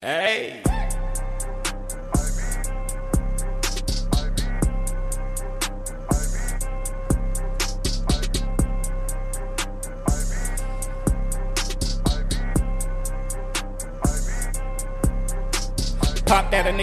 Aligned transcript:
Hey. 0.00 0.62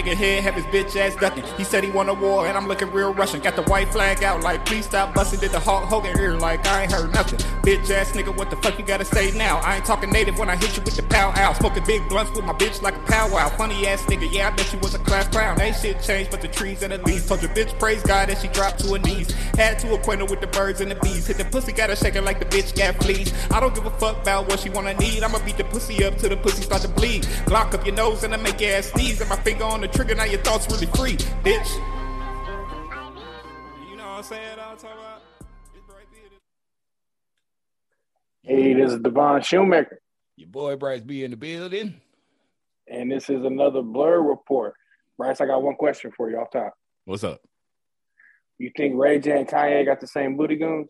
Nigga 0.06 0.16
head, 0.16 0.42
have 0.42 0.54
his 0.54 0.64
bitch 0.66 0.96
ass 0.96 1.16
ducking. 1.16 1.44
He 1.56 1.64
said 1.64 1.84
he 1.84 1.90
won 1.90 2.08
a 2.08 2.14
war, 2.14 2.46
and 2.46 2.56
I'm 2.56 2.68
looking 2.68 2.90
real 2.92 3.12
Russian. 3.12 3.40
Got 3.40 3.56
the 3.56 3.62
white 3.62 3.88
flag 3.92 4.22
out, 4.22 4.42
like 4.42 4.64
please 4.64 4.84
stop 4.84 5.14
busting. 5.14 5.40
Did 5.40 5.52
the 5.52 5.60
Hulk 5.60 5.84
Hogan 5.84 6.18
ear, 6.18 6.34
like 6.34 6.66
I 6.66 6.82
ain't 6.82 6.92
heard 6.92 7.12
nothing. 7.12 7.38
Bitch 7.62 7.90
ass 7.90 8.12
nigga, 8.12 8.36
what 8.36 8.50
the 8.50 8.56
fuck 8.56 8.78
you 8.78 8.84
gotta 8.84 9.04
say 9.04 9.30
now? 9.32 9.58
I 9.58 9.76
ain't 9.76 9.84
talking 9.84 10.10
native 10.10 10.38
when 10.38 10.48
I 10.48 10.56
hit 10.56 10.76
you 10.76 10.82
with 10.82 10.96
the 10.96 11.02
pow 11.02 11.32
out. 11.36 11.56
Smoking 11.56 11.84
big 11.84 12.08
blunts 12.08 12.32
with 12.32 12.44
my 12.44 12.52
bitch 12.52 12.82
like 12.82 12.96
a 12.96 13.00
powwow. 13.00 13.48
Funny 13.56 13.86
ass 13.86 14.02
nigga, 14.02 14.32
yeah, 14.32 14.48
I 14.48 14.50
bet 14.50 14.72
you 14.72 14.78
was 14.78 14.94
a 14.94 14.98
class 14.98 15.28
clown. 15.28 15.60
Ain't 15.60 15.76
shit 15.76 16.00
changed 16.02 16.30
but 16.30 16.40
the 16.40 16.48
trees 16.48 16.82
and 16.82 16.92
the 16.92 16.98
leaves. 16.98 17.26
Told 17.26 17.42
your 17.42 17.50
bitch 17.50 17.76
praise 17.78 18.02
God 18.02 18.30
as 18.30 18.40
she 18.40 18.48
dropped 18.48 18.80
to 18.80 18.92
her 18.92 18.98
knees. 18.98 19.30
Had 19.56 19.78
to 19.80 19.94
acquaint 19.94 20.20
her 20.20 20.26
with 20.26 20.40
the 20.40 20.46
birds 20.46 20.80
and 20.80 20.90
the 20.90 20.96
bees. 20.96 21.26
Hit 21.26 21.38
the 21.38 21.44
pussy, 21.44 21.72
shake 21.74 22.14
her 22.14 22.22
like 22.22 22.38
the 22.38 22.46
bitch 22.46 22.76
got 22.76 23.02
fleas. 23.02 23.32
I 23.50 23.60
don't 23.60 23.74
give 23.74 23.86
a 23.86 23.90
fuck 23.90 24.22
about 24.22 24.48
what 24.48 24.60
she 24.60 24.70
wanna 24.70 24.94
need. 24.94 25.22
I'ma 25.22 25.38
beat 25.44 25.56
the 25.56 25.64
pussy 25.64 26.04
up 26.04 26.16
till 26.18 26.30
the 26.30 26.36
pussy 26.36 26.62
start 26.62 26.82
to 26.82 26.88
bleed. 26.88 27.24
Glock 27.46 27.74
up 27.74 27.84
your 27.84 27.94
nose 27.94 28.22
and 28.22 28.34
I 28.34 28.36
make 28.36 28.60
your 28.60 28.76
ass 28.76 28.92
sneeze. 28.92 29.20
And 29.20 29.30
my 29.30 29.36
finger 29.36 29.64
on 29.64 29.80
the 29.80 29.88
trigger, 29.96 30.14
now 30.14 30.24
your 30.24 30.40
thoughts 30.40 30.66
really 30.70 30.86
free, 30.86 31.16
bitch. 31.42 31.74
You 33.88 33.96
know 33.96 34.06
what 34.06 34.18
I'm 34.18 34.22
saying? 34.22 34.58
I'm 34.60 34.76
talking 34.76 34.98
about. 34.98 35.22
It's 35.74 35.88
right 35.88 36.06
there. 36.12 36.22
Hey, 38.56 38.74
this 38.74 38.92
is 38.92 39.00
Devon 39.00 39.40
Shoemaker, 39.40 40.00
Your 40.36 40.48
boy 40.50 40.76
Bryce 40.76 41.00
B 41.00 41.24
in 41.24 41.30
the 41.30 41.36
building. 41.36 41.98
and 42.86 43.10
this 43.10 43.30
is 43.30 43.42
another 43.44 43.80
Blur 43.80 44.20
Report. 44.20 44.74
Bryce, 45.16 45.40
I 45.40 45.46
got 45.46 45.62
one 45.62 45.76
question 45.76 46.12
for 46.14 46.30
you 46.30 46.36
off 46.38 46.50
top. 46.52 46.74
What's 47.06 47.24
up? 47.24 47.40
You 48.58 48.70
think 48.76 48.96
Ray 48.96 49.18
J 49.18 49.38
and 49.38 49.48
Kanye 49.48 49.86
got 49.86 50.00
the 50.00 50.06
same 50.06 50.36
booty 50.36 50.56
goons? 50.56 50.88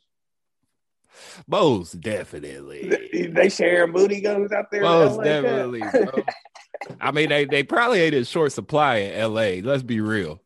Most 1.46 2.00
definitely. 2.00 2.90
They, 3.36 3.48
share 3.48 3.86
booty 3.86 4.20
goons 4.20 4.52
out 4.52 4.66
there. 4.70 4.82
Most 4.82 5.22
definitely, 5.22 5.80
bro. 5.80 6.22
I 7.00 7.10
mean, 7.10 7.28
they, 7.28 7.44
they 7.44 7.62
probably 7.62 8.00
ain't 8.02 8.14
in 8.14 8.24
short 8.24 8.52
supply 8.52 8.96
in 8.96 9.32
LA. 9.34 9.60
Let's 9.68 9.82
be 9.82 10.00
real. 10.00 10.40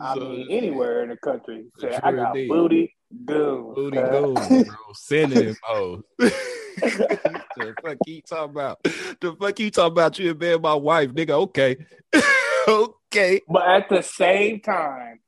I 0.00 0.14
So, 0.14 0.20
mean, 0.20 0.46
anywhere 0.50 1.02
in 1.02 1.10
the 1.10 1.16
country. 1.16 1.64
Say, 1.78 1.90
Sure 1.90 2.00
I 2.02 2.12
got 2.12 2.36
indeed. 2.36 2.48
booty 2.48 2.94
goons. 3.24 3.74
Booty 3.74 3.98
uh, 3.98 4.08
goons, 4.10 4.48
bro. 4.48 4.74
Sending 4.94 5.56
oh. 5.68 6.02
the 6.18 7.74
fuck 7.82 7.98
you 8.06 8.22
talking 8.22 8.50
about? 8.50 8.82
The 8.84 9.36
fuck 9.40 9.58
you 9.58 9.70
talking 9.70 9.92
about? 9.92 10.18
You 10.18 10.30
in 10.30 10.38
bed 10.38 10.54
with 10.54 10.62
my 10.62 10.74
wife, 10.74 11.10
nigga. 11.10 11.30
Okay. 11.30 11.76
okay. 12.68 13.40
But 13.48 13.68
at 13.68 13.88
the 13.88 14.02
same 14.02 14.60
time, 14.60 15.20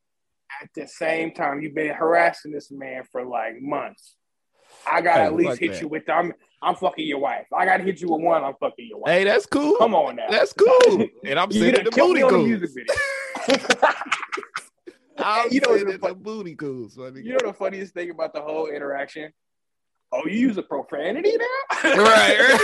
at 0.62 0.68
the 0.74 0.86
same 0.86 1.32
time, 1.32 1.60
you've 1.60 1.74
been 1.74 1.92
harassing 1.94 2.52
this 2.52 2.70
man 2.70 3.02
for 3.10 3.24
like 3.24 3.60
months. 3.60 4.16
I 4.90 5.00
gotta 5.00 5.20
Hey, 5.22 5.26
at 5.26 5.34
least 5.34 5.58
hit 5.60 5.72
that. 5.72 5.80
you 5.82 5.88
with 5.88 6.08
I'm 6.08 6.32
I'm 6.64 6.74
fucking 6.76 7.06
your 7.06 7.18
wife. 7.18 7.46
I 7.54 7.64
gotta 7.66 7.82
hit 7.84 8.00
you 8.00 8.08
with 8.08 8.22
one. 8.22 8.42
I'm 8.42 8.54
fucking 8.58 8.86
your 8.88 8.98
wife. 8.98 9.12
Hey, 9.12 9.24
that's 9.24 9.46
cool. 9.46 9.76
Come 9.78 9.94
on 9.94 10.16
now. 10.16 10.26
That's 10.30 10.52
cool. 10.52 11.06
And 11.26 11.38
I'm 11.38 11.50
sending 11.52 11.84
the 11.84 11.90
booty 11.90 12.14
me 12.14 12.22
on 12.22 12.32
the 12.32 12.38
goons. 12.38 12.60
music 12.60 12.70
video. 12.74 13.64
I'm 15.18 15.48
You 15.52 15.60
know 15.60 15.78
the 15.78 15.98
the 15.98 16.14
booty 16.14 16.54
my. 16.54 16.96
You 16.96 17.32
know 17.32 17.38
the 17.46 17.52
funniest 17.52 17.94
thing 17.94 18.10
about 18.10 18.32
the 18.34 18.40
whole 18.40 18.66
interaction? 18.66 19.32
Oh, 20.12 20.22
you 20.26 20.38
use 20.38 20.56
a 20.58 20.62
profanity 20.62 21.36
now? 21.36 21.94
Right, 21.96 22.58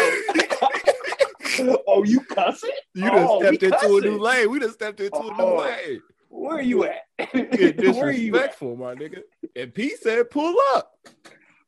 oh, 1.88 2.04
you 2.04 2.20
cussing? 2.20 2.70
You 2.94 3.10
done 3.10 3.26
Oh, 3.28 3.40
stepped 3.40 3.62
into 3.62 3.96
a 3.96 4.00
new 4.00 4.18
lane. 4.18 4.50
We 4.50 4.58
done 4.60 4.70
stepped 4.72 5.00
into 5.00 5.18
a 5.18 5.22
new 5.22 5.34
Oh. 5.38 5.56
lane. 5.58 6.00
Where 6.28 6.56
are 6.58 6.62
you 6.62 6.84
at? 6.84 7.02
Where 7.32 7.42
are 7.42 7.48
you 7.50 7.68
at? 7.68 7.76
disrespectful, 7.78 8.76
my 8.76 8.94
nigga. 8.94 9.22
And 9.56 9.74
P 9.74 9.96
said, 9.96 10.30
pull 10.30 10.54
up. 10.74 10.92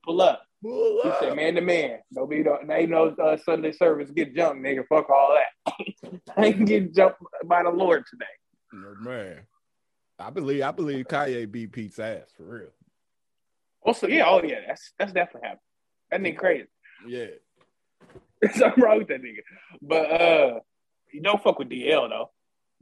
Pull 0.05 0.23
up. 0.23 0.43
Pull 0.63 1.01
He 1.03 1.11
said, 1.19 1.35
man 1.35 1.57
to 1.57 1.61
man. 1.61 1.99
Nobody 2.13 2.43
don't, 2.45 2.71
ain't 2.71 2.91
no 2.91 3.09
uh, 3.09 3.37
Sunday 3.37 3.73
service 3.73 4.11
get 4.11 4.35
jumped, 4.35 4.63
nigga. 4.63 4.87
Fuck 4.89 5.11
all 5.11 5.37
that. 5.37 6.15
I 6.37 6.45
ain't 6.45 6.67
getting 6.67 6.95
jumped 6.95 7.21
by 7.45 7.65
the 7.65 7.71
Lord 7.71 8.05
today. 8.09 8.25
Oh, 8.75 8.95
man. 9.01 9.41
I 10.19 10.31
believe 10.31 10.63
I 10.63 10.71
believe 10.71 11.07
Kanye 11.07 11.51
beat 11.51 11.73
Pete's 11.73 11.99
ass 11.99 12.29
for 12.37 12.45
real. 12.45 12.69
Also, 13.83 14.07
yeah, 14.07 14.25
oh 14.29 14.41
yeah, 14.43 14.61
that's 14.69 14.93
that's 14.97 15.13
definitely 15.13 15.49
happened. 15.49 15.61
That 16.11 16.21
nigga 16.21 16.39
crazy. 16.39 16.69
Yeah. 17.09 17.27
There's 18.41 18.55
something 18.59 18.83
wrong 18.83 18.99
with 18.99 19.09
that 19.09 19.23
nigga. 19.23 19.41
But 19.81 20.21
uh, 20.21 20.61
you 21.13 21.23
don't 21.23 21.43
fuck 21.43 21.59
with 21.59 21.71
DL 21.71 22.09
though. 22.09 22.31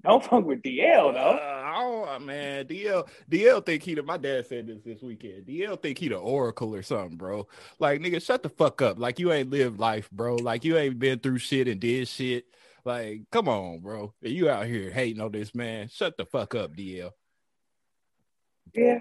Don't 0.02 0.24
fuck 0.24 0.44
with 0.44 0.62
DL 0.62 1.12
though. 1.12 1.38
Uh, 2.10 2.18
man, 2.18 2.64
DL, 2.66 3.06
DL 3.30 3.64
think 3.64 3.82
he 3.82 3.94
the. 3.94 4.02
My 4.02 4.16
dad 4.16 4.46
said 4.46 4.66
this 4.66 4.80
this 4.82 5.02
weekend. 5.02 5.46
DL 5.46 5.80
think 5.80 5.98
he 5.98 6.08
the 6.08 6.16
oracle 6.16 6.74
or 6.74 6.82
something, 6.82 7.16
bro. 7.16 7.46
Like 7.78 8.00
nigga, 8.00 8.24
shut 8.24 8.42
the 8.42 8.48
fuck 8.48 8.80
up. 8.80 8.98
Like 8.98 9.18
you 9.18 9.32
ain't 9.32 9.50
lived 9.50 9.78
life, 9.78 10.10
bro. 10.10 10.36
Like 10.36 10.64
you 10.64 10.78
ain't 10.78 10.98
been 10.98 11.18
through 11.18 11.38
shit 11.38 11.68
and 11.68 11.80
did 11.80 12.08
shit. 12.08 12.46
Like, 12.84 13.22
come 13.30 13.48
on, 13.48 13.80
bro. 13.80 14.14
You 14.22 14.48
out 14.48 14.66
here 14.66 14.90
hating 14.90 15.20
on 15.20 15.32
this 15.32 15.54
man. 15.54 15.88
Shut 15.88 16.16
the 16.16 16.24
fuck 16.24 16.54
up, 16.54 16.74
DL. 16.74 17.10
Yeah. 18.74 19.00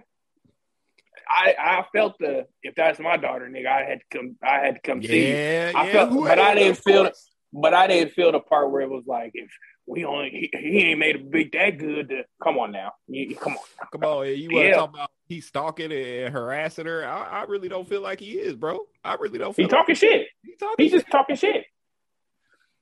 I 1.30 1.56
I 1.58 1.86
felt 1.96 2.18
the 2.20 2.48
if 2.64 2.76
that's 2.76 3.00
my 3.00 3.16
daughter, 3.16 3.48
nigga, 3.48 3.68
I 3.68 3.84
had 3.84 4.00
to 4.00 4.18
come 4.18 4.36
I 4.44 4.60
had 4.66 4.76
to 4.76 4.82
come 4.82 5.02
see 5.02 5.28
you. 5.30 5.34
Yeah, 5.36 5.72
I 5.76 5.86
yeah. 5.88 5.92
felt- 5.94 6.24
but 6.24 6.40
I 6.40 6.56
didn't 6.56 6.78
feel-. 6.78 7.12
But 7.52 7.74
I 7.74 7.88
didn't 7.88 8.14
feel 8.14 8.32
the 8.32 8.40
part 8.40 8.72
where 8.72 8.82
it 8.82 8.90
was 8.92 9.06
like 9.08 9.32
if 9.34 9.50
we 9.90 10.06
only 10.06 10.30
he, 10.54 10.60
he 10.60 10.78
ain't 10.92 11.00
made 11.00 11.16
a 11.16 11.20
big 11.20 11.52
that 11.54 11.78
good 11.80 12.10
to 12.10 12.24
come 12.44 12.58
on 12.60 12.72
now. 12.72 12.92
You, 13.08 13.36
come 13.36 13.54
on. 13.54 13.64
Come 13.92 14.04
on, 14.04 14.28
you 14.28 14.50
want 14.52 14.66
to 14.66 14.70
Yeah. 14.70 14.76
talk 14.76 14.90
about 14.94 15.12
he 15.28 15.42
stalking 15.42 15.92
and 15.92 16.32
harassing 16.34 16.86
her? 16.86 17.06
I, 17.06 17.42
I 17.42 17.44
really 17.44 17.70
don't 17.70 17.88
feel 17.88 18.02
like 18.02 18.20
he 18.20 18.32
is, 18.34 18.56
bro. 18.56 18.80
I 19.04 19.16
really 19.16 19.40
don't 19.40 19.56
feel 19.56 19.66
He 19.66 19.70
talking 19.70 19.96
shit. 19.96 20.20
like 20.22 20.28
he 20.44 20.56
talking. 20.60 20.86
He 20.86 20.90
just 20.92 21.10
talking 21.12 21.36
shit. 21.36 21.66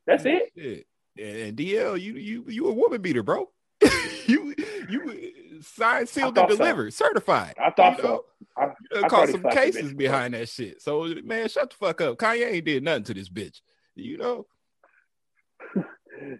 That's 0.05 0.25
it. 0.25 0.51
shit. 0.57 0.85
And, 1.19 1.57
DL, 1.57 1.99
you 1.99 2.13
you 2.13 2.45
you 2.47 2.67
a 2.67 2.73
woman 2.73 3.01
beater, 3.01 3.23
bro. 3.23 3.49
you 4.27 4.53
you 4.89 5.61
signed, 5.61 6.09
sealed, 6.09 6.37
and 6.37 6.47
thought 6.47 6.51
so. 6.51 6.57
delivered, 6.57 6.93
certified. 6.93 7.55
I 7.63 7.71
thought 7.71 7.97
You 7.97 8.03
so. 8.03 8.25
I, 8.57 8.65
You 8.91 9.05
I 9.05 9.07
caught 9.07 9.29
some 9.29 9.43
cases 9.43 9.93
bitch. 9.93 9.97
behind 9.97 10.33
that 10.33 10.49
shit. 10.49 10.81
So 10.81 11.07
man, 11.23 11.47
shut 11.49 11.69
the 11.71 11.75
fuck 11.77 12.01
up. 12.01 12.17
Kanye 12.17 12.51
ain't 12.53 12.65
did 12.65 12.83
nothing 12.83 13.03
to 13.05 13.13
this 13.13 13.29
bitch. 13.29 13.61
You 13.95 14.17
know, 14.17 14.45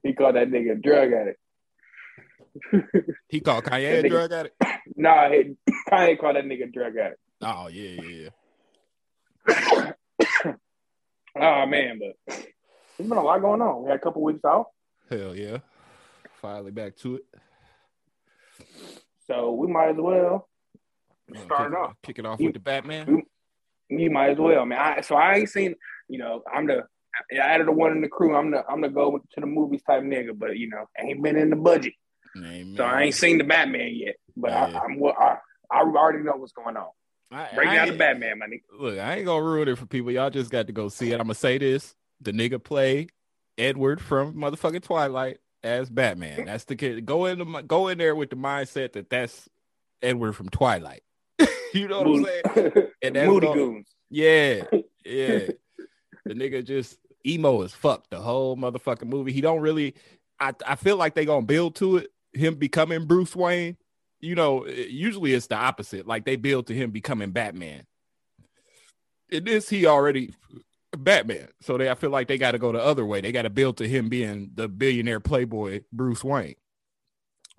he 0.03 0.13
called 0.13 0.35
that 0.35 0.49
nigga 0.49 0.73
a 0.73 0.75
drug 0.75 1.11
addict. 1.13 1.39
he 3.29 3.39
called 3.39 3.63
Kanye 3.65 4.03
a 4.03 4.09
drug 4.09 4.31
addict. 4.31 4.55
Nah, 4.99 5.29
he, 5.29 5.53
Kanye 5.91 6.17
called 6.19 6.37
that 6.37 6.45
nigga 6.45 6.63
a 6.63 6.71
drug 6.71 6.95
addict. 6.97 7.19
Oh 7.41 7.67
yeah, 7.67 8.01
yeah, 8.01 8.29
yeah. 9.47 9.91
Oh 11.39 11.65
man, 11.67 11.99
but 11.99 12.15
there's 12.35 13.07
been 13.09 13.11
a 13.11 13.21
lot 13.21 13.41
going 13.41 13.61
on. 13.61 13.83
We 13.83 13.89
had 13.91 13.99
a 13.99 14.01
couple 14.01 14.23
weeks 14.23 14.43
off, 14.43 14.67
Hell 15.09 15.35
yeah. 15.35 15.57
Finally 16.41 16.71
back 16.71 16.95
to 16.97 17.15
it. 17.17 17.25
so 19.27 19.51
we 19.51 19.67
might 19.67 19.89
as 19.89 19.97
well. 19.99 20.49
You 21.31 21.39
Start 21.41 21.71
kick, 21.71 21.79
off. 21.79 21.93
Kick 22.01 22.19
it 22.19 22.25
off 22.25 22.39
You- 22.39 22.47
with 22.47 22.53
the 22.55 22.59
Batman. 22.59 23.21
You 23.89 24.09
might 24.09 24.31
as 24.31 24.37
well, 24.39 24.65
man. 24.65 24.79
I, 24.79 25.01
so 25.01 25.15
I 25.15 25.35
ain't 25.35 25.49
seen. 25.49 25.75
You 26.09 26.17
know, 26.17 26.41
I'm 26.51 26.65
the 26.65 26.85
out 27.41 27.59
of 27.61 27.65
the 27.67 27.71
one 27.71 27.91
in 27.91 28.01
the 28.01 28.07
crew. 28.07 28.35
I'm 28.35 28.51
the 28.51 28.63
I'm 28.69 28.81
the 28.81 28.89
go 28.89 29.17
to 29.17 29.39
the 29.41 29.45
movies 29.47 29.81
type 29.85 30.03
nigga, 30.03 30.37
but 30.37 30.57
you 30.57 30.69
know, 30.69 30.85
ain't 30.99 31.21
been 31.21 31.35
in 31.37 31.49
the 31.49 31.55
budget, 31.55 31.93
Amen. 32.37 32.75
so 32.77 32.83
I 32.83 33.03
ain't 33.03 33.15
seen 33.15 33.37
the 33.37 33.43
Batman 33.43 33.91
yet. 33.93 34.15
But 34.35 34.51
Yeah. 34.51 34.79
I, 34.79 34.83
I'm 34.85 35.03
I, 35.03 35.37
I 35.71 35.79
already 35.81 36.19
know 36.23 36.33
what's 36.35 36.53
going 36.53 36.77
on. 36.77 36.87
I, 37.31 37.49
Break 37.55 37.67
I 37.69 37.75
down 37.75 37.87
the 37.89 37.97
Batman, 37.97 38.39
money. 38.39 38.61
Look, 38.79 38.99
I 38.99 39.15
ain't 39.15 39.25
gonna 39.25 39.43
ruin 39.43 39.67
it 39.67 39.77
for 39.77 39.85
people. 39.85 40.11
Y'all 40.11 40.29
just 40.29 40.49
got 40.51 40.67
to 40.67 40.73
go 40.73 40.87
see 40.89 41.11
it. 41.11 41.15
I'm 41.15 41.25
gonna 41.27 41.33
say 41.35 41.57
this: 41.57 41.95
the 42.21 42.31
nigga 42.31 42.63
play 42.63 43.07
Edward 43.57 43.99
from 43.99 44.33
motherfucking 44.35 44.83
Twilight 44.83 45.39
as 45.63 45.89
Batman. 45.89 46.45
That's 46.45 46.63
the 46.65 46.75
kid. 46.77 47.05
Go 47.05 47.25
in 47.25 47.39
the 47.39 47.61
go 47.63 47.89
in 47.89 47.97
there 47.97 48.15
with 48.15 48.29
the 48.29 48.35
mindset 48.37 48.93
that 48.93 49.09
that's 49.09 49.49
Edward 50.01 50.33
from 50.33 50.47
Twilight. 50.49 51.01
you 51.73 51.87
know 51.89 52.01
what 52.03 52.07
I'm 52.07 52.25
saying? 52.55 52.87
And 53.01 53.15
that's 53.15 53.27
Moody 53.27 53.47
all- 53.47 53.53
Goons. 53.55 53.87
Yeah, 54.09 54.63
yeah. 55.05 55.49
the 56.23 56.33
nigga 56.33 56.63
just 56.63 56.97
emo 57.27 57.63
as 57.63 57.73
fuck 57.73 58.09
the 58.09 58.19
whole 58.19 58.55
motherfucking 58.55 59.07
movie. 59.07 59.31
He 59.31 59.41
don't 59.41 59.61
really. 59.61 59.95
I 60.39 60.53
I 60.65 60.75
feel 60.75 60.97
like 60.97 61.15
they 61.15 61.25
gonna 61.25 61.45
build 61.45 61.75
to 61.75 61.97
it. 61.97 62.11
Him 62.33 62.55
becoming 62.55 63.05
Bruce 63.05 63.35
Wayne. 63.35 63.77
You 64.19 64.35
know, 64.35 64.65
usually 64.67 65.33
it's 65.33 65.47
the 65.47 65.55
opposite. 65.55 66.07
Like 66.07 66.25
they 66.25 66.35
build 66.35 66.67
to 66.67 66.73
him 66.73 66.91
becoming 66.91 67.31
Batman. 67.31 67.85
In 69.29 69.43
this, 69.43 69.69
he 69.69 69.85
already 69.85 70.33
Batman. 70.97 71.49
So 71.61 71.77
they, 71.77 71.89
I 71.89 71.95
feel 71.95 72.09
like 72.09 72.27
they 72.27 72.37
got 72.37 72.51
to 72.51 72.59
go 72.59 72.71
the 72.71 72.81
other 72.81 73.05
way. 73.05 73.21
They 73.21 73.31
got 73.31 73.43
to 73.43 73.49
build 73.49 73.77
to 73.77 73.87
him 73.87 74.09
being 74.09 74.51
the 74.55 74.67
billionaire 74.67 75.19
playboy 75.19 75.81
Bruce 75.91 76.23
Wayne. 76.23 76.55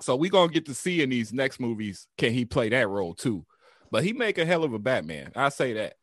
So 0.01 0.17
we 0.17 0.29
gonna 0.29 0.53
get 0.53 0.67
to 0.67 0.75
see 0.75 1.03
in 1.03 1.11
these 1.11 1.33
next 1.33 1.59
movies 1.59 2.07
can 2.17 2.33
he 2.33 2.45
play 2.45 2.69
that 2.69 2.89
role 2.89 3.15
too. 3.15 3.45
But 3.91 4.05
he 4.05 4.13
make 4.13 4.39
a 4.39 4.45
hell 4.45 4.65
of 4.65 4.73
a 4.73 4.79
Batman. 4.79 5.33
I 5.35 5.49
say 5.49 5.73
that 5.75 5.95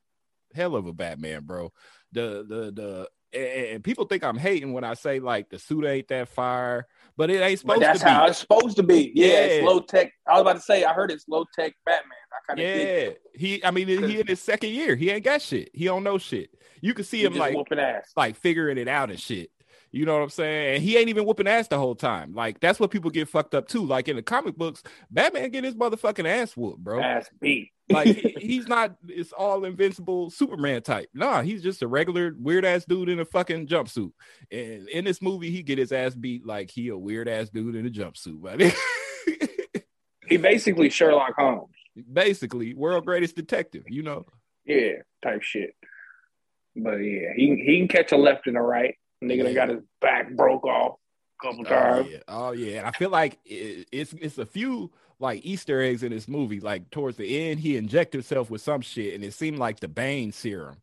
hell 0.53 0.75
of 0.75 0.85
a 0.85 0.93
Batman, 0.93 1.43
bro. 1.43 1.71
The 2.11 2.45
the 2.47 2.71
the 2.71 3.09
and 3.35 3.83
people 3.83 4.05
think 4.05 4.23
I'm 4.23 4.37
hating 4.37 4.73
when 4.73 4.83
I 4.83 4.93
say 4.93 5.19
like 5.19 5.49
the 5.49 5.59
suit 5.59 5.85
ain't 5.85 6.07
that 6.07 6.29
fire, 6.29 6.87
but 7.17 7.29
it 7.29 7.41
ain't 7.41 7.59
supposed 7.59 7.79
But 7.81 7.85
that's 7.85 7.99
to 7.99 8.05
be. 8.05 8.11
how 8.11 8.25
it's 8.27 8.39
supposed 8.39 8.77
to 8.77 8.83
be. 8.83 9.11
Yeah, 9.15 9.27
Yeah. 9.27 9.33
it's 9.33 9.65
low 9.65 9.79
tech. 9.81 10.11
I 10.27 10.33
was 10.33 10.41
about 10.41 10.53
to 10.55 10.61
say, 10.61 10.83
I 10.83 10.93
heard 10.93 11.11
it's 11.11 11.27
low 11.27 11.45
tech 11.57 11.73
Batman. 11.85 12.11
I 12.31 12.37
kind 12.47 12.59
of 12.59 12.65
yeah, 12.65 13.09
he. 13.33 13.63
I 13.63 13.71
mean, 13.71 13.87
he 13.87 14.19
in 14.19 14.27
his 14.27 14.41
second 14.41 14.71
year. 14.71 14.95
He 14.95 15.09
ain't 15.09 15.23
got 15.23 15.41
shit. 15.41 15.69
He 15.73 15.85
don't 15.85 16.03
know 16.03 16.17
shit. 16.17 16.49
You 16.81 16.93
can 16.93 17.05
see 17.05 17.23
him 17.23 17.35
like 17.35 17.55
whooping 17.55 17.79
ass. 17.79 18.11
like 18.15 18.35
figuring 18.35 18.77
it 18.77 18.87
out 18.87 19.09
and 19.09 19.19
shit. 19.19 19.49
You 19.91 20.05
know 20.05 20.13
what 20.15 20.23
I'm 20.23 20.29
saying? 20.29 20.75
And 20.75 20.83
he 20.83 20.97
ain't 20.97 21.07
even 21.07 21.25
whooping 21.25 21.47
ass 21.47 21.69
the 21.69 21.77
whole 21.77 21.95
time. 21.95 22.33
Like 22.35 22.59
that's 22.59 22.79
what 22.79 22.91
people 22.91 23.09
get 23.11 23.29
fucked 23.29 23.55
up 23.55 23.67
too. 23.69 23.85
Like 23.85 24.09
in 24.09 24.17
the 24.17 24.21
comic 24.21 24.57
books, 24.57 24.83
Batman 25.09 25.49
get 25.51 25.63
his 25.63 25.75
motherfucking 25.75 26.27
ass 26.27 26.57
whooped, 26.57 26.83
bro. 26.83 27.01
Ass 27.01 27.29
beat. 27.39 27.71
Like 27.89 28.07
he- 28.07 28.35
he's 28.39 28.67
not 28.67 28.95
it's 29.07 29.31
all 29.31 29.63
invincible 29.65 30.29
Superman 30.29 30.81
type. 30.81 31.09
Nah, 31.13 31.41
he's 31.41 31.61
just 31.61 31.81
a 31.83 31.87
regular 31.87 32.33
weird 32.37 32.65
ass 32.65 32.85
dude 32.85 33.09
in 33.09 33.19
a 33.19 33.25
fucking 33.25 33.67
jumpsuit. 33.67 34.11
And 34.51 34.87
in 34.89 35.05
this 35.05 35.21
movie, 35.21 35.51
he 35.51 35.61
get 35.63 35.77
his 35.77 35.91
ass 35.91 36.15
beat 36.15 36.45
like 36.45 36.71
he 36.71 36.87
a 36.89 36.97
weird 36.97 37.27
ass 37.29 37.49
dude 37.49 37.75
in 37.75 37.85
a 37.85 37.89
jumpsuit. 37.89 38.41
But 38.41 38.61
He 40.27 40.37
basically 40.37 40.89
Sherlock 40.89 41.35
Holmes. 41.37 41.69
basically, 42.11 42.73
world 42.73 43.05
greatest 43.05 43.35
detective. 43.35 43.83
You 43.87 44.01
know. 44.01 44.25
Yeah, 44.65 44.93
type 45.23 45.43
shit. 45.43 45.75
But 46.75 46.95
yeah, 46.97 47.29
he 47.35 47.55
he 47.63 47.77
can 47.77 47.87
catch 47.87 48.11
a 48.11 48.17
left 48.17 48.47
and 48.47 48.57
a 48.57 48.61
right. 48.61 48.95
Nigga 49.23 49.45
Yeah. 49.45 49.53
got 49.53 49.69
his 49.69 49.81
back 50.01 50.35
broke 50.35 50.65
off 50.65 50.95
couple 51.41 51.61
Oh 51.61 51.69
times. 51.69 52.09
yeah, 52.11 52.17
oh 52.27 52.51
yeah. 52.51 52.79
And 52.79 52.87
I 52.87 52.91
feel 52.91 53.09
like 53.09 53.39
it, 53.45 53.87
it's 53.91 54.13
it's 54.13 54.37
a 54.37 54.45
few 54.45 54.91
like 55.19 55.45
Easter 55.45 55.81
eggs 55.81 56.03
in 56.03 56.11
this 56.11 56.27
movie. 56.27 56.59
Like 56.59 56.89
towards 56.91 57.17
the 57.17 57.49
end, 57.49 57.59
he 57.59 57.77
injected 57.77 58.19
himself 58.19 58.49
with 58.49 58.61
some 58.61 58.81
shit, 58.81 59.13
and 59.15 59.23
it 59.23 59.33
seemed 59.33 59.57
like 59.59 59.79
the 59.79 59.87
Bane 59.87 60.31
serum. 60.31 60.77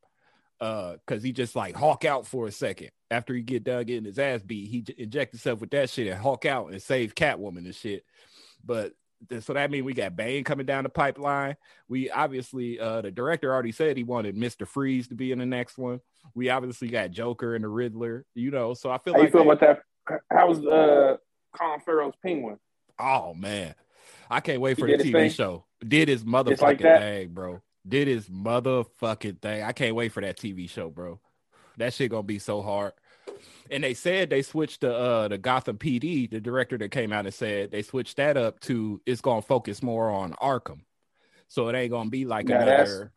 Uh, 0.61 0.97
cause 1.09 1.25
he 1.25 1.33
just 1.33 1.57
like 1.57 1.75
hawk 1.75 2.05
out 2.05 2.25
for 2.25 2.47
a 2.47 2.53
second 2.53 2.91
after 3.11 3.35
he 3.35 3.43
get 3.43 3.65
done 3.65 3.85
getting 3.85 4.05
his 4.05 4.17
ass 4.21 4.43
beat. 4.43 4.69
He 4.69 4.83
j- 4.83 4.95
inject 4.97 5.33
himself 5.33 5.61
with 5.61 5.71
that 5.71 5.91
shit 5.91 6.07
and 6.07 6.17
hawk 6.21 6.45
out 6.47 6.71
and 6.71 6.81
save 6.81 7.17
Catwoman 7.17 7.65
and 7.65 7.75
shit. 7.75 8.05
But 8.65 8.93
th- 9.29 9.43
so 9.43 9.55
that 9.55 9.73
means 9.73 9.85
we 9.85 9.93
got 9.93 10.15
Bane 10.15 10.45
coming 10.45 10.65
down 10.65 10.85
the 10.85 10.89
pipeline. 10.89 11.57
We 11.89 12.11
obviously 12.13 12.79
uh 12.79 13.01
the 13.01 13.11
director 13.11 13.53
already 13.53 13.73
said 13.73 13.97
he 13.97 14.05
wanted 14.05 14.37
Mr. 14.37 14.65
Freeze 14.65 15.09
to 15.09 15.17
be 15.17 15.33
in 15.33 15.41
the 15.41 15.47
next 15.47 15.79
one. 15.79 16.01
We 16.37 16.49
obviously 16.51 16.87
got 16.87 17.11
Joker 17.11 17.57
and 17.57 17.65
the 17.65 17.69
Riddler, 17.69 18.25
you 18.37 18.53
know. 18.53 18.73
So 18.75 18.89
I 18.89 18.99
feel 18.99 19.15
How 19.15 19.19
you 19.19 19.25
like 19.25 19.33
feel 19.33 19.43
they- 19.43 19.51
about 19.51 19.61
that? 19.61 19.83
How's 20.31 20.65
uh 20.65 21.17
Colin 21.57 21.81
Farrell's 21.81 22.15
Penguin? 22.23 22.59
Oh 22.99 23.35
man, 23.35 23.75
I 24.31 24.41
can't 24.41 24.61
wait 24.61 24.77
He 24.77 24.83
for 24.83 24.87
the 24.87 24.97
TV 24.97 25.31
show. 25.31 25.65
Did 25.87 26.09
his 26.09 26.25
motherfucking 26.25 26.61
like 26.61 26.81
thing, 26.81 27.29
bro. 27.29 27.61
Did 27.87 28.09
his 28.09 28.29
motherfucking 28.29 29.41
thing. 29.41 29.63
I 29.63 29.73
can't 29.73 29.95
wait 29.95 30.13
for 30.13 30.21
that 30.21 30.39
TV 30.39 30.69
show, 30.69 30.89
bro. 30.89 31.21
That 31.79 31.93
shit 31.93 32.11
gonna 32.11 32.23
be 32.23 32.39
so 32.39 32.63
hard. 32.63 32.93
And 33.71 33.83
they 33.83 33.95
said 33.95 34.31
they 34.31 34.43
switched 34.43 34.83
the 34.83 34.95
uh 34.95 35.29
the 35.29 35.39
Gotham 35.39 35.79
PD. 35.79 36.31
The 36.31 36.41
director 36.41 36.79
that 36.79 36.91
came 36.91 37.13
out 37.13 37.27
and 37.27 37.35
said 37.35 37.71
they 37.71 37.83
switched 37.83 38.17
that 38.19 38.37
up 38.37 38.61
to 38.61 39.01
it's 39.07 39.21
gonna 39.21 39.43
focus 39.43 39.83
more 39.83 40.11
on 40.11 40.33
Arkham. 40.35 40.81
So 41.49 41.69
it 41.69 41.75
ain't 41.77 41.91
gonna 41.91 42.11
be 42.11 42.25
like 42.25 42.47
Now 42.47 42.61
another. 42.61 43.13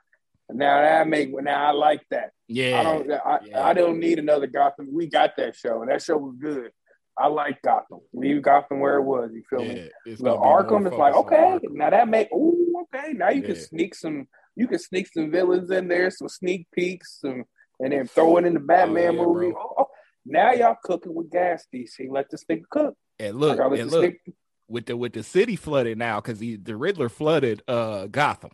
Now 0.50 0.82
that 0.82 1.08
make 1.08 1.32
now 1.32 1.68
I 1.68 1.72
like 1.72 2.06
that. 2.12 2.32
Yeah, 2.48 2.80
I 2.80 2.84
don't 2.84 3.12
I, 3.12 3.40
yeah. 3.46 3.68
I 3.68 3.74
don't 3.74 4.00
need 4.00 4.20
another 4.20 4.48
Gotham. 4.48 4.90
We 4.92 5.08
got 5.08 5.36
that 5.38 5.56
show, 5.56 5.82
and 5.82 5.90
that 5.90 6.02
show 6.02 6.18
was 6.18 6.36
good. 6.40 6.72
I 7.18 7.28
like 7.28 7.62
Gotham. 7.62 8.00
Leave 8.14 8.42
Gotham 8.42 8.80
where 8.80 8.98
it 8.98 9.04
was. 9.04 9.32
You 9.34 9.44
feel 9.50 9.60
me? 9.60 9.76
yeah. 9.76 10.12
It's 10.12 10.22
But 10.22 10.38
gonna 10.38 10.42
be 10.42 10.46
more 10.46 10.64
Arkham 10.64 10.92
is 10.92 10.98
like 10.98 11.16
okay. 11.16 11.60
Now 11.72 11.90
that 11.90 12.10
make 12.10 12.30
oh 12.34 12.86
okay. 12.94 13.14
Now 13.14 13.30
you 13.30 13.42
can 13.42 13.56
sneak 13.56 13.96
some. 13.96 14.28
You 14.56 14.68
can 14.68 14.80
sneak 14.80 15.08
some 15.14 15.32
villains 15.32 15.70
in 15.70 15.88
there, 15.88 16.10
some 16.10 16.30
sneak 16.30 16.68
peeks, 16.74 17.20
some, 17.20 17.44
and 17.80 17.92
then 17.92 18.08
throw 18.08 18.38
it 18.38 18.46
in 18.46 18.54
the 18.54 18.60
Batman 18.60 19.16
yeah, 19.16 19.22
movie. 19.22 19.54
Oh, 19.56 19.74
oh, 19.80 19.88
now 20.26 20.52
y'all 20.54 20.78
cooking 20.82 21.14
with 21.14 21.30
gas, 21.30 21.66
DC. 21.74 22.10
Let 22.10 22.30
this 22.30 22.44
thing 22.46 22.64
cook. 22.70 22.96
And 23.20 23.38
look, 23.38 23.60
and 23.60 23.92
look, 23.92 24.06
nigga- 24.06 24.34
with 24.68 24.86
the 24.86 24.98
with 24.98 25.14
the 25.14 25.24
city 25.24 25.56
flooded 25.56 25.98
now 25.98 26.20
because 26.20 26.40
the 26.40 26.76
Riddler 26.76 27.10
flooded 27.10 27.64
uh 27.68 28.08
Gotham. 28.08 28.52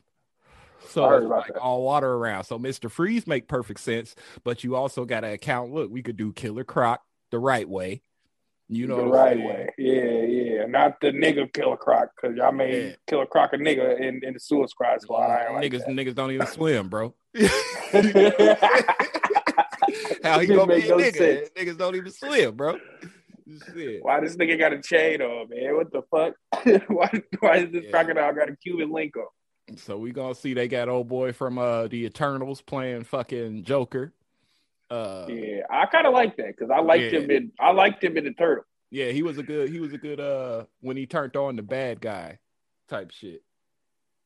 So 0.89 1.09
it's 1.13 1.25
like 1.25 1.47
that. 1.47 1.57
all 1.57 1.83
water 1.83 2.11
around. 2.11 2.43
So 2.43 2.59
Mr. 2.59 2.91
Freeze 2.91 3.25
make 3.25 3.47
perfect 3.47 3.79
sense, 3.79 4.15
but 4.43 4.63
you 4.63 4.75
also 4.75 5.05
got 5.05 5.21
to 5.21 5.31
account. 5.31 5.71
Look, 5.71 5.89
we 5.89 6.01
could 6.01 6.17
do 6.17 6.33
Killer 6.33 6.65
Croc 6.65 7.01
the 7.31 7.39
right 7.39 7.67
way. 7.67 8.01
You 8.73 8.88
know 8.88 8.95
the 8.95 9.03
right 9.07 9.35
saying? 9.35 9.45
way. 9.47 9.69
Yeah, 9.77 10.21
yeah. 10.62 10.65
Not 10.65 11.01
the 11.01 11.12
nigga 11.12 11.51
Killer 11.51 11.75
Croc, 11.75 12.09
because 12.15 12.38
y'all 12.38 12.53
made 12.53 12.83
Yeah. 12.85 12.95
Killer 13.06 13.25
Croc 13.25 13.51
a 13.51 13.57
nigga 13.57 14.00
in, 14.00 14.23
in 14.23 14.33
the 14.33 14.39
Suicide 14.39 15.01
Squad. 15.01 15.29
Ain't 15.44 15.53
like 15.56 15.69
niggas, 15.71 15.79
that. 15.85 15.89
niggas 15.89 16.15
don't 16.15 16.31
even 16.31 16.47
swim, 16.47 16.88
bro. 16.88 17.13
How 20.23 20.39
he 20.39 20.47
gonna 20.47 20.68
be 20.75 20.85
a 20.85 20.89
no 20.89 20.97
nigga? 20.97 21.15
sense. 21.15 21.50
Niggas 21.57 21.77
don't 21.77 21.95
even 21.97 22.12
swim, 22.13 22.56
bro. 22.56 22.77
Shit. 23.73 24.03
Why 24.03 24.21
this 24.21 24.38
nigga 24.38 24.57
got 24.57 24.71
a 24.71 24.81
chain 24.81 25.21
on, 25.21 25.50
man? 25.50 25.75
What 25.75 25.91
the 25.91 26.03
fuck? 26.09 26.35
why, 26.89 27.09
why 27.41 27.57
is 27.57 27.71
this 27.71 27.83
Yeah. 27.83 27.91
crocodile 27.91 28.33
got 28.33 28.50
a 28.50 28.56
Cuban 28.56 28.91
link 28.91 29.17
on? 29.17 29.77
So 29.77 29.97
we 29.97 30.12
gonna 30.12 30.33
see 30.35 30.53
they 30.53 30.69
got 30.69 30.88
old 30.88 31.09
boy 31.09 31.33
from 31.33 31.57
uh 31.57 31.88
the 31.88 32.06
Eternals 32.06 32.62
playing 32.62 33.03
fucking 33.03 33.63
Joker. 33.65 34.13
Uh 34.91 35.25
Yeah, 35.29 35.61
I 35.69 35.85
kind 35.85 36.05
of 36.05 36.13
like 36.13 36.35
that 36.38 36.47
because 36.47 36.69
I 36.69 36.81
liked 36.81 37.13
Yeah. 37.13 37.19
him 37.21 37.31
in 37.31 37.51
I 37.59 37.71
liked 37.71 38.03
him 38.03 38.17
in 38.17 38.25
the 38.25 38.33
Turtle. 38.33 38.65
Yeah, 38.89 39.11
he 39.11 39.23
was 39.23 39.38
a 39.38 39.43
good. 39.43 39.69
He 39.69 39.79
was 39.79 39.93
a 39.93 39.97
good. 39.97 40.19
Uh, 40.19 40.65
when 40.81 40.97
he 40.97 41.05
turned 41.05 41.35
on 41.38 41.55
the 41.55 41.61
bad 41.61 42.01
guy, 42.01 42.39
type 42.89 43.11
shit. 43.11 43.41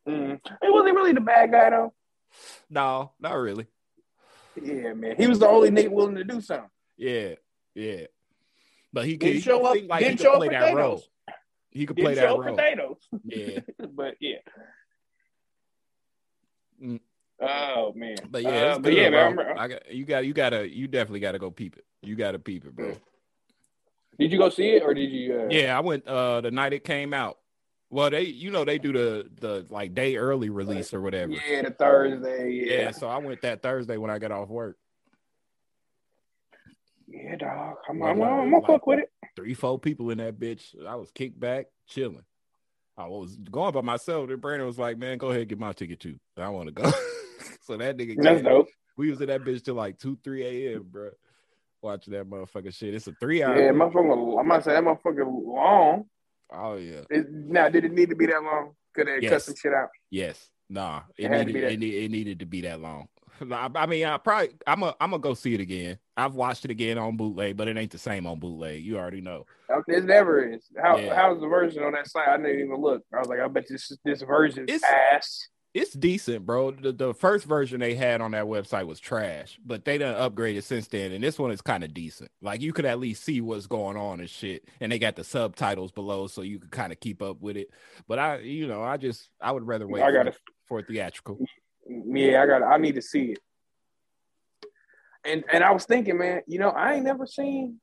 Mm. 0.07 0.39
He 0.62 0.69
wasn't 0.71 0.95
really 0.95 1.13
the 1.13 1.21
bad 1.21 1.51
guy 1.51 1.69
though. 1.69 1.94
No, 2.69 3.12
not 3.19 3.33
really. 3.38 3.67
Yeah, 4.59 4.94
man. 4.94 5.17
He 5.17 5.27
was 5.27 5.38
the 5.38 5.47
only 5.47 5.69
nigga 5.69 5.91
willing 5.91 6.15
to 6.15 6.23
do 6.23 6.41
something. 6.41 6.69
Yeah, 6.97 7.35
yeah. 7.75 8.07
But 8.91 9.06
he 9.06 9.17
could 9.17 9.27
Didn't 9.33 9.44
show 9.44 9.63
up- 9.65 9.75
like 9.88 10.00
he 10.00 10.06
didn't 10.06 10.17
could 10.17 10.19
show 10.23 10.31
up 10.31 10.38
play 10.38 10.50
that 10.50 10.59
potatoes. 10.62 10.77
role. 10.79 11.03
He 11.69 11.85
could 11.85 11.97
play 11.97 12.15
Didn't 12.15 12.23
that 12.23 12.29
show 12.29 12.41
role. 12.41 12.56
potatoes. 12.56 13.09
Yeah, 13.25 13.59
but 13.94 14.15
yeah. 14.19 14.38
Mm. 16.81 17.00
Oh 17.41 17.91
man. 17.95 18.15
but 18.29 18.43
yeah, 18.43 18.49
Uh, 18.49 18.73
but 18.79 18.83
good, 18.89 18.93
yeah, 18.97 19.09
man. 19.09 19.39
I'm- 19.39 19.57
I 19.59 19.67
got 19.67 19.91
you. 19.93 20.05
Got 20.05 20.25
you. 20.25 20.33
Got 20.33 20.49
to. 20.51 20.67
You 20.69 20.87
definitely 20.87 21.19
got 21.19 21.33
to 21.33 21.39
go 21.39 21.51
peep 21.51 21.75
it. 21.77 21.85
You 22.01 22.15
got 22.15 22.31
to 22.31 22.39
peep 22.39 22.65
it, 22.65 22.75
bro. 22.75 22.93
Did 24.17 24.31
you 24.31 24.37
go 24.37 24.49
see 24.49 24.69
it 24.69 24.83
or 24.83 24.93
did 24.93 25.11
you? 25.11 25.41
Uh, 25.41 25.47
Yeah, 25.49 25.77
I 25.77 25.81
went 25.81 26.07
uh 26.07 26.39
the 26.41 26.51
night 26.51 26.71
it 26.73 26.83
came 26.85 27.13
out. 27.13 27.37
Well, 27.89 28.09
they 28.09 28.21
you 28.23 28.49
know 28.51 28.63
they 28.63 28.77
do 28.77 28.93
the 28.93 29.29
the 29.41 29.65
like 29.69 29.93
day 29.93 30.15
early 30.15 30.49
release 30.49 30.93
or 30.93 31.01
whatever. 31.01 31.33
Yeah, 31.33 31.63
the 31.63 31.71
Thursday. 31.71 32.51
Yeah, 32.51 32.73
Yeah. 32.73 32.91
so 32.91 33.07
I 33.07 33.17
went 33.17 33.41
that 33.41 33.61
Thursday 33.61 33.97
when 33.97 34.09
I 34.09 34.17
got 34.19 34.31
off 34.31 34.47
work. 34.49 34.77
Yeah, 37.07 37.35
dog. 37.35 37.75
I'm, 37.89 38.01
I'm, 38.01 38.21
I'm 38.21 38.49
gonna 38.51 38.57
like- 38.57 38.67
fuck 38.67 38.88
with 38.88 38.99
it. 38.99 39.09
three, 39.35 39.53
four 39.53 39.77
people 39.77 40.09
in 40.09 40.17
that 40.19 40.39
bitch. 40.39 40.73
I 40.85 40.95
was 40.95 41.11
kicked 41.11 41.39
back, 41.39 41.67
chilling. 41.88 42.24
I 42.97 43.07
was 43.07 43.35
going 43.51 43.73
by 43.73 43.81
myself. 43.81 44.29
Then 44.29 44.37
Brandon 44.39 44.65
was 44.67 44.79
like, 44.79 44.97
"Man, 44.97 45.17
go 45.17 45.29
ahead, 45.29 45.47
get 45.49 45.59
my 45.59 45.73
ticket 45.73 45.99
too. 45.99 46.15
I 46.37 46.49
want 46.49 46.67
to 46.67 46.71
go." 46.73 46.89
so 47.61 47.77
that 47.77 47.97
nigga, 47.97 48.15
That's 48.21 48.41
came. 48.41 48.43
dope. 48.45 48.67
we 48.97 49.09
was 49.09 49.19
in 49.21 49.27
that 49.27 49.41
bitch 49.41 49.63
till 49.63 49.75
like 49.75 49.99
two, 49.99 50.17
three 50.23 50.43
a.m., 50.69 50.85
bro. 50.89 51.09
Watching 51.81 52.13
that 52.13 52.25
motherfucking 52.29 52.73
shit. 52.73 52.95
It's 52.95 53.07
a 53.07 53.13
three 53.19 53.43
hour. 53.43 53.55
Yeah, 53.59 53.71
motherfucker. 53.71 54.39
I'm 54.39 54.47
gonna 54.47 54.61
say 54.63 54.71
that 54.73 54.83
motherfucker 54.83 55.25
long. 55.25 56.05
oh 56.51 56.75
yeah, 56.75 57.01
It, 57.09 57.29
now, 57.29 57.69
did 57.69 57.85
it 57.85 57.91
need 57.91 58.09
to 58.09 58.15
be 58.15 58.25
that 58.27 58.41
long? 58.41 58.71
Could 58.93 59.07
they 59.07 59.27
cut 59.27 59.41
some 59.41 59.55
shit 59.55 59.73
out? 59.73 59.89
yes, 60.09 60.49
nah. 60.69 61.01
It, 61.17 61.31
It 61.31 61.45
needed, 61.45 61.63
it, 61.63 61.83
it 61.83 62.11
needed 62.11 62.39
to 62.39 62.45
be 62.45 62.61
that 62.61 62.79
long. 62.81 63.07
I, 63.51 63.70
I 63.75 63.86
mean, 63.86 64.06
I 64.06 64.18
probably, 64.18 64.50
I'm 64.68 64.84
a, 64.84 64.96
I'm 65.00 65.12
gonna 65.12 65.22
go 65.22 65.34
see 65.34 65.54
it 65.54 65.60
again. 65.60 65.98
I've 66.18 66.36
watched 66.36 66.65
it 66.65 66.72
again 66.72 66.98
on 66.98 67.18
bootleg, 67.18 67.58
but 67.58 67.68
it 67.68 67.77
ain't 67.77 67.92
the 67.92 67.98
same 67.98 68.25
on 68.27 68.39
bootleg. 68.39 68.84
You 68.84 68.98
already 68.98 69.22
know. 69.22 69.46
It 69.88 70.06
never 70.06 70.48
is. 70.51 70.65
How 70.82 70.98
Yeah. 70.98 71.15
how's 71.15 71.39
the 71.42 71.48
version 71.48 71.84
on 71.84 71.94
that 71.94 72.08
site? 72.08 72.27
I 72.27 72.38
didn't 72.38 72.60
even 72.62 72.75
look. 72.82 73.04
I 73.13 73.20
was 73.20 73.27
like, 73.27 73.39
I 73.39 73.48
bet 73.48 73.65
this 73.70 73.92
this 74.06 74.22
version 74.22 74.63
It's- 74.70 74.82
ass. 74.84 75.48
it's 75.74 75.92
decent, 75.92 76.46
bro. 76.46 76.72
The, 76.72 76.94
the 76.94 77.13
first 77.13 77.46
version 77.46 77.82
they 77.82 77.96
had 77.96 78.22
on 78.22 78.32
that 78.32 78.46
website 78.46 78.88
was 78.88 79.00
trash, 79.01 79.60
but 79.65 79.84
they 79.84 79.98
done 79.98 80.15
upgraded 80.15 80.63
since 80.63 80.88
then, 80.88 81.12
and 81.12 81.22
this 81.22 81.38
one 81.38 81.51
is 81.51 81.60
kind 81.62 81.84
of 81.84 81.94
decent. 81.94 82.32
Like 82.42 82.62
you 82.62 82.72
could 82.72 82.86
at 82.86 83.00
least 83.00 83.25
see 83.25 83.42
what's 83.42 83.68
going 83.68 83.98
on 83.98 84.22
and 84.22 84.30
shit, 84.30 84.63
and 84.80 84.89
they 84.92 85.00
got 85.00 85.18
the 85.18 85.25
subtitles 85.25 85.92
below, 85.92 86.27
so 86.27 86.42
you 86.44 86.60
could 86.60 86.72
kind 86.72 86.94
of 86.94 87.00
keep 87.01 87.22
up 87.22 87.42
with 87.42 87.58
it. 87.58 87.70
But 88.08 88.20
I, 88.20 88.38
you 88.39 88.68
know, 88.68 88.82
I 88.84 88.96
just 88.96 89.30
I 89.42 89.51
would 89.51 89.68
rather 89.68 89.86
wait 89.88 90.01
I 90.01 90.08
for, 90.08 90.13
gotta 90.13 90.34
for 90.68 90.82
theatrical. 90.82 91.39
Yeah, 91.86 92.42
I 92.42 92.46
got. 92.48 92.63
I 92.63 92.77
need 92.77 92.96
to 92.96 93.01
see 93.01 93.34
it. 93.34 93.39
And 95.24 95.44
and 95.51 95.63
I 95.63 95.72
was 95.72 95.86
thinking, 95.86 96.18
man, 96.18 96.42
you 96.48 96.60
know, 96.60 96.70
I 96.70 96.94
ain't 96.94 97.06
never 97.06 97.25
seen, 97.25 97.80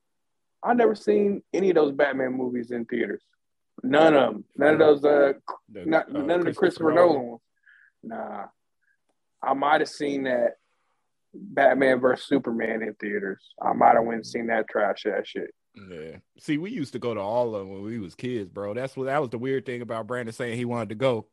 I 0.63 0.75
never 0.75 0.95
seen 0.95 1.43
any 1.53 1.71
of 1.71 1.77
those 1.77 1.93
Batman 1.93 2.33
movies 2.33 2.71
in 2.71 2.85
theaters. 2.85 3.23
None 3.83 4.15
of 4.15 4.35
them. 4.35 4.45
None 4.57 4.75
of 4.75 4.79
those. 4.79 5.05
Uh, 5.05 5.33
The, 5.69 5.87
not 5.87 6.09
uh, 6.09 6.21
none 6.21 6.41
of 6.41 6.45
the 6.45 6.55
Christopher 6.55 6.93
Nolan 6.93 7.23
ones. 7.23 7.41
Nah, 8.03 8.45
I 9.43 9.55
might 9.55 9.81
have 9.81 9.89
seen 9.89 10.25
that 10.25 10.55
Batman 11.35 12.01
versus 12.01 12.27
Superman 12.27 12.83
in 12.83 12.95
theaters. 12.95 13.43
I 13.61 13.73
might 13.73 13.95
have 13.95 14.05
went 14.05 14.17
and 14.19 14.27
seen 14.27 14.47
that 14.49 14.69
trash 14.69 15.07
ass 15.07 15.27
shit. 15.27 15.53
Yeah. 15.75 16.19
See, 16.39 16.59
we 16.59 16.71
used 16.71 16.93
to 16.93 16.99
go 16.99 17.15
to 17.15 17.21
all 17.21 17.55
of 17.55 17.61
them 17.61 17.73
when 17.73 17.83
we 17.83 17.99
was 17.99 18.15
kids, 18.15 18.51
bro. 18.51 18.75
That's 18.75 18.97
what 18.97 19.05
that 19.05 19.21
was 19.21 19.31
the 19.31 19.39
weird 19.39 19.65
thing 19.65 19.81
about 19.83 20.07
Brandon 20.07 20.33
saying 20.33 20.57
he 20.59 20.65
wanted 20.65 20.91
to 20.91 20.95
go. 20.97 21.27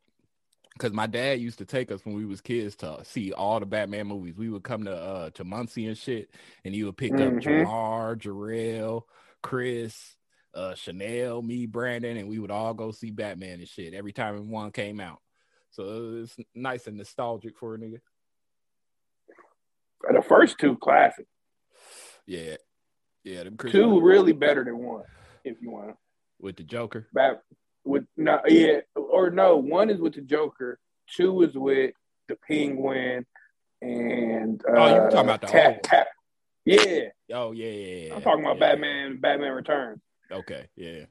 Because 0.74 0.92
my 0.92 1.06
dad 1.06 1.40
used 1.40 1.58
to 1.58 1.64
take 1.64 1.90
us 1.90 2.04
when 2.04 2.14
we 2.14 2.24
was 2.24 2.40
kids 2.40 2.76
to 2.76 3.00
see 3.04 3.32
all 3.32 3.60
the 3.60 3.66
Batman 3.66 4.06
movies. 4.06 4.36
We 4.36 4.48
would 4.48 4.62
come 4.62 4.84
to 4.84 4.94
uh 4.94 5.30
to 5.30 5.44
Muncie 5.44 5.86
and 5.86 5.98
shit, 5.98 6.30
and 6.64 6.74
he 6.74 6.84
would 6.84 6.96
pick 6.96 7.12
up 7.12 7.32
Mhm. 7.32 7.42
Jamar, 7.42 8.16
Jarrell, 8.16 9.02
Chris, 9.42 10.16
uh 10.54 10.74
Chanel, 10.74 11.42
me, 11.42 11.66
Brandon, 11.66 12.16
and 12.16 12.28
we 12.28 12.38
would 12.38 12.50
all 12.50 12.74
go 12.74 12.90
see 12.90 13.10
Batman 13.10 13.58
and 13.60 13.68
shit 13.68 13.94
every 13.94 14.12
time 14.12 14.50
one 14.50 14.72
came 14.72 15.00
out. 15.00 15.20
So 15.72 16.22
it's 16.22 16.36
nice 16.54 16.86
and 16.86 16.96
nostalgic 16.96 17.56
for 17.58 17.74
a 17.74 17.78
nigga. 17.78 18.00
The 20.12 20.22
first 20.22 20.58
two 20.58 20.76
classic. 20.76 21.26
Yeah, 22.26 22.56
yeah. 23.22 23.44
Them 23.44 23.56
Chris 23.56 23.72
Two 23.72 24.00
really 24.00 24.32
better 24.32 24.64
than 24.64 24.78
one, 24.78 25.04
if 25.44 25.60
you 25.60 25.70
want 25.70 25.96
with 26.40 26.56
the 26.56 26.64
Joker. 26.64 27.06
Bat 27.12 27.42
with 27.84 28.04
no, 28.16 28.40
yeah, 28.46 28.80
or 28.94 29.30
no. 29.30 29.56
One 29.56 29.90
is 29.90 30.00
with 30.00 30.14
the 30.14 30.20
Joker. 30.20 30.78
Two 31.14 31.42
is 31.42 31.54
with 31.54 31.92
the 32.28 32.36
Penguin, 32.46 33.26
and 33.82 34.62
uh, 34.68 34.72
Oh, 34.76 34.86
you 34.94 35.00
were 35.02 35.10
talking 35.10 35.30
about 35.30 35.40
the 35.40 35.66
old 35.66 35.86
one. 35.90 36.04
Yeah, 36.66 37.02
Oh 37.32 37.52
yeah, 37.52 37.66
yeah, 37.70 38.06
yeah. 38.08 38.14
I'm 38.14 38.22
talking 38.22 38.44
about 38.44 38.56
yeah. 38.58 38.72
Batman. 38.72 39.18
Batman 39.20 39.52
Returns. 39.52 40.00
Okay, 40.30 40.66
yeah. 40.76 41.04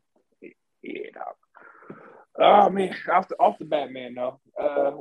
Yeah, 0.82 1.10
dog. 1.14 1.98
Oh 2.40 2.70
man, 2.70 2.96
off 3.12 3.28
the 3.28 3.36
off 3.36 3.58
the 3.60 3.66
Batman 3.66 4.14
though. 4.16 4.40
Uh, 4.58 4.92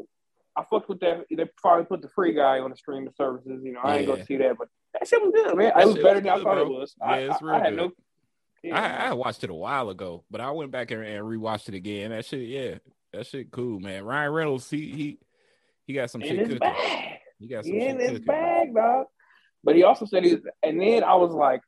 I 0.56 0.64
fucked 0.68 0.88
with 0.88 0.98
that. 1.00 1.24
They 1.30 1.44
probably 1.62 1.84
put 1.84 2.02
the 2.02 2.08
free 2.08 2.32
guy 2.34 2.58
on 2.58 2.70
the 2.70 2.76
streaming 2.76 3.12
services. 3.16 3.60
You 3.62 3.74
know, 3.74 3.80
I 3.84 3.98
ain't 3.98 4.08
Yeah. 4.08 4.14
gonna 4.14 4.24
see 4.26 4.36
that, 4.38 4.56
but 4.58 4.68
that 4.94 5.06
shit 5.06 5.22
was 5.22 5.30
good, 5.32 5.56
man. 5.56 5.70
That 5.76 5.82
it 5.82 5.86
was 5.86 5.94
better 5.96 6.14
was 6.14 6.22
than 6.22 6.28
I 6.30 6.34
good, 6.36 6.44
thought 6.44 6.58
it 6.58 6.68
was. 6.68 6.94
Yeah, 7.00 7.06
I, 7.06 7.18
it's 7.18 7.42
I, 7.42 7.44
real 7.44 7.54
I 7.54 7.58
had 7.60 7.70
good. 7.70 7.76
no. 7.76 7.92
Yeah, 8.62 8.78
I, 9.06 9.10
I 9.10 9.12
watched 9.14 9.44
it 9.44 9.50
a 9.50 9.54
while 9.54 9.88
ago, 9.90 10.24
but 10.30 10.40
I 10.40 10.50
went 10.50 10.70
back 10.70 10.90
and, 10.90 11.02
and 11.04 11.24
rewatched 11.24 11.68
it 11.68 11.74
again. 11.74 12.10
That 12.10 12.24
shit, 12.24 12.48
yeah, 12.48 12.74
that 13.12 13.26
shit 13.26 13.50
cool, 13.50 13.78
man. 13.80 14.04
Ryan 14.04 14.32
Reynolds, 14.32 14.68
he 14.68 14.90
he 14.90 15.18
he 15.86 15.92
got 15.94 16.10
some 16.10 16.22
in 16.22 16.28
shit 16.28 16.38
his 16.38 16.48
cooking. 16.48 16.58
bag. 16.60 17.18
He 17.38 17.46
got 17.48 17.64
some 17.64 17.72
He 17.74 17.80
shit 17.80 17.90
in 17.90 17.98
his 18.00 18.08
cooking. 18.10 18.24
bag, 18.26 18.74
dog. 18.74 19.06
But 19.64 19.76
he 19.76 19.82
also 19.84 20.06
said 20.06 20.24
he 20.24 20.34
was, 20.34 20.42
and 20.62 20.80
then 20.80 21.04
I 21.04 21.14
was 21.14 21.32
like, 21.32 21.60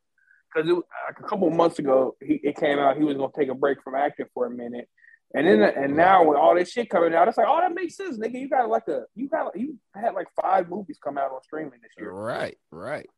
because 0.54 0.68
like 0.68 1.16
a 1.18 1.22
couple 1.28 1.48
months 1.50 1.78
ago, 1.78 2.16
he 2.20 2.34
it 2.42 2.56
came 2.56 2.78
out 2.78 2.96
he 2.96 3.04
was 3.04 3.16
gonna 3.16 3.32
take 3.38 3.48
a 3.50 3.54
break 3.54 3.82
from 3.82 3.94
acting 3.94 4.26
for 4.34 4.46
a 4.46 4.50
minute, 4.50 4.88
and 5.34 5.46
then 5.46 5.62
and 5.62 5.96
now 5.96 6.24
with 6.24 6.38
all 6.38 6.54
this 6.56 6.70
shit 6.70 6.90
coming 6.90 7.14
out, 7.14 7.28
it's 7.28 7.38
like, 7.38 7.46
oh, 7.48 7.60
that 7.60 7.72
makes 7.74 7.96
sense, 7.96 8.18
nigga. 8.18 8.40
You 8.40 8.48
got 8.48 8.68
like 8.68 8.88
a 8.88 9.02
you 9.14 9.28
got 9.28 9.56
you 9.58 9.78
had 9.94 10.14
like 10.14 10.26
five 10.40 10.68
movies 10.68 10.98
come 11.02 11.18
out 11.18 11.30
on 11.30 11.42
streaming 11.42 11.80
this 11.82 11.92
year. 11.98 12.10
Right, 12.12 12.58
right. 12.72 13.08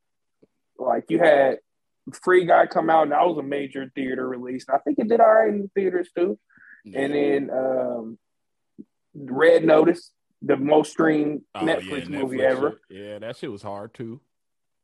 Like 0.77 1.05
you 1.09 1.19
had 1.19 1.57
Free 2.11 2.45
Guy 2.45 2.65
come 2.67 2.89
out, 2.89 3.03
and 3.03 3.11
that 3.13 3.25
was 3.25 3.37
a 3.37 3.43
major 3.43 3.89
theater 3.95 4.27
release. 4.27 4.65
I 4.69 4.77
think 4.79 4.99
it 4.99 5.07
did 5.07 5.21
all 5.21 5.33
right 5.33 5.49
in 5.49 5.61
the 5.61 5.69
theaters 5.73 6.09
too. 6.15 6.37
And 6.93 7.13
then 7.13 7.49
um, 7.49 8.17
Red 9.15 9.63
Notice, 9.63 10.11
the 10.41 10.57
most 10.57 10.91
streamed 10.91 11.43
Oh, 11.55 11.61
Netflix 11.61 12.09
yeah, 12.09 12.19
movie 12.21 12.41
ever. 12.41 12.81
Yeah, 12.89 13.19
that 13.19 13.37
shit 13.37 13.49
was 13.51 13.61
hard 13.61 13.93
too. 13.93 14.19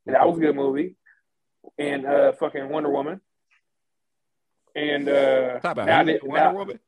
That 0.05 0.25
was 0.25 0.37
a 0.37 0.41
good 0.41 0.55
movie. 0.55 0.95
And 1.77 2.05
uh 2.05 2.31
fucking 2.39 2.69
Wonder 2.69 2.89
Woman. 2.89 3.19
And 4.75 5.09
uh 5.09 5.59
Talk 5.59 5.73
about 5.73 5.87
now 5.87 5.97
Wonder 6.05 6.19
now- 6.25 6.53
Woman. 6.53 6.79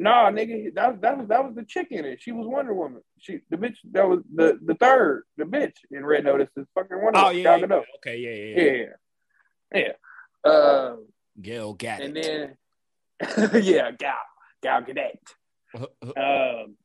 Nah, 0.00 0.30
nigga, 0.30 0.74
that 0.76 1.02
that 1.02 1.18
was 1.18 1.28
that 1.28 1.44
was 1.44 1.54
the 1.54 1.62
chick 1.64 1.88
in 1.90 2.06
it. 2.06 2.22
She 2.22 2.32
was 2.32 2.46
Wonder 2.46 2.72
Woman. 2.72 3.02
She 3.18 3.40
the 3.50 3.58
bitch 3.58 3.76
that 3.92 4.08
was 4.08 4.20
the 4.34 4.58
the 4.64 4.74
third, 4.76 5.24
the 5.36 5.44
bitch 5.44 5.74
in 5.90 6.06
Red 6.06 6.24
Notice 6.24 6.48
is 6.56 6.66
fucking 6.74 6.96
Wonder 7.02 7.18
Oh 7.18 7.24
Woman. 7.24 7.36
yeah, 7.36 7.58
Gal 7.58 7.68
yeah. 7.68 7.82
Okay, 7.98 8.16
yeah, 8.16 8.30
yeah, 8.30 8.72
yeah. 8.72 8.86
Yeah. 9.74 9.92
Yeah. 10.44 10.50
Uh, 10.50 10.96
Gail 11.42 11.74
got 11.74 12.00
and 12.00 12.16
it. 12.16 12.56
then 13.20 13.62
yeah, 13.62 13.90
Gal 13.90 14.14
Gal 14.62 14.82
Gadot. 14.82 15.18
Um 16.16 16.76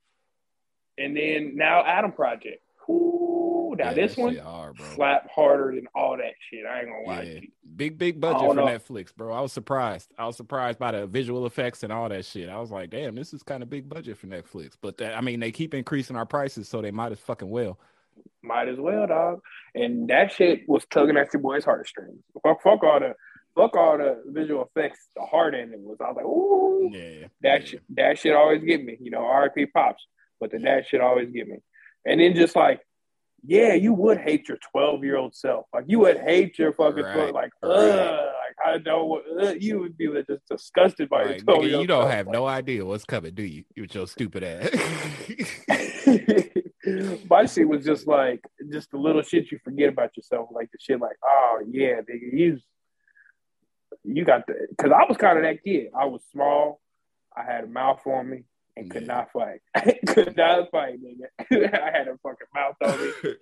and 0.98 1.15
then 1.15 1.55
now 1.55 1.86
Adam 1.86 2.12
Project. 2.12 2.62
Ooh, 2.89 3.44
now 3.77 3.89
Yeah, 3.89 3.94
this 3.94 4.17
one 4.17 4.36
hard, 4.38 4.79
slap 4.96 5.29
harder 5.29 5.74
than 5.75 5.88
all 5.96 6.17
that 6.17 6.34
shit. 6.50 6.65
I 6.65 6.79
ain't 6.82 6.89
gonna 6.89 7.01
lie 7.08 7.22
Yeah. 7.24 7.34
to 7.36 7.41
you. 7.44 7.48
Big 7.75 7.98
big 7.98 8.20
budget 8.22 8.41
for 8.48 8.53
know. 8.55 8.65
Netflix, 8.65 9.15
bro. 9.15 9.34
I 9.34 9.41
was 9.41 9.51
surprised. 9.53 10.12
I 10.17 10.25
was 10.25 10.38
surprised 10.38 10.79
by 10.79 10.91
the 10.91 11.08
visual 11.08 11.46
effects 11.46 11.84
and 11.84 11.91
all 11.94 12.08
that 12.10 12.25
shit. 12.25 12.50
I 12.50 12.60
was 12.60 12.72
like, 12.72 12.89
damn, 12.89 13.15
this 13.15 13.34
is 13.34 13.44
kind 13.44 13.62
of 13.63 13.70
big 13.70 13.88
budget 13.89 14.17
for 14.17 14.27
Netflix. 14.27 14.74
But 14.82 14.98
that, 14.98 15.17
I 15.17 15.22
mean, 15.22 15.39
they 15.39 15.51
keep 15.51 15.74
increasing 15.74 16.15
our 16.15 16.25
prices, 16.25 16.67
so 16.70 16.82
they 16.82 16.91
might 16.91 17.12
as 17.12 17.20
fucking 17.20 17.50
well. 17.50 17.79
Might 18.41 18.70
as 18.70 18.77
well, 18.79 19.08
dog. 19.08 19.41
And 19.74 20.08
that 20.10 20.32
shit 20.32 20.62
was 20.70 20.86
tugging 20.89 21.17
at 21.17 21.34
your 21.34 21.41
boy's 21.41 21.65
heartstrings. 21.65 22.20
Fuck, 22.44 22.62
fuck 22.62 22.84
all 22.84 23.00
the, 23.00 23.13
fuck 23.55 23.75
all 23.75 23.98
the 23.98 24.24
visual 24.27 24.63
effects. 24.63 25.08
The 25.15 25.24
hard 25.24 25.53
ending 25.55 25.84
was. 25.84 25.98
I 26.00 26.08
was 26.12 26.15
like, 26.15 26.25
ooh, 26.25 26.89
Yeah, 26.94 27.27
that 27.41 27.62
yeah. 27.62 27.65
shit, 27.67 27.82
that 27.96 28.17
shit 28.20 28.36
always 28.36 28.63
get 28.63 28.84
me. 28.86 28.98
You 29.01 29.12
know, 29.12 29.25
R.I.P. 29.25 29.65
pops, 29.67 30.05
but 30.39 30.51
the 30.51 30.60
that 30.60 30.88
shit 30.88 31.01
always 31.01 31.29
get 31.32 31.48
me. 31.48 31.58
And 32.05 32.22
then 32.22 32.36
just 32.36 32.55
like, 32.55 32.79
yeah, 33.47 33.73
you 33.73 33.93
would 33.93 34.17
hate 34.19 34.47
your 34.47 34.57
twelve 34.71 35.03
year 35.03 35.17
old 35.17 35.35
self. 35.35 35.65
Like 35.73 35.85
you 35.87 35.99
would 35.99 36.19
hate 36.19 36.57
your 36.57 36.73
fucking 36.73 37.03
Right, 37.03 37.13
twelve. 37.13 37.31
Like, 37.31 37.51
right. 37.63 37.71
ugh, 37.71 38.25
like 38.25 38.67
I 38.67 38.77
don't. 38.79 39.23
Uh, 39.41 39.53
you 39.59 39.79
would 39.79 39.97
be 39.97 40.07
just 40.27 40.47
disgusted 40.49 41.09
by 41.09 41.23
Like, 41.23 41.41
your 41.47 41.57
nigga, 41.57 41.81
you 41.81 41.87
don't 41.87 42.09
have 42.09 42.27
no 42.27 42.45
idea 42.47 42.85
what's 42.85 43.05
coming, 43.05 43.33
do 43.33 43.43
you? 43.43 43.63
With 43.77 43.93
your 43.95 44.07
stupid 44.07 44.43
ass. 44.43 44.69
My 47.29 47.45
shit 47.47 47.67
was 47.67 47.83
just 47.83 48.05
like 48.07 48.41
just 48.71 48.91
the 48.91 48.97
little 48.97 49.23
shit 49.23 49.51
you 49.51 49.59
forget 49.63 49.89
about 49.89 50.15
yourself, 50.15 50.49
like 50.51 50.71
the 50.71 50.77
shit 50.79 50.99
like, 50.99 51.17
oh 51.25 51.61
yeah, 51.69 52.01
nigga, 52.01 52.31
you 52.33 52.59
you 54.03 54.23
got 54.23 54.45
the 54.47 54.67
because 54.69 54.91
I 54.91 55.03
was 55.07 55.17
kind 55.17 55.37
of 55.37 55.43
that 55.43 55.63
kid. 55.63 55.87
I 55.97 56.05
was 56.05 56.21
small, 56.31 56.79
I 57.35 57.43
had 57.43 57.63
a 57.63 57.67
mouth 57.67 58.01
on 58.05 58.29
me 58.29 58.43
and 58.77 58.89
could 58.91 59.03
Yeah. 59.03 59.07
not 59.07 59.31
fight. 59.31 59.61
could 60.07 60.37
not 60.37 60.69
fight, 60.69 60.99
nigga. 61.01 61.27
I 61.83 61.97
had 61.97 62.07
a 62.07 62.17
fucking 62.21 62.47
mouth 62.53 62.75
on 62.83 63.01
me. 63.01 63.35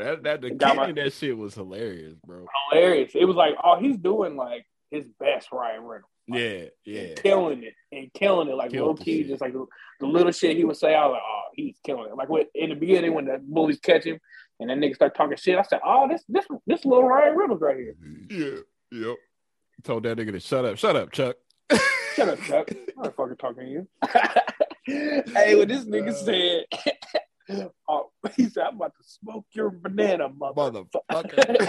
That 0.00 0.22
that 0.24 0.40
the 0.40 0.50
Got 0.50 0.70
kid 0.70 0.76
my- 0.76 0.88
in 0.88 0.94
that 0.96 1.12
shit 1.12 1.36
was 1.36 1.54
hilarious, 1.54 2.14
bro. 2.26 2.46
Hilarious. 2.70 3.12
It 3.14 3.24
was 3.24 3.36
like, 3.36 3.54
oh, 3.62 3.78
he's 3.78 3.96
doing 3.96 4.36
like 4.36 4.66
his 4.90 5.06
best 5.18 5.48
Ryan 5.52 5.82
Reynolds. 5.82 6.06
Yeah, 6.26 6.64
yeah. 6.84 7.14
Killing 7.14 7.64
it 7.64 7.74
and 7.90 8.12
killing 8.12 8.48
it 8.48 8.54
like 8.54 8.70
Killed 8.70 8.98
low 8.98 9.04
key, 9.04 9.24
just 9.24 9.40
like 9.40 9.52
the, 9.52 9.66
the 9.98 10.06
little 10.06 10.30
shit 10.30 10.56
he 10.56 10.64
would 10.64 10.76
say. 10.76 10.94
I 10.94 11.04
was 11.06 11.14
like, 11.14 11.22
oh, 11.24 11.42
he's 11.54 11.76
killing 11.84 12.10
it. 12.10 12.16
Like 12.16 12.28
when, 12.28 12.44
in 12.54 12.70
the 12.70 12.76
beginning 12.76 13.14
when 13.14 13.24
the 13.24 13.40
bullies 13.42 13.80
catch 13.80 14.04
him 14.04 14.20
and 14.60 14.70
that 14.70 14.78
nigga 14.78 14.94
start 14.94 15.16
talking 15.16 15.36
shit, 15.36 15.58
I 15.58 15.62
said, 15.62 15.80
oh, 15.84 16.06
this 16.08 16.22
this 16.28 16.46
this 16.66 16.84
little 16.84 17.04
Ryan 17.04 17.36
Reynolds 17.36 17.62
right 17.62 17.76
here. 17.76 17.94
Mm-hmm. 18.04 18.40
Yeah, 18.40 19.06
yep. 19.08 19.16
Told 19.82 20.02
that 20.04 20.18
nigga 20.18 20.32
to 20.32 20.40
shut 20.40 20.64
up, 20.64 20.76
shut 20.78 20.94
up, 20.94 21.10
Chuck. 21.10 21.36
Shut 22.14 22.28
up, 22.28 22.40
Chuck. 22.42 22.70
I'm 22.70 23.02
not 23.04 23.16
fucking 23.16 23.36
talking 23.36 23.64
to 23.64 23.70
you. 23.70 23.88
hey, 25.32 25.56
what 25.56 25.68
this 25.68 25.84
nigga 25.84 26.14
said, 26.14 26.64
oh, 27.88 28.10
he 28.36 28.48
said, 28.48 28.64
I'm 28.68 28.76
about 28.76 28.94
to 28.96 29.02
smoke 29.08 29.46
your 29.52 29.70
banana, 29.70 30.28
mother. 30.28 30.84
Motherfucker. 31.04 31.68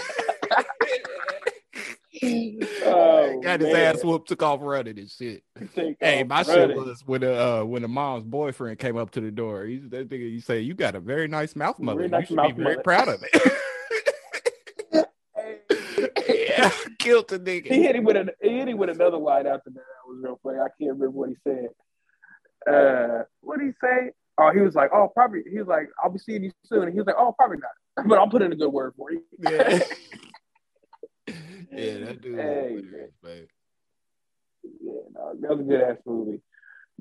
Oh, 2.84 3.40
Got 3.42 3.62
his 3.62 3.74
man. 3.74 3.96
ass 3.96 4.04
whooped, 4.04 4.28
took 4.30 4.44
off 4.44 4.60
running 4.62 5.00
and 5.00 5.10
shit. 5.10 5.44
Hey, 6.00 6.24
my 6.24 6.44
shit 6.44 6.76
was 6.76 7.02
when 7.06 7.22
the 7.22 7.62
uh, 7.62 7.64
when 7.64 7.82
the 7.82 7.88
mom's 7.88 8.26
boyfriend 8.26 8.78
came 8.80 8.98
up 8.98 9.12
to 9.12 9.22
the 9.22 9.32
door. 9.32 9.66
He's 9.66 9.88
that 9.90 10.10
nigga. 10.10 10.30
You 10.30 10.42
say 10.42 10.60
you 10.62 10.74
got 10.74 10.96
a 10.96 11.00
very 11.00 11.28
nice 11.28 11.56
mouth, 11.56 11.80
mother. 11.80 11.98
Very 12.00 12.08
you 12.08 12.12
nice 12.12 12.28
should 12.28 12.36
mouth, 12.36 12.56
be 12.56 12.64
very 12.64 12.84
proud 12.84 13.08
of 13.08 13.24
it. 13.24 13.54
yeah, 16.50 16.70
killed 17.00 17.30
the 17.30 17.36
He 17.38 17.62
nigga. 17.62 17.68
hit 17.68 17.96
him 17.96 18.04
with 18.04 18.18
an, 18.18 18.30
he 18.42 18.50
hit 18.58 18.68
him 18.68 18.78
with 18.78 18.90
another 18.90 19.18
line 19.18 19.48
after 19.48 19.70
that. 19.70 19.76
That 19.76 20.08
was 20.08 20.20
real 20.22 20.40
funny. 20.44 20.60
I 20.60 20.68
can't 20.80 20.92
remember 21.00 21.10
what 21.12 21.30
he 21.30 21.36
said. 21.44 21.70
Uh, 22.72 23.24
what 23.42 23.60
did 23.60 23.68
he 23.68 23.74
say? 23.82 24.12
Oh, 24.42 24.52
he 24.52 24.60
was 24.62 24.74
like, 24.74 24.90
oh, 24.94 25.08
probably. 25.14 25.44
He 25.50 25.60
was 25.60 25.68
like, 25.68 25.88
I'll 26.04 26.10
be 26.10 26.18
seeing 26.20 26.44
you 26.44 26.52
soon. 26.66 26.84
And 26.84 26.92
he 26.94 26.98
was 26.98 27.06
like, 27.06 27.16
oh, 27.18 27.34
probably 27.38 27.58
not, 27.58 28.08
but 28.08 28.18
I'll 28.18 28.28
put 28.30 28.42
in 28.42 28.52
a 28.52 28.56
good 28.56 28.70
word 28.72 28.94
for 28.98 29.12
you. 29.12 29.22
Yeah. 29.40 29.80
yeah, 31.72 31.98
that 32.00 32.22
dude. 32.22 32.40
Hey, 32.40 32.82
man. 33.24 33.48
Yeah, 34.64 34.94
no, 35.14 35.34
that 35.40 35.50
was 35.52 35.60
a 35.60 35.64
good 35.64 35.82
ass 35.82 35.98
movie. 36.06 36.42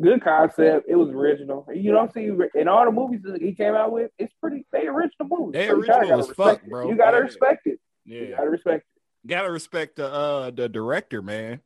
Good 0.00 0.22
concept. 0.22 0.86
It 0.88 0.96
was 0.96 1.10
original. 1.10 1.66
You 1.74 1.92
don't 1.92 2.12
see 2.12 2.30
in 2.54 2.68
all 2.68 2.84
the 2.84 2.90
movies 2.92 3.20
that 3.24 3.40
he 3.40 3.54
came 3.54 3.74
out 3.74 3.92
with. 3.92 4.10
It's 4.18 4.32
pretty. 4.40 4.66
They 4.72 4.86
original 4.86 5.28
movies. 5.28 5.52
They 5.52 5.66
So 5.66 5.74
original 5.74 6.20
as 6.20 6.28
fuck, 6.30 6.62
bro. 6.64 6.88
You 6.88 6.96
gotta 6.96 7.18
Yeah. 7.18 7.22
respect 7.24 7.66
it. 7.66 7.80
You 8.04 8.16
Yeah, 8.24 8.36
gotta 8.38 8.50
respect 8.50 8.84
it. 8.96 9.28
gotta 9.28 9.50
respect 9.50 9.96
the 9.96 10.06
uh 10.06 10.50
the 10.52 10.68
director, 10.68 11.20
man. 11.20 11.60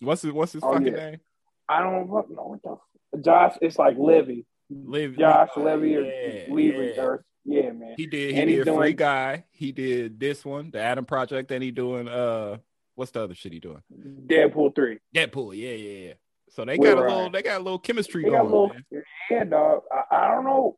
What's 0.00 0.22
his 0.22 0.32
What's 0.32 0.52
his 0.52 0.62
Oh, 0.62 0.72
fucking 0.72 0.88
yeah. 0.88 1.10
name? 1.10 1.20
I 1.68 1.82
don't 1.82 2.10
fucking 2.10 2.36
know 2.36 2.58
what 2.60 2.80
the 3.12 3.18
Josh. 3.22 3.56
It's 3.62 3.78
like 3.78 3.96
Levy, 3.98 4.44
Lev- 4.70 5.18
Josh. 5.18 5.48
Levy 5.56 5.96
or 5.96 6.02
Yeah, 6.02 6.44
Levy 6.50 6.92
yeah. 6.96 7.02
or 7.02 7.24
yeah, 7.44 7.70
man. 7.72 7.94
He 7.96 8.06
did. 8.06 8.34
He 8.34 8.40
And 8.40 8.48
did 8.50 8.64
Free 8.64 8.74
doing- 8.74 8.96
Guy. 8.96 9.44
He 9.50 9.72
did 9.72 10.20
this 10.20 10.44
one, 10.44 10.70
the 10.70 10.80
Adam 10.80 11.04
Project. 11.04 11.50
and 11.50 11.62
he 11.62 11.70
doing 11.70 12.08
uh, 12.08 12.58
what's 12.94 13.10
the 13.12 13.22
other 13.22 13.34
shit 13.34 13.52
he 13.52 13.60
doing? 13.60 13.82
Deadpool 14.26 14.74
three. 14.74 14.98
Deadpool. 15.14 15.56
Yeah, 15.56 15.70
yeah, 15.70 16.06
yeah. 16.08 16.12
So 16.50 16.64
they 16.64 16.76
got 16.78 16.98
a 16.98 17.00
little. 17.00 17.30
They 17.30 17.42
got 17.42 17.60
a 17.60 17.64
little 17.64 17.78
chemistry 17.78 18.24
They 18.24 18.30
going. 18.30 18.44
little, 18.44 18.72
yeah, 19.30 19.44
dog. 19.44 19.82
I, 19.92 20.16
I 20.16 20.34
don't 20.34 20.44
know. 20.44 20.76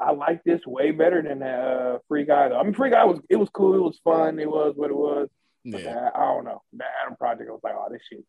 I 0.00 0.12
like 0.12 0.42
this 0.44 0.60
way 0.66 0.92
better 0.92 1.20
than 1.22 1.42
uh, 1.42 1.98
Free 2.08 2.24
Guy. 2.24 2.48
Though. 2.48 2.58
I 2.58 2.62
mean, 2.62 2.72
Free 2.74 2.90
Guy 2.90 3.04
was 3.04 3.18
it 3.28 3.36
was 3.36 3.48
cool. 3.50 3.74
It 3.74 3.80
was 3.82 3.98
fun. 4.04 4.38
It 4.38 4.48
was 4.48 4.72
what 4.76 4.90
it 4.90 4.96
was. 4.96 5.28
But 5.66 5.82
Yeah, 5.82 5.94
that- 5.94 6.16
I 6.16 6.20
don't 6.34 6.44
know. 6.44 6.62
The 6.72 6.84
Adam 7.04 7.16
Project 7.16 7.48
I 7.50 7.52
was 7.52 7.60
like, 7.62 7.74
oh, 7.76 7.88
this 7.90 8.00
shit 8.10 8.24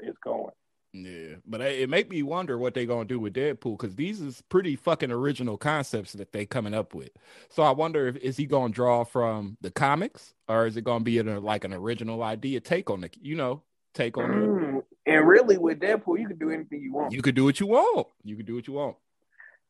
is 0.00 0.14
going. 0.22 0.50
Yeah, 0.96 1.34
but 1.44 1.60
it 1.60 1.80
it 1.80 1.90
make 1.90 2.08
me 2.08 2.22
wonder 2.22 2.56
what 2.56 2.72
they're 2.72 2.86
gonna 2.86 3.04
do 3.04 3.18
with 3.18 3.34
Deadpool 3.34 3.76
because 3.78 3.96
these 3.96 4.20
is 4.20 4.42
pretty 4.48 4.76
fucking 4.76 5.10
original 5.10 5.56
concepts 5.56 6.12
that 6.12 6.32
they 6.32 6.46
coming 6.46 6.72
up 6.72 6.94
with. 6.94 7.10
So 7.48 7.64
I 7.64 7.72
wonder 7.72 8.06
if 8.06 8.16
is 8.18 8.36
he 8.36 8.46
gonna 8.46 8.72
draw 8.72 9.02
from 9.02 9.56
the 9.60 9.72
comics 9.72 10.34
or 10.48 10.68
is 10.68 10.76
it 10.76 10.84
gonna 10.84 11.02
be 11.02 11.18
a, 11.18 11.24
like 11.40 11.64
an 11.64 11.72
original 11.72 12.22
idea 12.22 12.60
take 12.60 12.90
on 12.90 13.00
the 13.00 13.10
you 13.20 13.34
know 13.34 13.62
take 13.92 14.16
on 14.16 14.30
the, 14.30 14.46
Mm. 14.46 14.82
And 15.06 15.28
really, 15.28 15.58
with 15.58 15.80
Deadpool, 15.80 16.18
you 16.18 16.26
can 16.28 16.38
do 16.38 16.50
anything 16.50 16.80
you 16.80 16.92
want. 16.92 17.12
you 17.12 17.20
could 17.22 17.34
do 17.34 17.44
what 17.44 17.60
you 17.60 17.66
want. 17.66 18.06
You 18.24 18.36
could 18.36 18.46
do 18.46 18.54
what 18.54 18.66
you 18.66 18.72
want. 18.74 18.96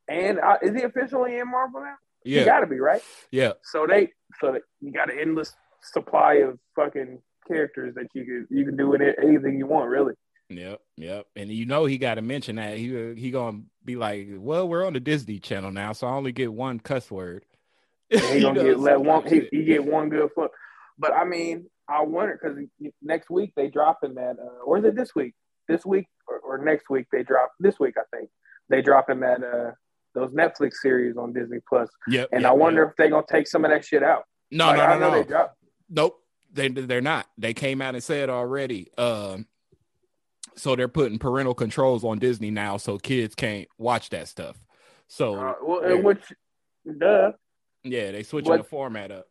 and 0.08 0.38
uh, 0.38 0.58
is 0.62 0.74
he 0.76 0.82
officially 0.82 1.38
in 1.38 1.50
Marvel 1.50 1.80
now? 1.80 1.94
He 2.22 2.36
Yeah, 2.36 2.44
got 2.44 2.60
to 2.60 2.66
be 2.66 2.78
right. 2.78 3.02
yeah, 3.30 3.52
So 3.62 3.86
they, 3.88 4.12
so 4.40 4.52
that 4.52 4.62
you 4.80 4.92
got 4.92 5.10
an 5.12 5.18
endless 5.18 5.54
supply 5.82 6.34
of 6.34 6.58
fucking 6.76 7.20
characters 7.48 7.94
that 7.96 8.06
you 8.14 8.24
could 8.24 8.56
you 8.56 8.64
can 8.64 8.76
do 8.76 8.88
with 8.88 9.00
it, 9.00 9.16
anything 9.22 9.58
you 9.58 9.66
want, 9.66 9.88
really. 9.90 10.14
Yep, 10.48 10.80
yep. 10.96 11.26
And 11.36 11.50
you 11.50 11.66
know 11.66 11.84
he 11.84 11.98
got 11.98 12.14
to 12.14 12.22
mention 12.22 12.56
that 12.56 12.76
he 12.76 13.14
he 13.14 13.30
gonna 13.30 13.62
be 13.84 13.96
like, 13.96 14.28
well, 14.36 14.68
we're 14.68 14.86
on 14.86 14.92
the 14.92 15.00
Disney 15.00 15.38
Channel 15.38 15.72
now, 15.72 15.92
so 15.92 16.06
I 16.06 16.12
only 16.12 16.32
get 16.32 16.52
one 16.52 16.80
cuss 16.80 17.10
word. 17.10 17.44
He 18.10 18.40
gonna 18.40 18.62
get 18.62 18.78
let 18.78 19.00
one. 19.00 19.26
He, 19.26 19.48
he 19.50 19.64
get 19.64 19.84
one 19.84 20.08
good 20.08 20.30
fuck. 20.36 20.50
But 20.98 21.12
I 21.14 21.24
mean, 21.24 21.66
I 21.88 22.02
wonder 22.02 22.38
because 22.40 22.58
next 23.02 23.30
week 23.30 23.52
they 23.56 23.68
dropping 23.68 24.14
that, 24.14 24.36
uh, 24.38 24.62
or 24.64 24.78
is 24.78 24.84
it 24.84 24.94
this 24.94 25.14
week? 25.14 25.34
This 25.68 25.84
week 25.84 26.06
or, 26.28 26.38
or 26.38 26.64
next 26.64 26.88
week 26.90 27.06
they 27.10 27.22
drop. 27.22 27.52
This 27.58 27.80
week 27.80 27.94
I 27.98 28.16
think 28.16 28.30
they 28.68 28.82
dropping 28.82 29.20
that 29.20 29.42
uh 29.42 29.72
those 30.14 30.30
Netflix 30.30 30.74
series 30.74 31.16
on 31.16 31.32
Disney 31.32 31.58
Plus, 31.68 31.88
Yep. 32.06 32.28
and 32.32 32.42
yep, 32.42 32.50
I 32.50 32.54
wonder 32.54 32.82
yep. 32.82 32.90
if 32.90 32.96
they 32.96 33.08
gonna 33.08 33.26
take 33.28 33.48
some 33.48 33.64
of 33.64 33.70
that 33.70 33.84
shit 33.84 34.02
out. 34.02 34.24
No, 34.50 34.66
Like, 34.66 34.76
no, 34.76 34.98
no, 34.98 35.10
no. 35.10 35.22
They 35.22 35.28
dropped. 35.28 35.56
Nope. 35.88 36.20
They 36.52 36.68
they're 36.68 37.00
not. 37.00 37.26
They 37.36 37.52
came 37.52 37.82
out 37.82 37.94
and 37.94 38.04
said 38.04 38.30
already. 38.30 38.90
Um 38.96 39.46
so 40.56 40.76
they're 40.76 40.88
putting 40.88 41.18
parental 41.18 41.54
controls 41.54 42.04
on 42.04 42.18
Disney 42.18 42.50
now 42.50 42.76
so 42.76 42.98
kids 42.98 43.34
can't 43.34 43.68
watch 43.78 44.10
that 44.10 44.28
stuff. 44.28 44.56
So 45.08 45.34
Uh, 45.34 45.54
well, 45.62 45.80
they're- 45.82 46.00
which, 46.02 46.32
duh. 46.98 47.32
yeah, 47.82 48.10
they 48.12 48.22
switching 48.22 48.50
what- 48.50 48.58
the 48.58 48.64
format 48.64 49.10
up. 49.10 49.26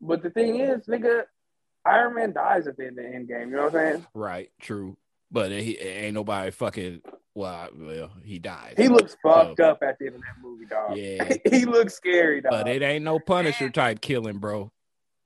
But 0.00 0.22
the 0.22 0.30
thing 0.30 0.60
is, 0.60 0.86
nigga, 0.86 1.24
Iron 1.84 2.14
Man 2.14 2.32
dies 2.32 2.66
at 2.66 2.76
the 2.76 2.86
end 2.86 2.98
of 2.98 3.04
the 3.04 3.10
end 3.14 3.28
game. 3.28 3.50
You 3.50 3.56
know 3.56 3.64
what 3.64 3.74
I'm 3.74 3.92
saying? 3.92 4.06
Right, 4.14 4.50
true. 4.60 4.96
But 5.30 5.50
he 5.52 5.78
ain't 5.78 6.14
nobody 6.14 6.50
fucking 6.50 7.02
well, 7.34 7.68
well, 7.74 8.10
he 8.24 8.38
dies. 8.38 8.74
He 8.76 8.88
looks 8.88 9.16
fucked 9.22 9.60
up 9.60 9.82
at 9.82 9.98
the 9.98 10.06
end 10.06 10.16
of 10.16 10.20
that 10.22 10.42
movie, 10.42 10.66
dog. 10.66 10.96
Yeah. 10.96 11.32
he 11.50 11.64
looks 11.64 11.94
scary, 11.94 12.40
dog. 12.40 12.50
but 12.50 12.68
it 12.68 12.82
ain't 12.82 13.04
no 13.04 13.18
Punisher 13.18 13.70
type 13.70 14.00
killing, 14.00 14.38
bro. 14.38 14.72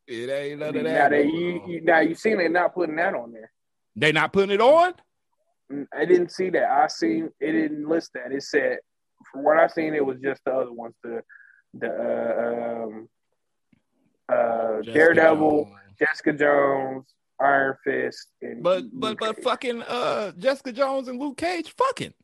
It 0.07 0.29
ain't 0.29 0.61
none 0.61 0.77
of 0.77 0.85
that. 0.85 0.93
now, 0.93 1.09
they, 1.09 1.25
you, 1.25 1.63
you, 1.67 1.81
now 1.81 2.01
you 2.01 2.15
seen 2.15 2.37
they 2.37 2.49
not 2.49 2.75
putting 2.75 2.97
that 2.97 3.15
on 3.15 3.33
there. 3.33 3.51
They 3.97 4.13
not 4.13 4.33
putting 4.33 4.51
it 4.55 4.61
on? 4.61 4.95
I 5.97 6.05
didn't 6.05 6.31
see 6.31 6.51
that. 6.51 6.65
I 6.71 6.87
seen 6.89 7.31
it 7.41 7.53
didn't 7.53 7.89
list 7.89 8.11
that. 8.15 8.33
It 8.33 8.43
said 8.43 8.79
from 9.33 9.45
what 9.45 9.59
I 9.59 9.67
seen, 9.67 9.95
it 9.95 10.05
was 10.05 10.19
just 10.21 10.43
the 10.45 10.53
other 10.53 10.73
ones, 10.73 10.95
the 11.03 11.23
the 11.75 11.89
uh, 11.89 12.85
um, 12.85 13.09
uh, 14.29 14.83
Jessica 14.83 14.93
Daredevil, 14.93 15.65
Jones. 15.65 15.77
Jessica 15.99 16.33
Jones, 16.33 17.07
Iron 17.41 17.77
Fist, 17.85 18.29
and 18.43 18.63
But 18.63 18.85
but 18.93 19.19
but 19.19 19.43
fucking 19.43 19.83
uh 19.83 20.33
Jessica 20.33 20.73
Jones 20.73 21.09
and 21.09 21.19
Luke 21.19 21.37
Cage 21.37 21.75
fucking. 21.77 22.15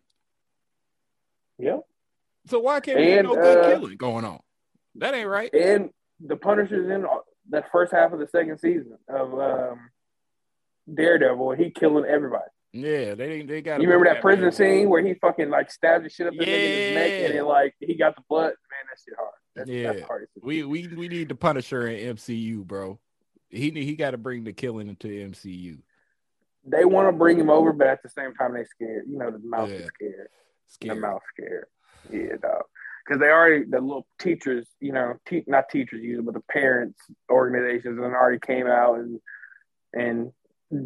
Yep. 1.59 1.81
So 2.47 2.61
why 2.61 2.81
can't 2.81 2.99
And, 2.99 3.29
be 3.29 3.35
no 3.35 3.41
good 3.41 3.65
uh, 3.65 3.69
killing 3.71 3.97
going 3.97 4.25
on? 4.25 4.41
That 4.97 5.15
ain't 5.15 5.29
right. 5.29 5.53
and 5.55 5.91
the 6.21 6.37
Punisher's 6.37 6.91
in 6.91 7.07
that 7.51 7.71
first 7.73 7.93
half 7.93 8.13
of 8.13 8.19
the 8.19 8.29
second 8.29 8.59
season 8.59 8.99
of 9.09 9.33
um, 9.39 9.91
Daredevil. 10.95 11.53
He 11.53 11.71
killing 11.71 12.05
everybody. 12.05 12.45
Yeah, 12.73 13.15
they 13.15 13.43
they 13.43 13.63
got. 13.63 13.81
You 13.81 13.89
remember 13.89 14.13
that 14.13 14.23
prison 14.23 14.53
scene 14.53 14.89
where 14.89 15.05
he 15.05 15.15
fucking 15.15 15.51
like 15.51 15.71
stabbed 15.73 16.05
the 16.05 16.09
shit 16.09 16.27
up 16.29 16.33
in 16.35 16.39
the 16.39 16.45
nigga's 16.45 16.95
neck 16.95 17.11
and 17.31 17.35
then 17.39 17.45
like 17.47 17.75
he 17.81 17.95
got 17.95 18.15
the 18.17 18.23
blood? 18.29 18.47
Man, 18.47 18.87
that 18.89 18.99
shit 19.05 19.15
hard. 19.19 19.33
That's, 19.57 19.69
Yeah. 19.71 19.93
that's 19.93 20.07
hard. 20.07 20.29
We 20.41 20.63
we 20.65 20.87
we 20.89 21.09
need 21.09 21.29
the 21.29 21.35
Punisher 21.35 21.89
in 21.89 22.15
MCU, 22.17 22.65
bro. 22.65 23.01
He 23.49 23.71
he 23.71 23.97
got 23.97 24.13
to 24.13 24.19
bring 24.19 24.45
the 24.45 24.53
killing 24.53 24.89
into 24.89 25.09
MCU. 25.09 25.79
They 26.65 26.85
want 26.85 27.09
to 27.09 27.13
bring 27.13 27.39
him 27.41 27.51
over, 27.51 27.73
but 27.73 27.89
at 27.89 28.03
the 28.05 28.09
same 28.11 28.35
time 28.35 28.55
they 28.55 28.65
scared. 28.65 29.05
You 29.09 29.19
know, 29.19 29.31
the 29.33 29.39
mouth 29.41 29.69
Yeah. 29.71 29.77
is 29.77 29.87
scared. 29.97 30.29
scared. 30.69 30.97
The 30.97 31.01
mouth 31.01 31.23
scared. 31.35 31.67
Yeah, 32.13 32.37
dog. 32.41 32.63
Because 33.05 33.19
they 33.21 33.27
already 33.31 33.65
the 33.65 33.81
little 33.81 34.07
teachers, 34.21 34.69
you 34.79 34.93
know, 34.93 35.15
te- 35.27 35.43
not 35.49 35.69
teachers 35.71 36.01
usually, 36.03 36.25
but 36.25 36.35
the 36.35 36.43
parents 36.53 37.01
organizations, 37.29 37.99
and 37.99 38.15
already 38.15 38.39
came 38.39 38.69
out 38.69 38.99
and 39.01 39.19
and 39.93 40.31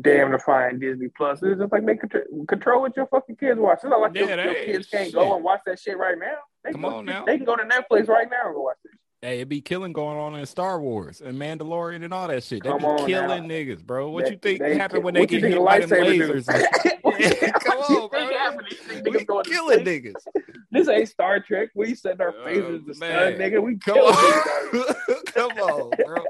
damn 0.01 0.31
to 0.33 0.39
find 0.39 0.81
Disney 0.81 1.09
Plus. 1.17 1.43
It's 1.43 1.61
just 1.61 1.73
like 1.73 1.83
make 1.83 2.01
control, 2.01 2.23
control 2.49 2.81
what 2.83 2.97
your 2.97 3.07
fucking 3.07 3.37
kids 3.37 3.59
watch. 3.61 3.79
It's 3.83 3.85
not 3.85 4.01
like 4.01 4.15
your, 4.15 4.29
Yeah, 4.29 4.37
your 4.45 4.55
that 4.55 4.65
kids 4.65 4.87
can't 4.89 5.13
go 5.13 5.35
and 5.35 5.45
watch 5.45 5.61
that 5.67 5.79
shit 5.79 5.99
right 5.99 6.19
now. 6.19 6.37
They 6.65 6.73
Come 6.73 6.83
go, 6.83 6.89
on 6.97 7.05
now. 7.05 7.25
They 7.25 7.37
can 7.37 7.45
go 7.47 7.57
to 7.57 7.65
Netflix 7.65 8.09
right 8.09 8.29
now 8.31 8.49
and 8.49 8.57
watch 8.57 8.77
it. 8.85 8.91
Hey, 9.23 9.41
it 9.41 9.49
be 9.49 9.63
killing 9.63 9.95
going 9.95 10.19
on 10.19 10.35
in 10.35 10.45
Star 10.45 10.79
Wars 10.79 11.23
and 11.23 11.39
Mandalorian 11.41 12.05
and 12.05 12.13
all 12.13 12.29
that 12.29 12.43
shit. 12.45 12.63
They 12.63 12.69
Come 12.69 12.81
be 12.81 12.85
on 12.85 13.07
killing 13.07 13.45
niggas, 13.45 13.83
bro. 13.83 14.11
What 14.11 14.25
They- 14.27 14.33
you 14.33 14.37
think 14.37 14.61
they- 14.61 14.77
happened 14.77 15.03
when 15.03 15.15
they 15.15 15.25
get 15.25 15.43
hit 15.43 15.53
the 15.55 15.61
by 15.61 15.79
them 15.81 15.89
lasers? 15.89 16.47
and- 16.53 16.99
What 17.01 17.19
you- 17.21 17.27
Yeah, 17.41 17.51
come 17.61 17.79
on, 17.79 18.09
bro. 18.11 19.11
We 19.11 19.25
killing 19.51 19.85
niggas. 19.85 20.15
This 20.71 20.89
ain't 20.89 21.09
Star 21.09 21.39
Trek. 21.39 21.69
We 21.77 21.95
send 21.95 22.21
our 22.21 22.35
Oh, 22.37 22.45
phasers 22.47 22.85
to 22.87 22.95
stun, 22.95 23.11
nigga. 23.35 23.63
We 23.63 23.77
Come 23.79 23.95
killing 23.95 24.13
niggas. 24.15 24.89
on, 25.09 25.25
come 25.27 25.51
on, 25.59 25.91
bro. 26.05 26.25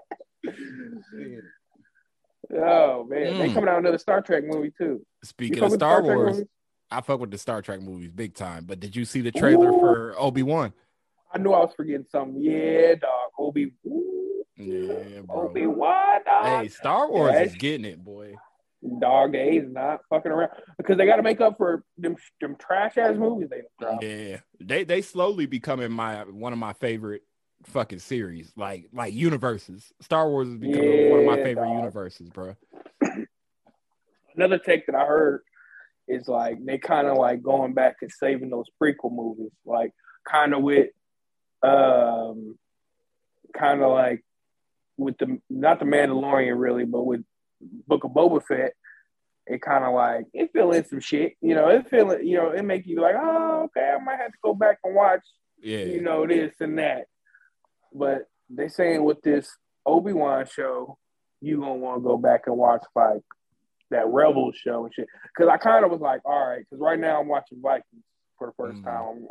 Oh 2.54 3.04
man, 3.04 3.38
they 3.38 3.48
Mm. 3.48 3.54
coming 3.54 3.68
out 3.68 3.78
another 3.78 3.98
Star 3.98 4.22
Trek 4.22 4.44
movie 4.46 4.72
too. 4.76 5.04
Speaking 5.22 5.62
of 5.62 5.70
with 5.72 5.80
Star 5.80 6.02
Wars. 6.02 6.42
I 6.90 7.00
fuck 7.00 7.18
with 7.20 7.30
the 7.30 7.38
Star 7.38 7.60
Trek 7.62 7.80
movies 7.80 8.10
big 8.12 8.34
time. 8.34 8.64
But 8.66 8.78
did 8.80 8.94
you 8.94 9.04
see 9.04 9.20
the 9.20 9.32
trailer 9.32 9.68
Ooh. 9.72 9.80
for 9.80 10.14
Obi 10.18 10.42
Wan? 10.42 10.72
I 11.32 11.38
knew 11.38 11.50
I 11.52 11.60
was 11.60 11.72
forgetting 11.76 12.06
something. 12.10 12.40
Yeah, 12.40 12.94
dog. 12.94 13.30
Obi. 13.38 13.72
Yeah, 14.56 15.20
bro. 15.22 15.48
Obi 15.48 15.66
Wan. 15.66 16.20
Hey, 16.44 16.68
Star 16.68 17.10
Wars 17.10 17.32
Yeah. 17.34 17.42
is 17.42 17.54
getting 17.56 17.84
it, 17.84 18.02
boy. 18.04 18.36
Dog 19.00 19.32
days 19.32 19.64
not 19.66 20.00
fucking 20.10 20.30
around 20.30 20.50
because 20.76 20.98
they 20.98 21.06
got 21.06 21.16
to 21.16 21.22
make 21.22 21.40
up 21.40 21.56
for 21.56 21.82
them 21.96 22.16
them 22.40 22.54
trash 22.56 22.98
ass 22.98 23.16
movies 23.16 23.48
they. 23.50 23.62
Yeah, 24.02 24.40
they 24.60 24.84
they 24.84 25.00
slowly 25.00 25.46
becoming 25.46 25.90
my 25.90 26.22
one 26.24 26.52
of 26.52 26.58
my 26.58 26.74
favorite 26.74 27.22
fucking 27.66 27.98
series, 27.98 28.52
like 28.56 28.88
like 28.92 29.14
universes. 29.14 29.92
Star 30.00 30.28
Wars 30.28 30.48
is 30.48 30.56
becoming 30.56 31.10
one 31.10 31.20
of 31.20 31.26
my 31.26 31.36
favorite 31.36 31.66
dog. 31.66 31.78
universes, 31.78 32.30
bro. 32.30 32.56
Another 34.36 34.58
take 34.58 34.86
that 34.86 34.96
I 34.96 35.04
heard 35.04 35.42
is 36.08 36.28
like 36.28 36.64
they 36.64 36.78
kind 36.78 37.06
of 37.06 37.16
like 37.16 37.42
going 37.42 37.72
back 37.72 37.96
and 38.02 38.10
saving 38.10 38.50
those 38.50 38.66
prequel 38.82 39.12
movies, 39.12 39.52
like 39.64 39.92
kind 40.28 40.54
of 40.54 40.62
with, 40.62 40.90
um, 41.62 42.58
kind 43.56 43.82
of 43.82 43.92
like 43.92 44.24
with 44.96 45.16
the 45.18 45.38
not 45.48 45.78
the 45.78 45.84
Mandalorian 45.84 46.58
really, 46.58 46.84
but 46.84 47.04
with 47.04 47.22
Book 47.86 48.04
of 48.04 48.10
Boba 48.10 48.42
Fett. 48.44 48.72
It 49.46 49.60
kind 49.60 49.84
of 49.84 49.92
like 49.92 50.24
it 50.32 50.50
fill 50.54 50.72
in 50.72 50.86
some 50.86 51.00
shit, 51.00 51.34
you 51.42 51.54
know. 51.54 51.68
It 51.68 51.88
feel 51.90 52.18
you 52.20 52.38
know. 52.38 52.50
It 52.50 52.62
make 52.64 52.86
you 52.86 53.00
like, 53.00 53.14
oh, 53.16 53.64
okay, 53.64 53.94
I 53.94 54.02
might 54.02 54.18
have 54.18 54.32
to 54.32 54.38
go 54.42 54.54
back 54.54 54.78
and 54.82 54.94
watch 54.94 55.20
Yeah, 55.60 55.84
you 55.84 56.00
know, 56.00 56.26
this 56.26 56.54
and 56.60 56.78
that. 56.78 57.06
But 57.94 58.22
they 58.50 58.68
saying 58.68 59.02
with 59.04 59.22
this 59.22 59.56
Obi 59.86 60.12
Wan 60.12 60.46
show, 60.46 60.98
you 61.40 61.60
gonna 61.60 61.74
want 61.74 62.02
to 62.02 62.06
go 62.06 62.16
back 62.16 62.42
and 62.46 62.56
watch 62.56 62.82
like 62.94 63.22
that 63.90 64.06
Rebel 64.08 64.52
show 64.52 64.84
and 64.84 64.94
shit. 64.94 65.06
Because 65.34 65.50
I 65.52 65.56
kind 65.56 65.84
of 65.84 65.90
was 65.90 66.00
like, 66.00 66.20
all 66.24 66.48
right, 66.48 66.58
because 66.60 66.80
right 66.80 66.98
now 66.98 67.20
I'm 67.20 67.28
watching 67.28 67.60
Vikings 67.62 68.02
for 68.38 68.48
the 68.48 68.62
1st 68.62 68.80
Mhm. 68.80 68.84
time. 68.84 69.28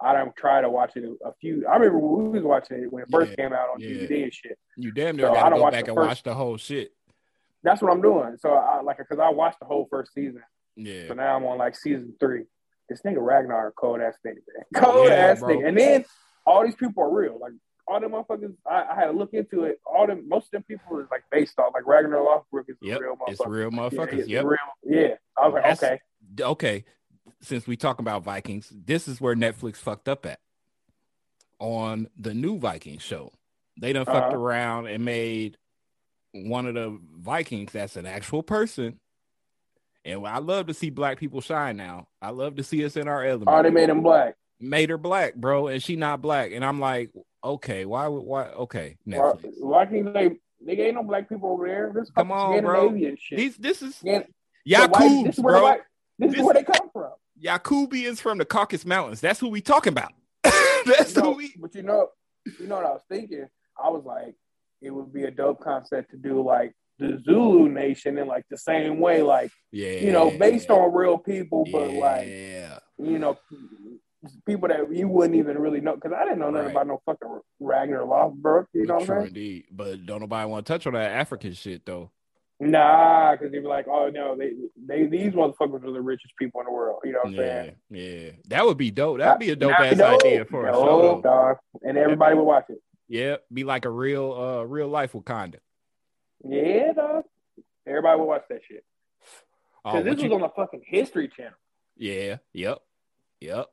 I 0.00 0.12
don't 0.12 0.34
try 0.36 0.60
to 0.60 0.70
watch 0.70 0.96
it 0.96 1.04
a, 1.24 1.32
few. 1.40 1.66
I 1.66 1.74
remember 1.74 1.98
when 1.98 2.30
we 2.30 2.38
was 2.38 2.44
watching 2.44 2.84
it 2.84 2.92
when 2.92 3.02
it 3.02 3.08
first 3.10 3.30
Yeah, 3.30 3.36
came 3.48 3.52
out 3.52 3.68
on 3.70 3.80
yeah. 3.80 3.88
DVD 3.88 4.22
and 4.24 4.32
shit. 4.34 4.56
you 4.76 4.92
damn 4.92 5.16
near 5.16 5.26
So 5.26 5.32
I 5.32 5.34
gotta 5.34 5.50
don't 5.50 5.58
go 5.58 5.62
watch 5.64 5.72
back 5.72 5.88
and 5.88 5.96
first- 5.96 6.08
watch 6.08 6.22
the 6.22 6.34
whole 6.34 6.56
shit. 6.56 6.92
That's 7.64 7.82
what 7.82 7.90
I'm 7.92 8.00
doing. 8.00 8.36
So 8.38 8.50
I 8.54 8.80
like 8.82 8.98
because 8.98 9.18
I 9.18 9.28
watched 9.30 9.58
the 9.58 9.66
whole 9.66 9.88
first 9.90 10.14
season. 10.14 10.42
Yeah, 10.76 11.08
So 11.08 11.14
now 11.14 11.34
I'm 11.34 11.44
on 11.44 11.58
like 11.58 11.74
season 11.74 12.14
three. 12.20 12.44
This 12.88 13.02
nigga 13.02 13.16
Ragnar, 13.20 13.72
cold 13.76 14.00
ass 14.00 14.16
nigga, 14.24 14.36
man. 14.36 14.64
Cold 14.76 15.08
Yeah, 15.08 15.14
ass 15.14 15.40
bro. 15.40 15.48
nigga. 15.56 15.68
And 15.68 15.76
then 15.76 16.04
all 16.46 16.64
these 16.64 16.76
people 16.76 17.02
are 17.02 17.10
real. 17.12 17.36
Like 17.40 17.52
all 17.88 18.00
them 18.00 18.12
motherfuckers, 18.12 18.54
I, 18.70 18.84
I 18.90 18.94
had 18.94 19.06
to 19.06 19.12
look 19.12 19.32
into 19.32 19.64
it. 19.64 19.80
All 19.86 20.06
them, 20.06 20.28
most 20.28 20.46
of 20.46 20.50
them 20.52 20.62
people 20.64 20.98
is 21.00 21.06
like 21.10 21.22
based 21.30 21.58
off. 21.58 21.72
Like 21.74 21.86
Ragnar 21.86 22.18
Lothbrok 22.18 22.68
is 22.68 22.76
a 22.82 22.86
yep, 22.86 23.00
real 23.00 23.16
motherfucker. 23.16 23.30
it's 23.32 23.46
real 23.46 23.70
Yeah, 23.72 23.78
motherfuckers. 23.78 24.12
he's 24.12 24.28
yep. 24.28 24.44
real. 24.44 24.58
Yeah. 24.84 25.14
I 25.36 25.46
was 25.48 25.54
like, 25.54 25.62
That's- 25.64 25.82
okay. 25.82 26.42
okay, 26.44 26.84
since 27.40 27.66
we 27.66 27.76
talk 27.76 27.98
about 27.98 28.24
Vikings, 28.24 28.70
this 28.84 29.08
is 29.08 29.20
where 29.20 29.34
Netflix 29.34 29.76
fucked 29.76 30.08
up 30.08 30.26
at. 30.26 30.40
On 31.60 32.08
the 32.16 32.34
new 32.34 32.56
Viking 32.58 32.98
show, 32.98 33.32
they 33.80 33.92
done 33.92 34.04
fucked 34.04 34.32
Uh-huh. 34.32 34.36
around 34.38 34.86
and 34.86 35.04
made 35.04 35.56
one 36.32 36.66
of 36.66 36.74
the 36.74 36.98
Vikings 37.16 37.72
that's 37.72 37.96
an 37.96 38.06
actual 38.06 38.42
person. 38.44 39.00
And 40.04 40.24
I 40.26 40.38
love 40.38 40.66
to 40.68 40.74
see 40.74 40.90
black 40.90 41.18
people 41.18 41.40
shine 41.40 41.76
now. 41.76 42.06
I 42.22 42.30
love 42.30 42.56
to 42.56 42.62
see 42.62 42.84
us 42.84 42.96
in 42.96 43.08
our 43.08 43.24
element. 43.24 43.48
Oh, 43.50 43.62
they 43.62 43.70
made 43.70 43.88
him 43.88 44.02
black. 44.02 44.36
made 44.60 44.90
her 44.90 44.98
black, 44.98 45.34
bro, 45.34 45.66
and 45.66 45.82
she 45.82 45.96
not 45.96 46.22
black. 46.22 46.52
And 46.52 46.64
I'm 46.64 46.78
like, 46.78 47.10
okay, 47.42 47.84
why 47.84 48.06
would 48.08 48.20
why 48.22 48.46
okay, 48.48 48.96
Why, 49.04 49.16
Netflix. 49.16 49.52
why 49.60 49.86
can't 49.86 50.12
they? 50.14 50.38
They 50.60 50.72
ain't 50.86 50.96
no 50.96 51.02
black 51.04 51.28
people 51.28 51.50
over 51.50 51.66
there. 51.66 51.92
This 51.94 52.10
Come 52.10 52.32
on, 52.32 52.62
bro. 52.62 52.96
Shit. 53.18 53.36
These 53.36 53.56
this 53.56 53.82
is 53.82 54.02
Yakubs, 54.68 55.24
this 55.24 55.38
is 55.38 55.44
where 55.44 55.54
the 55.54 55.60
bro. 55.60 55.76
This, 56.18 56.30
This- 56.32 56.40
is 56.40 56.44
where 56.44 56.54
they 56.54 56.64
come 56.64 56.90
from. 56.92 57.12
Yakubians 57.42 58.18
from 58.20 58.38
the 58.38 58.44
Caucasus 58.44 58.84
Mountains. 58.84 59.20
That's 59.20 59.38
who 59.38 59.48
we 59.48 59.60
talking 59.60 59.92
about. 59.92 60.12
That's 60.42 61.14
You 61.14 61.22
know, 61.22 61.32
who 61.32 61.36
we. 61.38 61.54
but 61.60 61.74
you 61.76 61.82
know, 61.84 62.08
you 62.58 62.66
know 62.66 62.74
what 62.76 62.84
I 62.84 62.90
was 62.90 63.02
thinking? 63.08 63.46
I 63.82 63.88
was 63.90 64.02
like, 64.04 64.34
it 64.82 64.90
would 64.90 65.12
be 65.12 65.22
a 65.24 65.30
dope 65.30 65.60
concept 65.60 66.10
to 66.10 66.16
do 66.16 66.42
like 66.42 66.72
the 66.98 67.22
Zulu 67.24 67.68
nation 67.68 68.18
in 68.18 68.26
like 68.26 68.44
the 68.50 68.58
same 68.58 68.98
way, 68.98 69.22
like 69.22 69.52
Yeah. 69.70 69.92
you 70.00 70.10
know, 70.10 70.36
based 70.36 70.68
on 70.70 70.92
real 70.92 71.16
people, 71.16 71.64
but 71.70 71.90
like 71.92 72.26
Yeah. 72.26 72.80
you 72.98 73.20
know, 73.20 73.38
people 74.46 74.68
that 74.68 74.92
you 74.92 75.08
wouldn't 75.08 75.36
even 75.36 75.58
really 75.58 75.80
know. 75.80 75.94
Because 75.94 76.12
I 76.12 76.24
didn't 76.24 76.40
know 76.40 76.50
nothing 76.50 76.66
Right. 76.66 76.70
about 76.72 76.86
no 76.88 77.02
fucking 77.06 77.40
Ragnar 77.60 78.00
Lothbrok. 78.00 78.66
You 78.72 78.86
know 78.86 78.94
what 78.94 79.00
I'm 79.02 79.06
saying? 79.06 79.26
indeed. 79.28 79.64
But 79.70 80.04
don't 80.06 80.20
nobody 80.20 80.48
want 80.48 80.66
to 80.66 80.72
touch 80.72 80.86
on 80.86 80.94
that 80.94 81.12
African 81.12 81.52
shit 81.52 81.84
though. 81.86 82.10
Nah, 82.60 83.32
because 83.36 83.52
they'd 83.52 83.60
be 83.60 83.66
like, 83.68 83.86
oh 83.88 84.10
no, 84.10 84.36
they 84.36 84.52
they 84.76 85.06
these 85.06 85.32
motherfuckers 85.32 85.84
are 85.84 85.92
the 85.92 86.00
richest 86.00 86.34
people 86.36 86.60
in 86.60 86.66
the 86.66 86.72
world. 86.72 86.98
You 87.04 87.12
know 87.12 87.18
what 87.22 87.28
I'm 87.28 87.34
Yeah, 87.34 87.62
saying? 87.62 87.76
yeah. 87.90 88.30
That 88.48 88.64
would 88.66 88.76
be 88.76 88.90
dope. 88.90 89.18
That'd 89.18 89.38
be 89.38 89.50
a 89.50 89.56
dope 89.56 89.78
ass 89.78 90.00
idea 90.00 90.44
for 90.44 90.66
a 90.68 90.72
show. 90.72 91.20
dog. 91.22 91.58
And 91.82 91.96
everybody 91.96 92.34
would 92.34 92.42
watch 92.42 92.64
it. 92.68 92.82
Yeah, 93.06 93.36
be 93.52 93.62
like 93.62 93.84
a 93.84 93.90
real, 93.90 94.32
uh, 94.32 94.62
real 94.64 94.88
life 94.88 95.12
Wakanda. 95.12 95.60
Yeah, 96.44 96.92
dog. 96.94 97.24
Everybody 97.86 98.18
would 98.18 98.26
watch 98.26 98.42
that 98.50 98.60
shit. 98.68 98.84
Oh, 99.84 99.92
Because 99.92 99.94
what 99.94 100.04
this 100.16 100.22
you- 100.24 100.28
was 100.30 100.34
on 100.34 100.40
the 100.42 100.48
fucking 100.50 100.82
History 100.84 101.28
Channel. 101.28 101.52
yeah, 101.96 102.38
yep, 102.52 102.78
yep. 103.40 103.66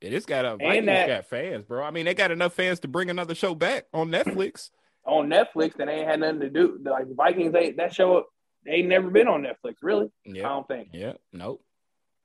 It 0.00 0.12
is 0.12 0.26
got 0.26 0.44
a 0.44 0.56
Vikings 0.56 0.86
that- 0.86 1.06
got 1.08 1.26
fans, 1.26 1.64
bro. 1.64 1.82
I 1.84 1.90
mean, 1.90 2.04
they 2.04 2.14
got 2.14 2.30
enough 2.30 2.54
fans 2.54 2.80
to 2.80 2.88
bring 2.88 3.10
another 3.10 3.34
show 3.34 3.54
back 3.54 3.86
on 3.92 4.10
Netflix. 4.10 4.70
on 5.04 5.28
Netflix 5.28 5.74
that 5.76 5.88
ain't 5.88 6.06
had 6.06 6.20
nothing 6.20 6.40
to 6.40 6.50
do. 6.50 6.78
Like 6.82 7.06
Vikings 7.14 7.54
ain't 7.54 7.76
that 7.78 7.94
show 7.94 8.24
they 8.64 8.72
ain't 8.72 8.88
never 8.88 9.08
been 9.10 9.26
on 9.28 9.42
Netflix, 9.42 9.76
really. 9.82 10.10
Yeah, 10.24 10.46
I 10.46 10.48
don't 10.50 10.68
think. 10.68 10.88
yeah, 10.92 11.14
nope. 11.32 11.62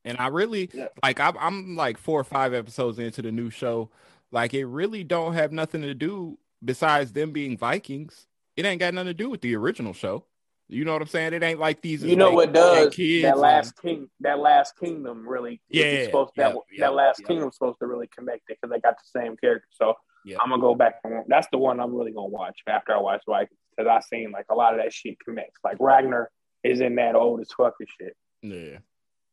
And 0.06 0.18
I 0.18 0.28
really 0.28 0.70
Yeah. 0.74 0.90
like. 1.02 1.20
I'm, 1.22 1.38
I'm 1.40 1.76
like 1.78 1.98
four 1.98 2.20
or 2.20 2.24
five 2.26 2.54
episodes 2.54 3.00
into 3.00 3.22
the 3.22 3.32
new 3.32 3.50
show. 3.50 3.90
Like, 4.32 4.54
it 4.54 4.66
really 4.66 5.04
don't 5.06 5.34
have 5.34 5.52
nothing 5.54 5.82
to 5.84 5.94
do 5.94 6.38
besides 6.66 7.14
them 7.14 7.32
being 7.32 7.58
Vikings. 7.58 8.28
It 8.58 8.66
ain't 8.66 8.80
got 8.82 8.94
nothing 8.94 9.08
to 9.08 9.14
do 9.14 9.30
with 9.30 9.42
the 9.42 9.56
original 9.56 9.94
show. 9.94 10.26
You 10.70 10.86
know 10.86 10.94
what 10.94 11.02
I'm 11.02 11.08
saying? 11.08 11.34
It 11.34 11.44
ain't 11.44 11.60
like 11.60 11.82
these. 11.82 12.04
You 12.04 12.16
know 12.16 12.28
like, 12.30 12.36
what 12.36 12.54
does 12.54 12.96
kids 12.96 13.24
that 13.24 13.34
and- 13.34 13.42
last 13.42 13.80
king 13.82 14.10
that 14.22 14.40
last 14.40 14.78
kingdom 14.80 15.28
really 15.28 15.62
Yeah, 15.70 16.06
supposed 16.06 16.32
that 16.38 16.54
yeah, 16.54 16.60
yeah, 16.72 16.80
that 16.88 16.94
last 16.94 17.20
yeah. 17.22 17.28
kingdom's 17.28 17.56
supposed 17.56 17.80
to 17.80 17.88
really 17.88 18.08
connect 18.08 18.44
it 18.50 18.58
because 18.62 18.74
they 18.74 18.80
got 18.80 18.96
the 18.98 19.20
same 19.20 19.36
character. 19.38 19.68
So 19.72 19.94
Yeah. 20.26 20.38
I'm 20.42 20.50
gonna 20.50 20.62
go 20.62 20.74
back 20.74 20.96
and 21.04 21.24
that's 21.28 21.48
the 21.52 21.58
one 21.58 21.80
I'm 21.80 21.94
really 21.94 22.12
gonna 22.12 22.28
watch 22.28 22.60
after 22.68 22.94
I 22.94 23.00
watch 23.00 23.22
Vikings 23.28 23.60
because 23.76 23.90
I 23.90 24.00
seen 24.00 24.32
like 24.32 24.46
a 24.50 24.56
lot 24.56 24.74
of 24.74 24.80
that 24.80 24.94
shit 24.94 25.18
connects. 25.24 25.60
Like 25.64 25.78
Ragnar 25.80 26.30
is 26.64 26.80
in 26.82 26.96
that 26.96 27.16
old 27.16 27.42
as 27.42 27.50
fuck 27.56 27.74
and 27.80 27.90
shit. 28.00 28.16
Yeah, 28.42 28.78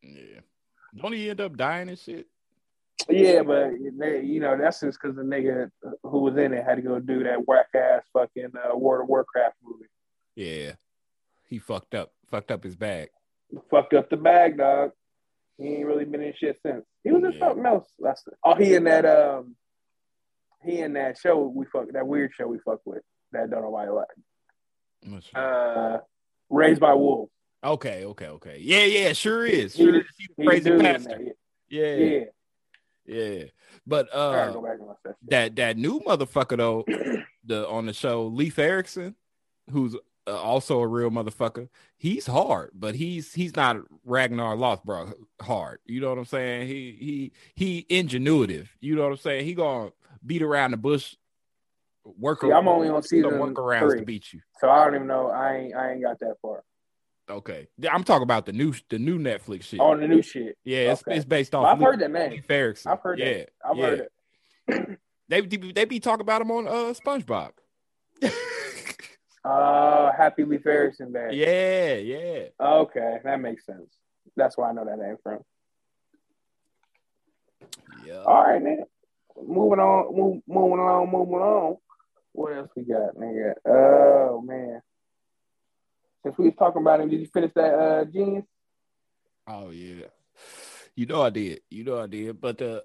yeah. 0.02 0.40
Don't 1.00 1.12
he 1.12 1.30
end 1.30 1.40
up 1.40 1.56
dying 1.56 1.88
and 1.88 1.98
shit? 1.98 2.26
Yeah, 3.08 3.42
but 3.44 3.70
you 3.80 4.40
know 4.40 4.58
that's 4.58 4.80
just 4.80 4.98
because 5.00 5.16
the 5.16 5.22
nigga 5.22 5.70
who 6.02 6.18
was 6.18 6.36
in 6.36 6.52
it 6.52 6.64
had 6.64 6.74
to 6.76 6.82
go 6.82 6.98
do 6.98 7.22
that 7.24 7.46
whack 7.46 7.68
ass 7.74 8.02
fucking 8.12 8.50
uh, 8.56 8.76
World 8.76 9.04
of 9.04 9.08
Warcraft 9.08 9.56
movie. 9.64 9.86
Yeah, 10.36 10.72
he 11.50 11.58
fucked 11.58 11.94
up, 11.94 12.12
fucked 12.30 12.50
up 12.50 12.64
his 12.64 12.76
bag. 12.76 13.10
fucked 13.70 13.92
up 13.94 14.08
the 14.08 14.16
bag, 14.16 14.56
dog. 14.56 14.92
He 15.58 15.66
ain't 15.74 15.86
really 15.86 16.06
been 16.06 16.22
in 16.22 16.32
shit 16.38 16.56
since. 16.64 16.84
He 17.04 17.10
was 17.12 17.22
in 17.22 17.32
Yeah. 17.32 17.38
something 17.40 17.66
else. 17.66 17.86
That's 17.98 18.24
oh, 18.44 18.54
he 18.54 18.74
in 18.74 18.84
that 18.84 19.04
um, 19.04 19.56
he 20.64 20.78
in 20.80 20.94
that 20.94 21.18
show 21.18 21.38
we 21.46 21.66
fuck 21.66 21.92
that 21.92 22.06
weird 22.06 22.30
show 22.34 22.46
we 22.46 22.58
fuck 22.64 22.80
with 22.86 23.02
that 23.32 23.50
don't 23.50 23.62
nobody 23.62 23.90
like. 23.90 24.06
Uh, 25.34 25.98
Raised 26.48 26.80
by 26.80 26.94
Wolves. 26.94 27.30
okay, 27.64 28.04
okay, 28.04 28.26
okay. 28.28 28.58
Yeah, 28.60 28.84
yeah, 28.84 29.12
sure 29.12 29.44
is. 29.46 29.74
He- 29.74 29.84
is. 29.84 30.04
He 30.18 30.28
He 30.36 30.44
crazy 30.46 30.64
the 30.64 30.70
dude 30.70 30.78
in 30.80 30.84
pastor. 30.86 31.08
that. 31.18 31.34
Yeah, 31.68 32.24
Yeah, 33.06 33.24
yeah. 33.28 33.44
But 33.86 34.12
uh, 34.14 34.52
go 34.52 34.62
back 34.62 34.72
and 34.78 34.86
watch 34.86 34.96
that. 35.04 35.14
That 35.28 35.56
that 35.56 35.76
new 35.76 36.00
motherfucker 36.00 36.56
though, 36.56 36.84
the 37.44 37.68
on 37.68 37.86
the 37.86 37.92
show, 37.92 38.26
Leif 38.26 38.58
Erickson, 38.58 39.14
who's 39.70 39.96
uh, 40.30 40.36
also 40.36 40.80
a 40.80 40.86
real 40.86 41.10
motherfucker. 41.10 41.68
He's 41.96 42.26
hard, 42.26 42.70
but 42.74 42.94
he's 42.94 43.34
he's 43.34 43.56
not 43.56 43.78
Ragnar 44.04 44.56
Lothbrok 44.56 45.14
hard. 45.40 45.80
You 45.84 46.00
know 46.00 46.10
what 46.10 46.18
I'm 46.18 46.24
saying? 46.24 46.68
He 46.68 47.32
he 47.56 47.86
he 47.88 48.02
ingenuitive. 48.02 48.68
You 48.80 48.94
know 48.96 49.02
what 49.02 49.12
I'm 49.12 49.18
saying? 49.18 49.44
He 49.44 49.54
gonna 49.54 49.90
beat 50.24 50.42
around 50.42 50.70
the 50.70 50.76
bush, 50.76 51.16
work. 52.04 52.42
See, 52.42 52.52
I'm 52.52 52.68
only 52.68 52.88
on 52.88 53.02
season 53.02 53.32
workarounds 53.32 53.80
to 53.80 53.96
three, 53.96 54.04
beat 54.04 54.32
you. 54.32 54.40
so 54.60 54.70
I 54.70 54.84
don't 54.84 54.94
even 54.94 55.06
know. 55.06 55.30
I 55.30 55.56
ain't 55.56 55.74
I 55.74 55.92
ain't 55.92 56.02
got 56.02 56.18
that 56.20 56.36
far 56.40 56.62
Okay, 57.28 57.68
I'm 57.90 58.02
talking 58.02 58.24
about 58.24 58.46
the 58.46 58.52
new 58.52 58.74
the 58.88 58.98
new 58.98 59.18
Netflix 59.18 59.64
shit. 59.64 59.80
on 59.80 60.00
the 60.00 60.08
new 60.08 60.22
shit. 60.22 60.58
yeah, 60.64 60.92
it's, 60.92 61.02
okay. 61.06 61.16
it's 61.16 61.24
based 61.24 61.54
off. 61.54 61.62
But 61.64 61.68
I've 61.68 61.78
Leif- 61.78 61.86
heard 61.86 62.00
that 62.00 62.10
name. 62.10 62.42
Leif 62.48 62.86
I've 62.86 63.00
heard 63.00 63.18
yeah, 63.18 63.32
that. 63.32 63.50
I've 63.64 63.76
yeah. 63.76 63.86
heard 63.86 64.08
it. 64.68 64.98
They 65.28 65.40
they 65.42 65.84
be 65.84 66.00
talking 66.00 66.22
about 66.22 66.42
him 66.42 66.50
on 66.50 66.66
uh 66.66 66.92
SpongeBob. 66.92 67.52
Uh, 69.44 70.12
Happy 70.12 70.44
Leif 70.44 70.66
Erikson 70.66 71.12
bag. 71.12 71.34
yeah, 71.34 71.94
yeah. 71.94 72.42
Okay, 72.60 73.18
that 73.24 73.40
makes 73.40 73.64
sense. 73.64 73.90
That's 74.36 74.56
why 74.56 74.68
I 74.68 74.72
know 74.72 74.84
that 74.84 74.98
name 74.98 75.16
from. 75.22 75.38
Yeah. 78.06 78.22
All 78.24 78.42
right, 78.44 78.62
man. 78.62 78.84
Moving 79.42 79.78
on, 79.78 80.14
move, 80.14 80.42
moving 80.46 80.80
on, 80.80 81.10
moving 81.10 81.34
on. 81.34 81.76
What 82.32 82.56
else 82.56 82.70
we 82.76 82.82
got, 82.82 83.16
nigga? 83.16 83.54
Oh 83.66 84.42
man. 84.42 84.80
Since 86.22 86.36
we 86.38 86.46
was 86.46 86.54
talking 86.58 86.82
about 86.82 87.00
him, 87.00 87.08
did 87.08 87.20
you 87.20 87.26
finish 87.32 87.52
that 87.54 87.74
uh 87.74 88.04
jeen-yuhs? 88.04 88.44
Oh 89.48 89.70
yeah. 89.70 90.06
You 90.94 91.06
know 91.06 91.22
I 91.22 91.30
did. 91.30 91.60
You 91.70 91.84
know 91.84 92.00
I 92.00 92.06
did. 92.06 92.40
But 92.40 92.60
uh 92.60 92.80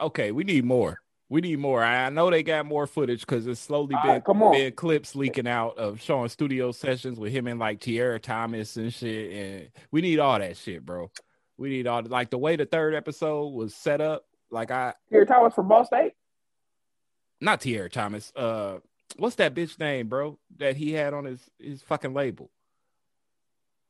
okay, 0.00 0.30
we 0.30 0.44
need 0.44 0.64
more. 0.64 1.00
We 1.30 1.40
need 1.40 1.60
more. 1.60 1.82
I 1.82 2.10
know 2.10 2.28
they 2.28 2.42
got 2.42 2.66
more 2.66 2.88
footage 2.88 3.20
because 3.20 3.46
it's 3.46 3.60
slowly 3.60 3.94
All 3.94 4.02
been, 4.02 4.10
right, 4.10 4.24
come 4.24 4.42
on. 4.42 4.52
been 4.52 4.72
clips 4.72 5.14
leaking 5.14 5.46
out 5.46 5.78
of 5.78 6.00
showing 6.02 6.28
studio 6.28 6.72
sessions 6.72 7.18
with 7.20 7.32
him 7.32 7.46
and 7.46 7.60
like 7.60 7.78
Tierra 7.80 8.18
Thomas 8.18 8.76
and 8.76 8.92
shit. 8.92 9.32
And 9.32 9.68
we 9.92 10.00
need 10.00 10.18
all 10.18 10.38
that 10.40 10.56
shit, 10.56 10.84
bro. 10.84 11.08
We 11.56 11.68
need 11.68 11.86
all 11.86 12.02
like 12.02 12.30
the 12.30 12.38
way 12.38 12.56
the 12.56 12.66
third 12.66 12.94
episode 12.96 13.50
was 13.50 13.74
set 13.74 14.00
up. 14.00 14.24
Like 14.50 14.72
I 14.72 14.94
Here, 15.08 15.24
Thomas 15.24 15.54
from 15.54 15.68
Ball 15.68 15.84
State. 15.84 16.14
not 17.40 17.60
Tierra 17.60 17.88
Thomas. 17.88 18.32
Uh 18.34 18.78
what's 19.16 19.36
that 19.36 19.54
bitch 19.54 19.78
name, 19.78 20.08
bro? 20.08 20.36
That 20.56 20.76
he 20.76 20.92
had 20.92 21.14
on 21.14 21.26
his 21.26 21.48
his 21.60 21.80
fucking 21.82 22.12
label. 22.12 22.50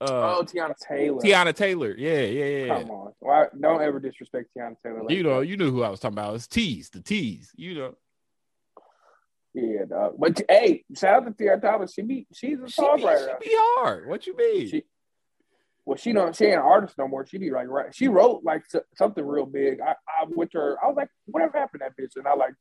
Uh 0.01 0.39
oh, 0.39 0.43
Teyana 0.45 0.75
Taylor. 0.79 1.21
Teyana 1.21 1.55
Taylor. 1.55 1.95
Yeah, 1.97 2.21
yeah, 2.21 2.45
yeah. 2.45 2.81
Come 2.81 2.91
on. 2.91 3.13
Why, 3.21 3.47
don't 3.59 3.83
ever 3.83 4.01
disrespect 4.01 4.49
Teyana 4.57 4.77
Taylor. 4.83 5.03
Like 5.03 5.15
you 5.15 5.23
know, 5.23 5.41
that. 5.41 5.47
you 5.47 5.59
knew 5.59 5.71
who 5.71 5.83
I 5.83 5.91
was 5.91 6.01
talking 6.01 6.17
about. 6.17 6.37
It's 6.37 6.47
tease, 6.47 6.89
the 6.89 7.01
tease. 7.01 7.51
You 7.55 7.75
know, 7.75 7.95
Yeah, 9.53 9.85
dog. 9.85 10.15
But 10.19 10.41
hey, 10.49 10.85
shout 10.97 11.27
out 11.27 11.39
to 11.39 11.45
Tiana 11.45 11.61
Thomas. 11.61 11.93
She 11.93 12.01
be 12.01 12.27
she's 12.33 12.59
a 12.61 12.69
she 12.69 12.81
be, 12.81 12.89
songwriter. 12.89 13.37
she 13.43 13.49
be 13.51 13.55
hard. 13.55 14.09
What 14.09 14.27
you 14.27 14.35
mean? 14.37 14.69
She, 14.69 14.85
well, 15.85 15.99
she 15.99 16.15
don't. 16.15 16.35
She 16.35 16.47
ain't 16.47 16.55
an 16.55 16.61
artist 16.61 16.97
no 16.97 17.07
more. 17.07 17.27
She 17.27 17.37
be 17.37 17.51
like, 17.51 17.69
right. 17.69 17.95
She 17.95 18.09
wrote 18.09 18.43
like 18.43 18.63
something 18.97 19.27
real 19.27 19.45
big. 19.45 19.81
I, 19.83 19.97
I 20.09 20.25
went 20.29 20.53
to 20.53 20.59
her. 20.59 20.79
I 20.83 20.87
was 20.87 20.97
like, 20.97 21.11
whatever 21.27 21.59
happened 21.59 21.83
to 21.83 21.91
that 21.91 22.03
bitch? 22.03 22.17
And 22.17 22.27
I 22.27 22.35
like, 22.35 22.55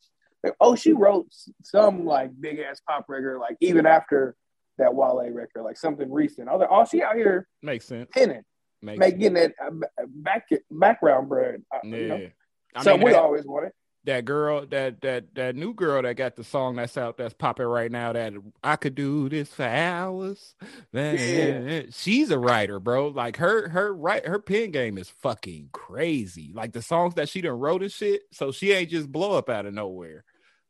like 0.43 0.56
oh, 0.60 0.75
she 0.75 0.91
wrote 0.91 1.28
some 1.63 2.06
like 2.06 2.32
big 2.38 2.60
ass 2.60 2.82
pop 2.86 3.06
record, 3.08 3.39
like 3.39 3.56
even 3.62 3.86
after 3.86 4.36
that 4.80 4.94
Wale 4.96 5.30
record, 5.32 5.63
like 5.63 5.78
something 5.78 6.12
recent. 6.12 6.48
Like, 6.48 6.68
oh, 6.72 6.86
she 6.86 7.02
out 7.04 7.15
here 7.15 7.48
Makes 7.62 7.86
sense. 7.86 8.10
pinning, 8.12 8.44
Makes 8.82 9.00
making 9.00 9.34
that 9.36 9.54
uh, 9.63 9.72
back 10.08 10.48
background 10.72 11.30
bread. 11.30 11.62
uh, 11.74 11.82
sense. 11.82 11.96
You 11.96 12.08
know? 12.08 12.15
Yeah. 12.18 12.28
I 12.76 12.84
so 12.84 12.94
mean, 12.98 13.06
we 13.06 13.12
that, 13.12 13.20
always 13.22 13.46
wanted. 13.46 13.72
that 14.06 14.26
girl, 14.26 14.65
that 14.68 15.02
that 15.02 15.34
that 15.36 15.56
new 15.56 15.74
girl 15.74 16.02
that 16.04 16.15
got 16.15 16.36
the 16.36 16.44
song 16.44 16.76
that's 16.76 16.98
out, 16.98 17.18
that's 17.18 17.34
popping 17.34 17.65
right 17.65 17.92
now. 17.92 18.13
That 18.13 18.34
I 18.63 18.76
could 18.76 18.96
do 18.96 19.28
this 19.30 19.50
for 19.54 19.63
hours. 19.63 20.56
Yeah. 20.94 21.82
She's 21.92 22.30
a 22.32 22.38
writer, 22.39 22.80
bro. 22.80 23.08
Like 23.10 23.38
her, 23.38 23.70
her 23.70 23.94
right, 23.94 24.26
her 24.26 24.39
pen 24.39 24.72
game 24.72 24.98
is 24.98 25.10
fucking 25.10 25.70
crazy. 25.72 26.52
Like 26.54 26.74
the 26.74 26.82
songs 26.82 27.15
that 27.15 27.30
she 27.30 27.42
done 27.42 27.60
wrote 27.60 27.82
and 27.82 27.92
shit. 27.92 28.22
So 28.32 28.52
she 28.52 28.72
ain't 28.72 28.89
just 28.92 29.12
blow 29.12 29.38
up 29.38 29.50
out 29.50 29.65
of 29.65 29.74
nowhere. 29.74 30.24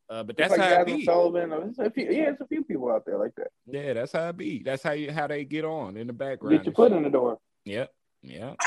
Uh, 0.10 0.24
but 0.24 0.36
that's 0.36 0.58
like 0.58 0.60
how 0.60 0.82
it 0.82 0.86
be. 0.88 1.06
Sullivan. 1.06 1.50
There's 1.52 1.78
a 1.78 1.92
few, 1.92 2.06
yeah, 2.06 2.32
it's 2.32 2.42
a 2.42 2.48
few 2.48 2.64
people 2.64 2.92
out 2.92 3.06
there 3.06 3.18
like 3.20 3.36
that. 3.36 3.50
Yeah, 3.68 3.94
that's 3.94 4.12
how 4.12 4.30
it 4.30 4.38
be. 4.38 4.64
That's 4.64 4.82
how 4.82 4.92
you 4.92 5.12
how 5.12 5.28
they 5.28 5.46
get 5.46 5.66
on 5.66 5.98
in 5.98 6.08
the 6.08 6.14
background. 6.14 6.58
Get 6.58 6.66
your 6.66 6.74
foot 6.74 6.90
shit. 6.90 6.98
in 6.98 7.04
the 7.04 7.10
door. 7.10 7.38
Yep. 7.66 7.92
Yep. 8.24 8.58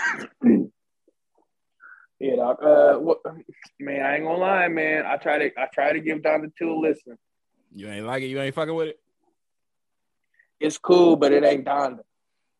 Yeah, 2.22 2.36
dog. 2.36 2.62
Uh, 2.62 2.94
what, 3.00 3.18
man, 3.80 4.00
I 4.00 4.14
ain't 4.14 4.22
gonna 4.22 4.38
lie, 4.38 4.68
man. 4.68 5.04
I 5.04 5.16
try 5.16 5.38
to, 5.38 5.60
I 5.60 5.66
try 5.74 5.92
to 5.92 5.98
give 5.98 6.18
Donda 6.18 6.52
two 6.56 6.70
a 6.70 6.78
listen. 6.78 7.18
You 7.72 7.88
ain't 7.88 8.06
like 8.06 8.22
it. 8.22 8.26
You 8.26 8.40
ain't 8.40 8.54
fucking 8.54 8.72
with 8.72 8.88
it. 8.90 9.00
It's 10.60 10.78
cool, 10.78 11.16
but 11.16 11.32
it 11.32 11.42
ain't 11.42 11.64
Donda. 11.64 11.98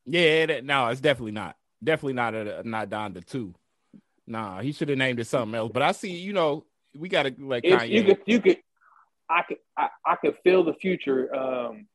Yeah. 0.05 0.47
That, 0.47 0.65
no, 0.65 0.89
it's 0.89 1.01
definitely 1.01 1.31
not. 1.31 1.55
Definitely 1.83 2.15
not 2.15 2.35
a 2.35 2.69
not 2.69 2.91
Donda 2.91 3.25
two. 3.25 3.55
Nah, 4.27 4.63
he 4.63 4.73
should 4.73 4.89
have 4.89 4.99
named 4.99 5.21
it 5.21 5.29
something 5.29 5.55
else. 5.55 5.71
But 5.73 5.83
I 5.83 5.93
see, 5.93 6.11
you 6.11 6.33
know, 6.33 6.65
we 6.97 7.09
gotta 7.09 7.33
like 7.39 7.65
It's, 7.65 7.85
Kanye. 7.85 7.89
you 7.89 8.05
could, 8.05 8.19
you 8.27 8.41
could, 8.41 8.59
I 9.29 9.43
could, 9.43 9.59
I, 9.77 9.89
I 10.05 10.17
could 10.17 10.37
feel 10.45 10.65
the 10.65 10.75
future. 10.75 11.35
Um, 11.35 11.87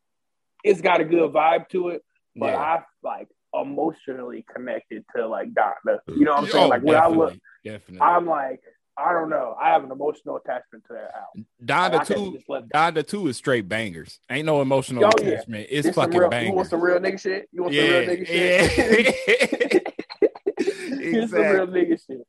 it's 0.63 0.81
got 0.81 1.01
a 1.01 1.05
good 1.05 1.31
vibe 1.31 1.69
to 1.69 1.89
it, 1.89 2.03
but 2.35 2.47
yeah. 2.47 2.57
I 2.57 2.83
like 3.03 3.29
emotionally 3.53 4.45
connected 4.53 5.05
to 5.15 5.27
like 5.27 5.53
Donda. 5.53 5.99
You 6.07 6.25
know 6.25 6.33
what 6.33 6.43
I'm 6.43 6.49
saying? 6.49 6.65
Oh, 6.65 6.69
like 6.69 6.83
when 6.83 6.95
I 6.95 7.07
look, 7.07 7.37
definitely. 7.63 8.01
I'm 8.01 8.25
like, 8.25 8.61
I 8.97 9.13
don't 9.13 9.29
know. 9.29 9.55
I 9.61 9.69
have 9.69 9.83
an 9.83 9.91
emotional 9.91 10.37
attachment 10.37 10.83
to 10.87 10.93
that 10.93 11.11
album. 11.15 11.45
Donda 11.63 12.05
two, 12.05 12.39
Donda 12.73 13.07
two 13.07 13.27
is 13.27 13.37
straight 13.37 13.69
bangers. 13.69 14.19
Ain't 14.29 14.45
no 14.45 14.61
emotional 14.61 15.05
oh, 15.05 15.09
attachment. 15.09 15.67
Yeah. 15.69 15.79
It's, 15.79 15.89
fucking 15.95 16.19
real, 16.19 16.29
bangers. 16.29 16.47
You 16.49 16.55
want 16.55 16.69
some 16.69 16.81
real 16.81 16.99
nigga 16.99 17.19
shit? 17.19 17.47
You 17.51 17.61
want 17.63 17.73
yeah, 17.73 17.83
some 17.83 17.91
real 17.91 18.09
nigga 18.09 18.27
shit? 18.27 19.93
Yeah. 20.09 20.21
exactly. 20.59 21.27
some 21.27 21.41
real 21.41 21.67
nigga 21.67 22.05
shit. 22.05 22.27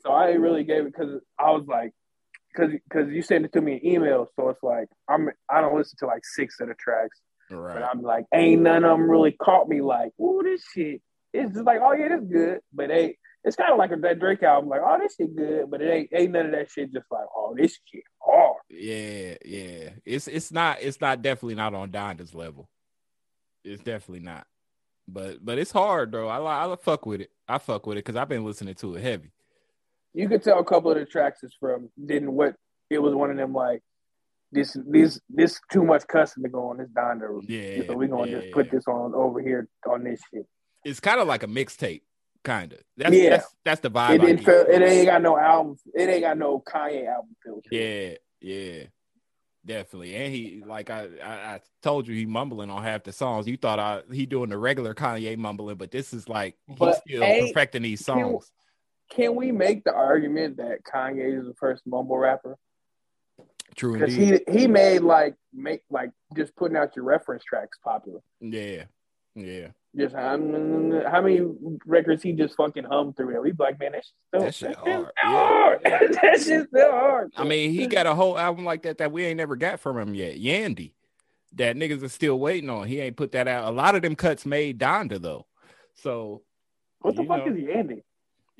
So 0.00 0.10
I 0.10 0.30
really 0.32 0.64
gave 0.64 0.86
it 0.86 0.92
because 0.92 1.20
I 1.38 1.52
was 1.52 1.66
like, 1.68 1.92
because 2.54 2.72
because 2.88 3.12
you 3.12 3.22
sent 3.22 3.44
it 3.44 3.52
to 3.52 3.60
me 3.60 3.80
in 3.82 3.94
email, 3.94 4.28
so 4.36 4.48
it's 4.50 4.62
like 4.62 4.88
I'm 5.08 5.30
I 5.50 5.60
don't 5.60 5.76
listen 5.76 5.96
to 6.00 6.06
like 6.06 6.24
six 6.24 6.60
of 6.60 6.68
the 6.68 6.74
tracks, 6.74 7.18
right. 7.50 7.74
but 7.74 7.82
I'm 7.82 8.02
like, 8.02 8.26
ain't 8.34 8.62
none 8.62 8.84
of 8.84 8.98
them 8.98 9.10
really 9.10 9.32
caught 9.32 9.68
me 9.68 9.80
like, 9.80 10.12
oh 10.20 10.42
this 10.42 10.62
shit. 10.74 11.00
It's 11.32 11.54
just 11.54 11.64
like, 11.64 11.80
oh 11.82 11.92
yeah, 11.92 12.08
that's 12.08 12.26
good, 12.26 12.60
but 12.74 12.88
they 12.88 13.16
it's 13.44 13.56
kind 13.56 13.72
of 13.72 13.78
like 13.78 13.90
a 13.90 13.96
that 13.96 14.20
Drake 14.20 14.42
album, 14.42 14.70
like, 14.70 14.82
oh, 14.84 14.98
this 15.00 15.16
shit 15.16 15.34
good, 15.34 15.70
but 15.70 15.82
it 15.82 15.92
ain't 15.92 16.10
ain't 16.14 16.32
none 16.32 16.46
of 16.46 16.52
that 16.52 16.70
shit. 16.70 16.92
Just 16.92 17.06
like, 17.10 17.26
oh, 17.34 17.54
this 17.56 17.78
shit 17.90 18.04
hard. 18.20 18.56
Yeah, 18.70 19.34
yeah. 19.44 19.90
It's 20.04 20.28
it's 20.28 20.52
not 20.52 20.78
it's 20.80 21.00
not 21.00 21.22
definitely 21.22 21.56
not 21.56 21.74
on 21.74 21.90
Donda's 21.90 22.34
level. 22.34 22.68
It's 23.64 23.82
definitely 23.82 24.24
not. 24.24 24.46
But 25.08 25.44
but 25.44 25.58
it's 25.58 25.72
hard 25.72 26.12
though. 26.12 26.28
I 26.28 26.72
I 26.72 26.76
fuck 26.76 27.04
with 27.04 27.22
it. 27.22 27.30
I 27.48 27.58
fuck 27.58 27.86
with 27.86 27.98
it 27.98 28.04
because 28.04 28.16
I've 28.16 28.28
been 28.28 28.44
listening 28.44 28.74
to 28.76 28.94
it 28.94 29.02
heavy. 29.02 29.32
You 30.14 30.28
could 30.28 30.42
tell 30.42 30.58
a 30.58 30.64
couple 30.64 30.90
of 30.90 30.98
the 30.98 31.06
tracks 31.06 31.42
is 31.42 31.54
from 31.58 31.90
didn't 32.04 32.32
what 32.32 32.54
it 32.90 32.98
was 32.98 33.14
one 33.14 33.30
of 33.30 33.36
them 33.36 33.54
like 33.54 33.82
this 34.52 34.76
this 34.86 35.18
this 35.30 35.58
too 35.72 35.84
much 35.84 36.06
cussing 36.06 36.42
to 36.42 36.48
go 36.48 36.68
on 36.68 36.76
this 36.76 36.88
Donda. 36.90 37.40
Yeah. 37.48 37.86
So 37.86 37.96
we're 37.96 38.08
gonna 38.08 38.30
yeah, 38.30 38.40
just 38.40 38.52
put 38.52 38.70
this 38.70 38.86
on 38.86 39.14
over 39.14 39.40
here 39.40 39.68
on 39.90 40.04
this 40.04 40.20
shit. 40.32 40.46
It's 40.84 41.00
kind 41.00 41.20
of 41.20 41.26
like 41.26 41.42
a 41.42 41.46
mixtape 41.46 42.02
kind 42.44 42.72
of. 42.72 42.80
That's, 42.96 43.14
yeah, 43.14 43.30
that's, 43.30 43.54
that's 43.64 43.80
the 43.80 43.90
vibe. 43.90 44.16
It, 44.16 44.20
didn't 44.20 44.44
feel, 44.44 44.66
it 44.68 44.82
ain't 44.82 45.06
got 45.06 45.22
no 45.22 45.38
album. 45.38 45.76
It 45.94 46.08
ain't 46.08 46.22
got 46.22 46.38
no 46.38 46.60
Kanye 46.60 47.06
album 47.06 47.36
feel. 47.42 47.60
Yeah, 47.70 48.14
yeah, 48.40 48.84
definitely. 49.64 50.14
And 50.16 50.34
he, 50.34 50.62
like 50.66 50.90
I, 50.90 51.08
I, 51.22 51.32
I, 51.32 51.60
told 51.82 52.08
you, 52.08 52.14
he 52.14 52.26
mumbling 52.26 52.70
on 52.70 52.82
half 52.82 53.04
the 53.04 53.12
songs. 53.12 53.46
You 53.46 53.56
thought 53.56 53.78
I 53.78 54.02
he 54.12 54.26
doing 54.26 54.50
the 54.50 54.58
regular 54.58 54.94
Kanye 54.94 55.36
mumbling, 55.38 55.76
but 55.76 55.90
this 55.90 56.12
is 56.12 56.28
like 56.28 56.56
he's 56.66 56.78
but 56.78 57.00
still 57.06 57.22
perfecting 57.22 57.82
these 57.82 58.04
songs. 58.04 58.50
Can, 59.14 59.34
we 59.34 59.52
make 59.52 59.84
the 59.84 59.92
argument 59.92 60.56
that 60.56 60.82
Kanye 60.84 61.38
is 61.38 61.46
the 61.46 61.54
first 61.54 61.82
mumble 61.86 62.16
rapper? 62.16 62.56
True, 63.74 63.94
because 63.94 64.14
he 64.14 64.40
he 64.50 64.66
made 64.66 65.00
like 65.00 65.34
make 65.52 65.82
like 65.90 66.10
just 66.36 66.54
putting 66.56 66.76
out 66.76 66.94
your 66.94 67.06
reference 67.06 67.42
tracks 67.42 67.78
popular. 67.82 68.20
Yeah, 68.40 68.84
yeah. 69.34 69.68
Just 69.96 70.14
um, 70.14 71.02
how 71.06 71.20
many 71.20 71.40
records 71.84 72.22
he 72.22 72.32
just 72.32 72.56
fucking 72.56 72.84
hummed 72.84 73.16
through? 73.16 73.34
and 73.34 73.42
We 73.42 73.52
like, 73.58 73.78
man, 73.78 73.92
that 73.92 74.04
shit 74.04 74.14
still 74.28 74.40
that 74.40 74.54
shit 74.54 74.76
hard. 75.18 75.80
Yeah. 75.84 75.98
that 76.22 76.40
shit 76.42 76.68
still 76.68 76.90
hard. 76.90 77.32
I 77.36 77.44
mean, 77.44 77.70
he 77.72 77.86
got 77.86 78.06
a 78.06 78.14
whole 78.14 78.38
album 78.38 78.64
like 78.64 78.82
that 78.82 78.98
that 78.98 79.12
we 79.12 79.24
ain't 79.24 79.36
never 79.36 79.56
got 79.56 79.80
from 79.80 79.98
him 79.98 80.14
yet. 80.14 80.36
Yandhi, 80.36 80.92
that 81.54 81.76
niggas 81.76 82.02
are 82.02 82.08
still 82.08 82.38
waiting 82.38 82.70
on. 82.70 82.86
He 82.88 83.00
ain't 83.00 83.16
put 83.16 83.32
that 83.32 83.48
out. 83.48 83.68
A 83.68 83.70
lot 83.70 83.94
of 83.94 84.02
them 84.02 84.16
cuts 84.16 84.46
made 84.46 84.78
Donda 84.78 85.20
though. 85.20 85.46
So 85.94 86.42
what 87.00 87.16
the 87.16 87.24
fuck 87.24 87.46
know, 87.46 87.52
is 87.52 87.58
Yandhi? 87.58 88.02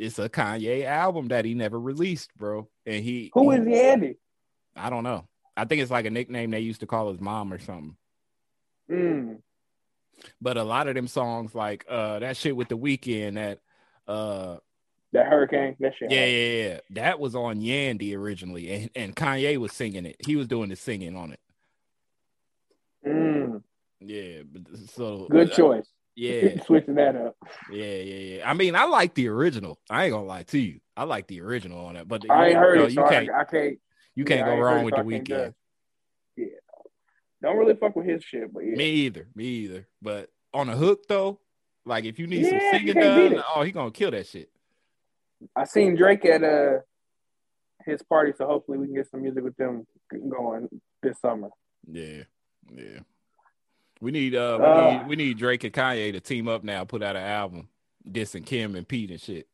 It's 0.03 0.19
a 0.19 0.29
Kanye 0.29 0.85
album 0.85 1.29
that 1.29 1.45
he 1.45 1.55
never 1.55 1.79
released, 1.79 2.37
bro. 2.37 2.69
And 2.85 3.05
he 3.05 3.31
who 3.35 3.53
is 3.53 3.65
he, 3.65 3.73
is 3.73 3.83
Yandhi? 3.83 4.17
I 4.75 4.91
don't 4.91 5.05
know. 5.05 5.29
I 5.57 5.65
think 5.65 5.81
it's 5.81 5.91
like 5.91 6.07
a 6.07 6.11
nickname 6.11 6.51
they 6.51 6.61
used 6.61 6.81
to 6.81 6.87
call 6.87 7.11
his 7.11 7.21
mom 7.21 7.53
or 7.53 7.61
something. 7.61 7.97
Mm. 8.91 9.39
But 10.41 10.57
a 10.57 10.65
lot 10.65 10.89
of 10.89 10.97
them 10.97 11.07
songs, 11.07 11.55
like 11.55 11.85
uh 11.89 12.19
that 12.19 12.37
shit 12.37 12.57
with 12.57 12.69
the 12.69 12.77
Weeknd, 12.77 13.35
that 13.35 13.61
uh 14.13 14.57
that 15.13 15.27
hurricane, 15.27 15.77
that 15.79 15.93
shit. 15.97 16.11
Yeah, 16.11 16.25
yeah, 16.25 16.69
yeah. 16.69 16.81
That 16.91 17.21
was 17.21 17.37
on 17.37 17.61
Yandhi 17.61 18.17
originally, 18.17 18.73
and, 18.73 18.91
and 18.97 19.15
Kanye 19.15 19.57
was 19.59 19.73
singing 19.73 20.07
it. 20.07 20.17
He 20.19 20.35
was 20.35 20.49
doing 20.49 20.71
the 20.71 20.77
singing 20.77 21.17
on 21.17 21.33
it. 21.33 21.41
Mm. 23.07 23.63
Yeah, 24.01 24.43
but 24.51 24.63
so 24.91 25.29
good 25.31 25.53
choice. 25.53 25.87
Yeah, 26.15 26.63
switching 26.67 26.97
that 26.97 27.17
up. 27.17 27.37
Yeah, 27.71 27.85
yeah, 27.85 28.37
yeah. 28.37 28.51
I 28.51 28.55
mean, 28.55 28.75
I 28.75 28.85
like 28.85 29.15
the 29.15 29.29
original. 29.29 29.79
I 29.89 30.05
ain't 30.05 30.13
gonna 30.13 30.27
lie 30.27 30.43
to 30.45 30.59
you. 30.59 30.81
I 30.97 31.05
like 31.05 31.27
the 31.27 31.41
original 31.41 31.87
on 31.87 31.97
it, 31.97 32.07
but 32.07 32.29
I 32.31 32.49
ain't 32.49 32.57
heard 32.57 32.79
know, 32.79 32.85
it. 32.85 32.91
You 32.91 32.97
so 32.97 33.09
can't. 33.09 33.31
I, 33.31 33.41
I, 33.41 33.45
can't. 33.45 33.79
You 34.15 34.25
can't 34.25 34.47
yeah, 34.47 34.55
go 34.55 34.61
wrong 34.61 34.85
with 34.85 34.95
the 34.95 35.03
Weeknd. 35.03 35.55
Yeah, 36.37 36.47
don't 37.43 37.57
really 37.57 37.75
fuck 37.75 37.97
with 37.97 38.07
his 38.07 38.23
shit, 38.23 38.53
but 38.53 38.61
yeah. 38.61 38.75
Me 38.75 38.91
either. 38.91 39.29
Me 39.35 39.45
either. 39.45 39.89
But 40.01 40.31
on 40.53 40.69
a 40.69 40.77
hook 40.77 41.05
though, 41.09 41.41
like 41.85 42.05
if 42.05 42.19
you 42.19 42.27
need 42.27 42.45
yeah, 42.45 42.51
some 42.51 42.61
singing 42.71 42.95
done, 42.95 43.43
oh, 43.55 43.63
he 43.63 43.73
gonna 43.73 43.91
kill 43.91 44.11
that 44.11 44.27
shit. 44.27 44.51
I 45.57 45.65
seen 45.65 45.97
Drake 45.97 46.25
at 46.27 46.45
uh 46.45 46.79
his 47.85 48.03
party, 48.03 48.33
so 48.37 48.47
hopefully 48.47 48.79
we 48.79 48.87
can 48.87 48.95
get 48.95 49.11
some 49.11 49.23
music 49.23 49.43
with 49.43 49.57
them 49.57 49.87
going 50.11 50.69
this 51.03 51.19
summer. 51.21 51.49
Yeah, 51.91 52.25
yeah. 52.71 53.01
We 54.03 54.11
need 54.11 54.35
uh, 54.35 54.59
we, 54.59 54.67
uh, 54.67 54.91
need, 54.91 55.07
we 55.07 55.17
need 55.17 55.39
Drake 55.39 55.63
and 55.63 55.73
Kanye 55.73 56.11
to 56.13 56.19
team 56.19 56.49
up 56.49 56.65
now, 56.65 56.83
put 56.83 57.05
out 57.05 57.15
an 57.15 57.23
album, 57.23 57.69
dissing 58.05 58.45
Kim 58.45 58.75
and 58.75 58.87
Pete 58.87 59.13
and 59.13 59.21
shit. 59.21 59.47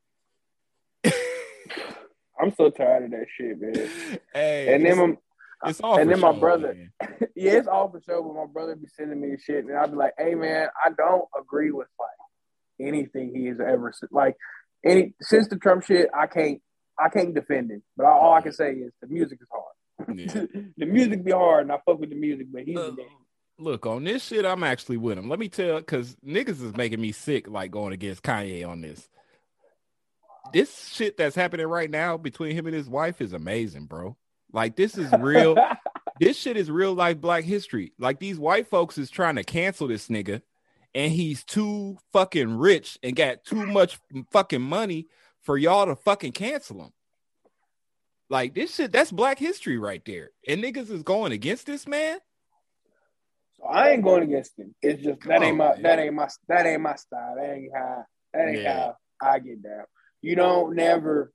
I'm 1.05 2.55
so 2.57 2.71
tired 2.71 3.05
of 3.05 3.11
that 3.11 3.27
shit, 3.37 3.61
man. 3.61 3.91
Hey, 4.33 4.75
and 4.75 4.87
then 4.87 5.19
it's 5.67 5.81
all 5.81 5.99
and 5.99 6.11
then 6.11 6.21
my 6.21 6.33
show, 6.33 6.41
brother, 6.41 6.91
yeah, 7.37 7.59
it's 7.59 7.69
all 7.69 7.91
for 7.91 8.01
sure. 8.01 8.23
But 8.23 8.37
my 8.37 8.47
brother 8.51 8.75
be 8.75 8.87
sending 8.87 9.21
me 9.21 9.37
shit, 9.37 9.67
and 9.67 9.77
I'll 9.77 9.89
be 9.89 9.97
like, 9.97 10.15
"Hey, 10.17 10.35
man, 10.35 10.69
I 10.83 10.93
don't 10.97 11.29
agree 11.39 11.71
with 11.71 11.89
like 12.01 12.89
anything 12.89 13.35
he 13.35 13.49
has 13.49 13.61
ever 13.61 13.93
said. 13.95 14.09
Like 14.13 14.35
any 14.83 15.13
since 15.21 15.49
the 15.49 15.57
Trump 15.57 15.85
shit, 15.85 16.09
I 16.19 16.27
can't, 16.27 16.63
I 16.99 17.11
can't 17.11 17.35
defend 17.35 17.71
it. 17.71 17.83
But 17.99 18.07
all 18.07 18.33
I 18.33 18.41
can 18.41 18.53
say 18.53 18.73
is 18.73 18.93
the 19.03 19.09
music 19.09 19.41
is 19.43 19.49
hard. 19.53 20.19
Yeah. 20.19 20.63
the 20.79 20.87
music 20.87 21.23
be 21.23 21.33
hard, 21.33 21.65
and 21.65 21.73
I 21.73 21.81
fuck 21.85 22.01
with 22.01 22.09
the 22.09 22.17
music, 22.17 22.47
but 22.51 22.63
he's 22.63 22.79
uh, 22.79 22.93
Look 23.59 23.87
on 23.87 24.05
this 24.05 24.25
shit, 24.25 24.45
I'm 24.45 24.63
actually 24.63 24.99
with 24.99 25.19
him. 25.19 25.29
Let 25.29 25.41
me 25.41 25.49
tell, 25.49 25.79
because 25.79 26.17
niggas 26.25 26.63
is 26.63 26.77
making 26.77 27.01
me 27.01 27.11
sick, 27.11 27.49
like 27.49 27.73
going 27.73 27.93
against 27.93 28.23
Kanye 28.23 28.67
on 28.67 28.81
this. 28.81 29.09
This 30.53 30.89
shit 30.89 31.17
that's 31.17 31.35
happening 31.35 31.67
right 31.67 31.91
now 31.91 32.17
between 32.17 32.55
him 32.55 32.67
and 32.67 32.75
his 32.75 32.89
wife 32.89 33.21
is 33.21 33.33
amazing, 33.33 33.87
bro. 33.87 34.17
Like 34.53 34.77
this 34.77 34.97
is 34.97 35.13
real. 35.19 35.57
this 36.21 36.39
shit 36.39 36.57
is 36.57 36.71
real 36.71 36.95
life 36.95 37.21
black 37.21 37.45
history. 37.45 37.93
Like 37.99 38.21
these 38.21 38.39
white 38.39 38.69
folks 38.69 38.97
is 38.97 39.11
trying 39.11 39.37
to 39.37 39.45
cancel 39.45 39.89
this 39.89 40.09
nigga, 40.09 40.41
and 40.95 41.13
he's 41.13 41.45
too 41.45 41.99
fucking 42.13 42.57
rich 42.57 42.99
and 43.03 43.17
got 43.17 43.45
too 43.45 43.67
much 43.67 43.99
fucking 44.31 44.63
money 44.63 45.09
for 45.43 45.59
y'all 45.59 45.87
to 45.87 45.97
fucking 45.97 46.33
cancel 46.33 46.85
him. 46.85 46.93
Like 48.31 48.55
this 48.55 48.75
shit, 48.75 48.93
that's 48.93 49.11
black 49.11 49.39
history 49.39 49.79
right 49.79 50.03
there. 50.05 50.31
And 50.47 50.63
niggas 50.63 50.91
is 50.91 51.03
going 51.03 51.33
against 51.33 51.67
this 51.67 51.87
man. 51.87 52.19
So 53.59 53.67
I 53.67 53.91
ain't 53.91 54.03
going 54.03 54.23
against 54.23 54.59
him. 54.59 54.75
It's 54.83 55.03
just 55.03 55.21
that 55.23 55.43
ain't 55.43 55.57
my 55.57 55.75
that 55.83 55.99
ain't 55.99 56.15
my 56.15 56.29
that 56.49 56.67
ain't 56.67 56.83
my 56.83 56.95
style. 56.95 57.35
That 57.37 57.55
ain't 57.55 57.73
how 57.75 58.05
that 58.33 58.49
ain't 58.49 58.63
yeah. 58.63 58.93
how 59.21 59.31
I 59.31 59.39
get 59.39 59.63
down. 59.63 59.85
You 60.23 60.37
don't 60.37 60.75
never 60.77 61.33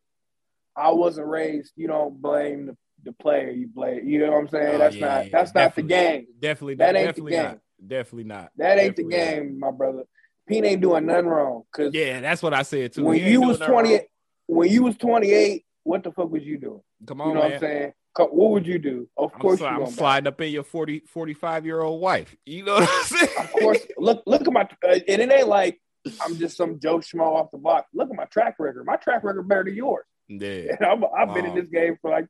I 0.75 0.91
wasn't 0.91 1.27
raised, 1.27 1.73
you 1.75 1.87
don't 1.87 2.21
blame 2.21 2.67
the 2.67 2.77
the 3.03 3.11
player 3.13 3.51
you 3.51 3.67
blame. 3.67 4.07
You 4.07 4.19
know 4.19 4.31
what 4.31 4.39
I'm 4.39 4.47
saying? 4.49 4.75
Oh, 4.75 4.77
that's 4.77 4.95
yeah, 4.95 5.05
not 5.05 5.31
that's 5.31 5.51
definitely, 5.51 5.55
not 5.55 5.75
the 5.75 6.11
game. 6.11 6.27
Definitely, 6.39 6.75
that 6.75 6.95
ain't 6.95 7.07
definitely 7.07 7.31
the 7.31 7.37
game. 7.37 7.45
Not. 7.45 7.59
Definitely 7.85 8.23
not. 8.23 8.51
That 8.57 8.79
ain't 8.79 8.95
definitely 8.95 9.03
the 9.03 9.25
game, 9.25 9.59
not. 9.59 9.71
my 9.71 9.77
brother. 9.77 10.03
Pete 10.47 10.65
ain't 10.65 10.81
doing 10.81 11.05
nothing 11.05 11.27
wrong. 11.27 11.63
Cause 11.73 11.93
yeah, 11.93 12.19
that's 12.19 12.43
what 12.43 12.53
I 12.53 12.63
said 12.63 12.93
too. 12.93 13.05
When 13.05 13.19
you 13.19 13.41
was 13.41 13.59
28, 13.59 14.03
when 14.47 14.69
you 14.69 14.83
was 14.83 14.97
28, 14.97 15.65
what 15.83 16.03
the 16.03 16.11
fuck 16.11 16.29
was 16.29 16.43
you 16.43 16.57
doing? 16.57 16.81
Come 17.05 17.21
on, 17.21 17.29
you 17.29 17.33
know 17.33 17.41
man. 17.41 17.49
what 17.49 17.55
I'm 17.55 17.61
saying? 17.61 17.93
What 18.17 18.51
would 18.51 18.67
you 18.67 18.79
do? 18.79 19.09
Of 19.17 19.33
course, 19.33 19.61
I'm, 19.61 19.83
I'm 19.83 19.91
sliding 19.91 20.27
up 20.27 20.39
in 20.39 20.51
your 20.51 20.63
40, 20.63 21.03
45 21.07 21.65
year 21.65 21.81
old 21.81 22.01
wife. 22.01 22.35
You 22.45 22.65
know 22.65 22.75
what 22.75 22.89
I'm 22.89 23.03
saying? 23.05 23.29
Of 23.39 23.51
course. 23.51 23.79
Look, 23.97 24.23
look 24.25 24.41
at 24.41 24.53
my, 24.53 24.61
uh, 24.61 24.99
and 25.07 25.21
it 25.21 25.31
ain't 25.31 25.47
like 25.47 25.79
I'm 26.21 26.37
just 26.37 26.57
some 26.57 26.79
Joe 26.79 26.97
Schmo 26.97 27.35
off 27.35 27.51
the 27.51 27.57
block. 27.57 27.87
Look 27.93 28.09
at 28.09 28.15
my 28.15 28.25
track 28.25 28.55
record. 28.59 28.85
My 28.85 28.97
track 28.97 29.23
record 29.23 29.47
better 29.47 29.63
than 29.63 29.75
yours. 29.75 30.05
Yeah, 30.27 30.75
and 30.79 31.05
i 31.15 31.19
have 31.19 31.33
been 31.33 31.45
in 31.45 31.55
this 31.55 31.67
game 31.67 31.97
for 32.01 32.09
like 32.11 32.27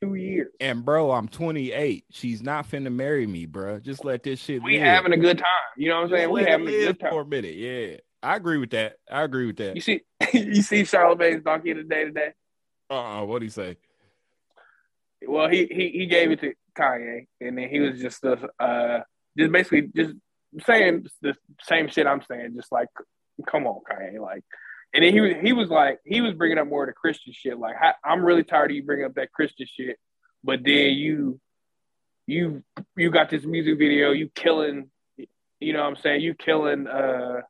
two 0.00 0.14
years. 0.14 0.52
And 0.60 0.84
bro, 0.84 1.12
I'm 1.12 1.28
28. 1.28 2.04
She's 2.10 2.42
not 2.42 2.68
finna 2.68 2.92
marry 2.92 3.26
me, 3.26 3.46
bro. 3.46 3.78
Just 3.78 4.04
let 4.04 4.22
this 4.22 4.40
shit. 4.40 4.62
We 4.62 4.78
live. 4.78 4.82
having 4.82 5.12
a 5.12 5.16
good 5.16 5.38
time. 5.38 5.46
You 5.76 5.90
know 5.90 5.96
what 5.96 6.04
I'm 6.04 6.10
saying? 6.10 6.30
we 6.30 6.44
having 6.44 6.68
a 6.68 6.70
good 6.70 7.00
time 7.00 7.10
for 7.10 7.22
a 7.22 7.26
minute. 7.26 7.54
Yeah, 7.54 7.96
I 8.22 8.36
agree 8.36 8.58
with 8.58 8.70
that. 8.70 8.96
I 9.10 9.22
agree 9.22 9.46
with 9.46 9.56
that. 9.56 9.74
You 9.74 9.80
see, 9.80 10.02
you 10.32 10.62
see 10.62 10.82
Charlamagne's 10.82 11.44
donkey 11.44 11.74
today 11.74 12.04
today. 12.04 12.30
Uh, 12.90 13.20
uh 13.20 13.24
what 13.24 13.40
do 13.40 13.46
he 13.46 13.50
say? 13.50 13.76
Well, 15.26 15.48
he 15.48 15.66
he 15.66 15.90
he 15.90 16.06
gave 16.06 16.30
it 16.30 16.40
to 16.40 16.52
Kanye, 16.76 17.26
and 17.40 17.58
then 17.58 17.68
he 17.68 17.80
was 17.80 18.00
just 18.00 18.24
uh 18.24 19.00
just 19.36 19.52
basically 19.52 19.90
just 19.94 20.14
saying 20.64 21.06
the 21.22 21.34
same 21.62 21.88
shit 21.88 22.06
I'm 22.06 22.22
saying, 22.22 22.54
just 22.56 22.72
like, 22.72 22.88
come 23.46 23.66
on, 23.66 23.80
Kanye, 23.90 24.20
like 24.20 24.44
and 24.96 25.04
then 25.04 25.12
he 25.12 25.20
was 25.20 25.32
he 25.42 25.52
was 25.52 25.68
like 25.68 25.98
he 26.04 26.20
was 26.20 26.34
bringing 26.34 26.58
up 26.58 26.66
more 26.66 26.84
of 26.84 26.88
the 26.88 26.94
Christian 26.94 27.32
shit. 27.34 27.58
Like 27.58 27.76
I'm 28.04 28.24
really 28.24 28.44
tired 28.44 28.70
of 28.70 28.76
you 28.76 28.82
bringing 28.82 29.04
up 29.04 29.14
that 29.14 29.32
Christian 29.32 29.66
shit, 29.70 29.98
but 30.42 30.60
then 30.64 30.94
you 30.94 31.40
you 32.26 32.62
you 32.96 33.10
got 33.10 33.28
this 33.28 33.44
music 33.44 33.78
video, 33.78 34.12
you 34.12 34.30
killing, 34.34 34.90
you 35.60 35.72
know 35.72 35.80
what 35.80 35.88
I'm 35.88 35.96
saying? 35.96 36.22
You 36.22 36.34
killing 36.34 36.86
uh 36.86 37.42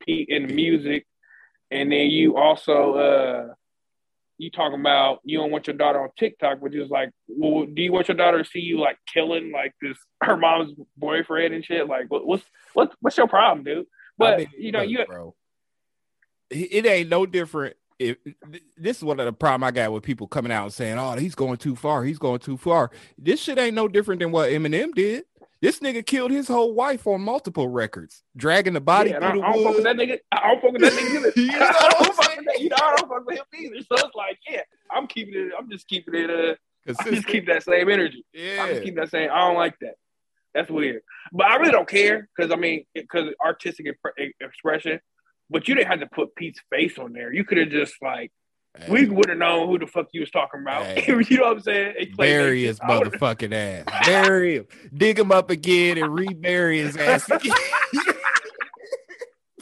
P 0.00 0.24
in 0.26 0.46
music, 0.46 1.06
and 1.70 1.92
then 1.92 2.08
you 2.08 2.36
also 2.36 2.94
uh 2.94 3.54
you 4.38 4.50
talking 4.50 4.80
about 4.80 5.20
you 5.24 5.38
don't 5.38 5.50
want 5.50 5.66
your 5.66 5.76
daughter 5.76 6.00
on 6.00 6.08
TikTok, 6.18 6.60
which 6.60 6.74
is 6.74 6.90
like, 6.90 7.10
well, 7.28 7.66
do 7.66 7.82
you 7.82 7.92
want 7.92 8.08
your 8.08 8.16
daughter 8.16 8.42
to 8.42 8.48
see 8.48 8.60
you 8.60 8.80
like 8.80 8.98
killing 9.12 9.52
like 9.52 9.74
this 9.80 9.96
her 10.22 10.36
mom's 10.36 10.72
boyfriend 10.96 11.54
and 11.54 11.64
shit? 11.64 11.86
Like, 11.86 12.10
what, 12.10 12.26
what's 12.26 12.44
what, 12.74 12.92
what's 13.00 13.16
your 13.16 13.28
problem, 13.28 13.64
dude? 13.64 13.86
But 14.18 14.34
I 14.34 14.36
mean, 14.38 14.48
you 14.58 14.72
know, 14.72 14.80
look, 14.80 14.90
you 14.90 15.06
bro, 15.06 15.34
it 16.50 16.86
ain't 16.86 17.08
no 17.08 17.26
different. 17.26 17.76
If 17.98 18.16
this 18.76 18.96
is 18.96 19.04
one 19.04 19.20
of 19.20 19.26
the 19.26 19.32
problem 19.32 19.62
I 19.62 19.70
got 19.70 19.92
with 19.92 20.02
people 20.02 20.26
coming 20.26 20.50
out 20.50 20.64
and 20.64 20.72
saying, 20.72 20.98
"Oh, 20.98 21.12
he's 21.12 21.36
going 21.36 21.58
too 21.58 21.76
far. 21.76 22.02
He's 22.02 22.18
going 22.18 22.40
too 22.40 22.56
far." 22.56 22.90
This 23.16 23.40
shit 23.40 23.58
ain't 23.58 23.74
no 23.74 23.86
different 23.86 24.20
than 24.20 24.32
what 24.32 24.50
Eminem 24.50 24.92
did. 24.94 25.24
This 25.62 25.78
nigga 25.78 26.04
killed 26.04 26.32
his 26.32 26.48
whole 26.48 26.74
wife 26.74 27.06
on 27.06 27.20
multiple 27.20 27.68
records, 27.68 28.24
dragging 28.36 28.72
the 28.72 28.80
body 28.80 29.10
yeah, 29.10 29.20
through 29.20 29.28
I, 29.28 29.36
the 29.36 29.42
I 29.42 29.52
don't 29.52 29.62
fuck 29.62 29.74
with 29.76 29.84
that 29.84 29.96
nigga. 29.96 30.18
I 30.32 30.48
don't 30.48 30.60
fuck 30.60 30.72
with 30.72 30.82
that 30.82 30.92
nigga 30.92 31.14
either. 31.14 31.32
you 31.36 31.46
know 31.46 31.70
I 31.70 31.88
don't 31.88 32.16
fuck 32.16 32.36
with 32.36 32.46
that. 32.46 32.60
You 32.60 32.68
know, 32.68 32.76
I 32.82 32.96
don't 32.96 33.08
fuck 33.08 33.24
with 33.24 33.38
him 33.38 33.44
either. 33.56 33.76
So 33.82 34.06
it's 34.06 34.16
like, 34.16 34.38
yeah, 34.50 34.62
I'm 34.90 35.06
keeping 35.06 35.34
it. 35.36 35.52
I'm 35.56 35.70
just 35.70 35.86
keeping 35.86 36.16
it. 36.16 36.30
Uh, 36.30 36.54
I 36.98 37.10
just 37.10 37.28
keep 37.28 37.46
that 37.46 37.62
same 37.62 37.88
energy. 37.88 38.26
Yeah, 38.34 38.64
I 38.64 38.72
just 38.72 38.82
keep 38.82 38.96
that 38.96 39.10
same. 39.10 39.30
I 39.32 39.38
don't 39.38 39.54
like 39.54 39.78
that. 39.82 39.94
That's 40.52 40.68
weird. 40.68 41.02
But 41.32 41.46
I 41.46 41.54
really 41.54 41.70
don't 41.70 41.88
care 41.88 42.28
because 42.36 42.50
I 42.50 42.56
mean, 42.56 42.84
because 42.92 43.28
artistic 43.40 43.86
expression. 44.40 44.98
But 45.48 45.68
you 45.68 45.76
didn't 45.76 45.88
have 45.88 46.00
to 46.00 46.06
put 46.06 46.34
Pete's 46.34 46.60
face 46.70 46.98
on 46.98 47.12
there. 47.12 47.32
You 47.32 47.44
could 47.44 47.58
have 47.58 47.68
just 47.68 47.94
like 48.02 48.32
Hey. 48.78 48.90
We 48.90 49.08
would 49.08 49.28
have 49.28 49.36
known 49.38 49.68
who 49.68 49.78
the 49.78 49.86
fuck 49.86 50.08
you 50.12 50.20
was 50.20 50.30
talking 50.30 50.60
about. 50.60 50.84
Hey. 50.84 51.04
you 51.28 51.36
know 51.36 51.44
what 51.44 51.58
I'm 51.58 51.60
saying? 51.60 52.14
Bury 52.16 52.64
his 52.64 52.80
motherfucking 52.80 53.52
ass. 53.52 54.06
Bury 54.06 54.56
him. 54.56 54.66
Dig 54.94 55.18
him 55.18 55.30
up 55.30 55.50
again 55.50 55.98
and 55.98 56.12
rebury 56.12 56.78
his 56.78 56.96
ass. 56.96 57.24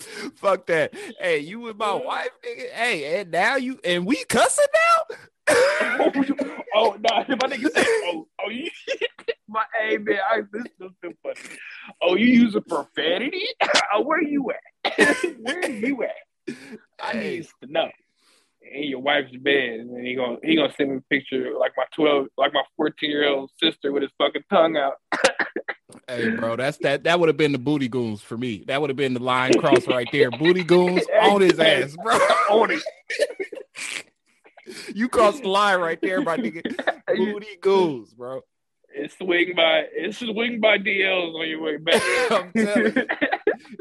fuck 0.37 0.67
that. 0.67 0.95
Hey, 1.19 1.39
you 1.41 1.59
with 1.61 1.77
my 1.77 1.93
wife, 1.93 2.31
nigga. 2.47 2.71
Hey, 2.71 3.21
and 3.21 3.31
now 3.33 3.57
you 3.57 3.81
and 3.85 4.07
we 4.07 4.25
cussing 4.29 4.67
now. 4.75 5.17
oh 6.75 6.97
no, 6.97 6.99
nah, 7.03 7.25
my 7.29 7.49
nigga 7.49 7.73
said, 7.73 7.85
oh, 8.05 8.29
oh, 8.45 8.51
you, 8.51 8.71
my 9.49 9.65
hey 9.81 9.99
man, 9.99 10.19
I, 10.31 10.43
this 10.53 10.63
is 10.81 10.93
so 11.03 11.13
funny. 11.25 11.41
Oh, 12.01 12.15
you 12.15 12.27
use 12.27 12.55
a 12.55 12.61
profanity? 12.61 13.45
oh, 13.93 14.03
where 14.03 14.23
you 14.23 14.53
at? 14.53 14.61
where 15.41 15.69
you 15.69 16.05
at? 16.05 16.55
I 17.03 17.13
hey. 17.13 17.31
need 17.31 17.49
to 17.63 17.73
know 17.73 17.91
in 18.73 18.85
your 18.85 19.01
wife's 19.01 19.37
bed, 19.39 19.81
and 19.81 19.95
then 19.97 20.05
he 20.05 20.15
gonna 20.15 20.37
he 20.43 20.57
gonna 20.57 20.73
send 20.77 20.91
me 20.91 20.97
a 20.99 21.01
picture 21.15 21.53
like 21.59 21.73
my 21.77 21.85
twelve, 21.95 22.27
like 22.37 22.53
my 22.53 22.63
fourteen 22.77 23.11
year 23.11 23.29
old 23.29 23.51
sister 23.63 23.93
with 23.93 24.03
his 24.03 24.13
fucking 24.19 24.43
tongue 24.51 24.77
out. 24.77 24.95
hey, 26.09 26.31
bro, 26.31 26.57
that's 26.57 26.79
that. 26.79 27.05
That 27.05 27.19
would 27.21 27.29
have 27.29 27.37
been 27.37 27.53
the 27.53 27.59
booty 27.59 27.89
goons 27.89 28.21
for 28.23 28.37
me. 28.37 28.65
That 28.67 28.81
would 28.81 28.91
have 28.91 28.97
been 28.97 29.15
the 29.15 29.23
line 29.23 29.55
cross 29.55 29.87
right 29.87 30.09
there. 30.13 30.31
Booty 30.31 30.65
goons 30.65 31.03
on 31.23 31.41
his 31.41 31.59
ass, 31.59 31.97
bro. 32.03 32.15
on 32.51 32.71
it. 32.71 34.05
you 34.95 35.09
crossed 35.09 35.43
the 35.43 35.49
line 35.49 35.81
right 35.81 35.99
there, 36.01 36.21
my 36.23 36.37
nigga. 36.37 36.63
Booty 37.17 37.57
goons, 37.61 38.15
bro. 38.15 38.43
It's 38.93 39.17
swing 39.17 39.55
by 39.57 39.87
it's 39.93 40.19
swing 40.19 40.61
by 40.61 40.79
DLs 40.79 41.35
on 41.35 41.49
your 41.49 41.63
way 41.63 41.77
back. 41.77 42.03
I'm 42.31 42.53
telling 42.53 42.97
you. 42.97 43.07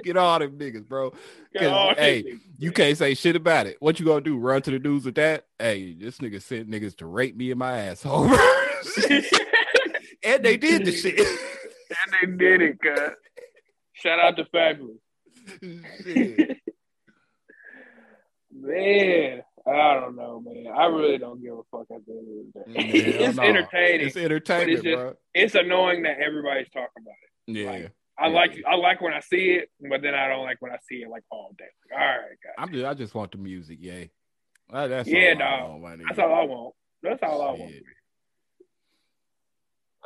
Get 0.03 0.17
all 0.17 0.39
them 0.39 0.57
niggas, 0.57 0.87
bro. 0.87 1.13
Hey, 1.53 2.23
niggas, 2.23 2.39
you 2.57 2.71
can't 2.71 2.97
say 2.97 3.13
shit 3.13 3.35
about 3.35 3.67
it. 3.67 3.77
What 3.79 3.99
you 3.99 4.05
gonna 4.05 4.21
do? 4.21 4.37
Run 4.37 4.61
to 4.63 4.71
the 4.71 4.79
dudes 4.79 5.05
with 5.05 5.15
that? 5.15 5.45
Hey, 5.57 5.93
this 5.93 6.19
nigga 6.19 6.41
sent 6.41 6.69
niggas 6.69 6.95
to 6.97 7.05
rape 7.05 7.35
me 7.35 7.51
in 7.51 7.57
my 7.57 7.77
asshole. 7.77 8.25
and 10.23 10.43
they 10.43 10.57
did 10.57 10.85
the 10.85 10.91
shit. 10.91 11.19
and 11.19 12.13
they 12.21 12.27
did 12.37 12.61
it, 12.61 12.79
cuz. 12.81 13.11
Shout 13.93 14.19
out 14.19 14.37
to 14.37 14.45
Fabolous. 14.45 14.99
Man, 18.51 19.41
I 19.69 19.99
don't 19.99 20.15
know, 20.15 20.41
man. 20.45 20.73
I 20.75 20.85
really 20.85 21.17
don't 21.17 21.41
give 21.41 21.53
a 21.53 21.61
fuck 21.71 21.87
at 21.93 22.05
the 22.05 22.13
end 22.13 22.53
of 22.55 22.65
the 22.65 22.73
day. 22.73 22.89
it's 23.25 23.37
no. 23.37 23.43
entertaining. 23.43 24.07
It's 24.07 24.17
entertaining, 24.17 24.75
it's 24.75 24.83
just, 24.83 24.95
bro. 24.95 25.13
It's 25.33 25.55
annoying 25.55 26.03
that 26.03 26.19
everybody's 26.19 26.69
talking 26.69 26.89
about 26.97 27.13
it. 27.13 27.57
Yeah. 27.57 27.71
Like, 27.71 27.91
I 28.19 28.27
yeah. 28.27 28.33
like 28.33 28.63
I 28.67 28.75
like 28.75 29.01
when 29.01 29.13
I 29.13 29.21
see 29.21 29.51
it, 29.51 29.69
but 29.89 30.01
then 30.01 30.13
I 30.13 30.27
don't 30.27 30.43
like 30.43 30.57
when 30.61 30.71
I 30.71 30.77
see 30.89 30.97
it 30.97 31.09
like 31.09 31.23
all 31.31 31.55
day. 31.57 31.65
Like, 31.91 32.01
all 32.01 32.07
right, 32.07 32.37
guys. 32.43 32.53
I'm 32.57 32.73
just 32.73 32.85
I 32.85 32.93
just 32.93 33.15
want 33.15 33.31
the 33.31 33.37
music, 33.37 33.77
yay. 33.81 34.11
That's 34.71 35.07
yeah, 35.07 35.33
no. 35.33 35.81
That's 36.07 36.19
all 36.19 36.33
I 36.33 36.43
want. 36.43 36.75
That's 37.01 37.23
all 37.23 37.41
I 37.41 37.51
want. 37.51 37.73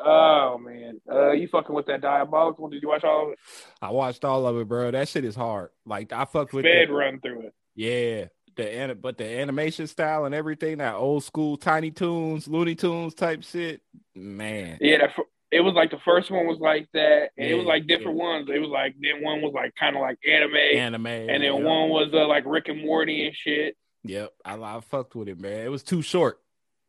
Oh 0.06 0.58
man, 0.58 1.02
uh, 1.12 1.32
you 1.32 1.48
fucking 1.48 1.76
with 1.76 1.86
that 1.88 2.02
diabolical? 2.02 2.68
Did 2.70 2.82
you 2.82 2.90
watch 2.90 3.04
all 3.04 3.28
of 3.28 3.34
it? 3.34 3.40
I 3.82 3.92
watched 3.92 4.26
all 4.26 4.46
of 4.46 4.58
it, 4.58 4.68
bro. 4.68 4.92
That 4.92 5.08
shit 5.08 5.24
is 5.24 5.36
hard. 5.36 5.70
Like 5.86 6.12
I 6.12 6.26
fucked 6.26 6.54
with. 6.54 6.66
Sped 6.66 6.90
run 6.90 7.20
through 7.20 7.48
it. 7.48 7.54
Yeah, 7.76 8.26
the 8.56 8.98
but 9.00 9.18
the 9.18 9.26
animation 9.26 9.88
style 9.88 10.26
and 10.26 10.36
everything, 10.36 10.78
that 10.78 10.96
old 10.96 11.24
school 11.24 11.58
Tiny 11.58 11.92
Toons, 11.92 12.48
Looney 12.48 12.76
Tunes 12.76 13.14
type 13.14 13.44
shit, 13.44 13.82
man. 14.16 14.78
Yeah, 14.82 15.00
that, 15.00 15.12
it 15.52 15.62
was 15.62 15.74
like 15.74 15.92
the 15.92 16.00
first 16.04 16.32
one 16.32 16.48
was 16.48 16.60
like 16.60 16.88
that, 16.94 17.30
and 17.38 17.48
yeah, 17.48 17.54
it 17.54 17.58
was 17.58 17.66
like 17.66 17.88
different 17.88 18.18
yeah. 18.18 18.24
ones. 18.24 18.50
It 18.54 18.60
was 18.60 18.70
like 18.70 18.96
then 19.00 19.24
one 19.24 19.42
was 19.42 19.54
like 19.54 19.74
kind 19.76 19.96
of 19.96 20.02
like 20.02 20.18
anime, 20.28 20.56
anime, 20.56 21.06
and 21.06 21.44
then 21.44 21.64
one 21.64 21.90
was 21.90 22.10
uh, 22.14 22.28
like 22.28 22.44
Rick 22.46 22.70
and 22.70 22.82
Morty 22.82 23.28
and 23.28 23.36
shit. 23.36 23.76
Yep, 24.04 24.32
I, 24.44 24.56
I 24.56 24.80
fucked 24.82 25.16
with 25.16 25.30
it, 25.30 25.40
man. 25.40 25.66
It 25.66 25.70
was 25.70 25.84
too 25.84 26.02
short. 26.02 26.40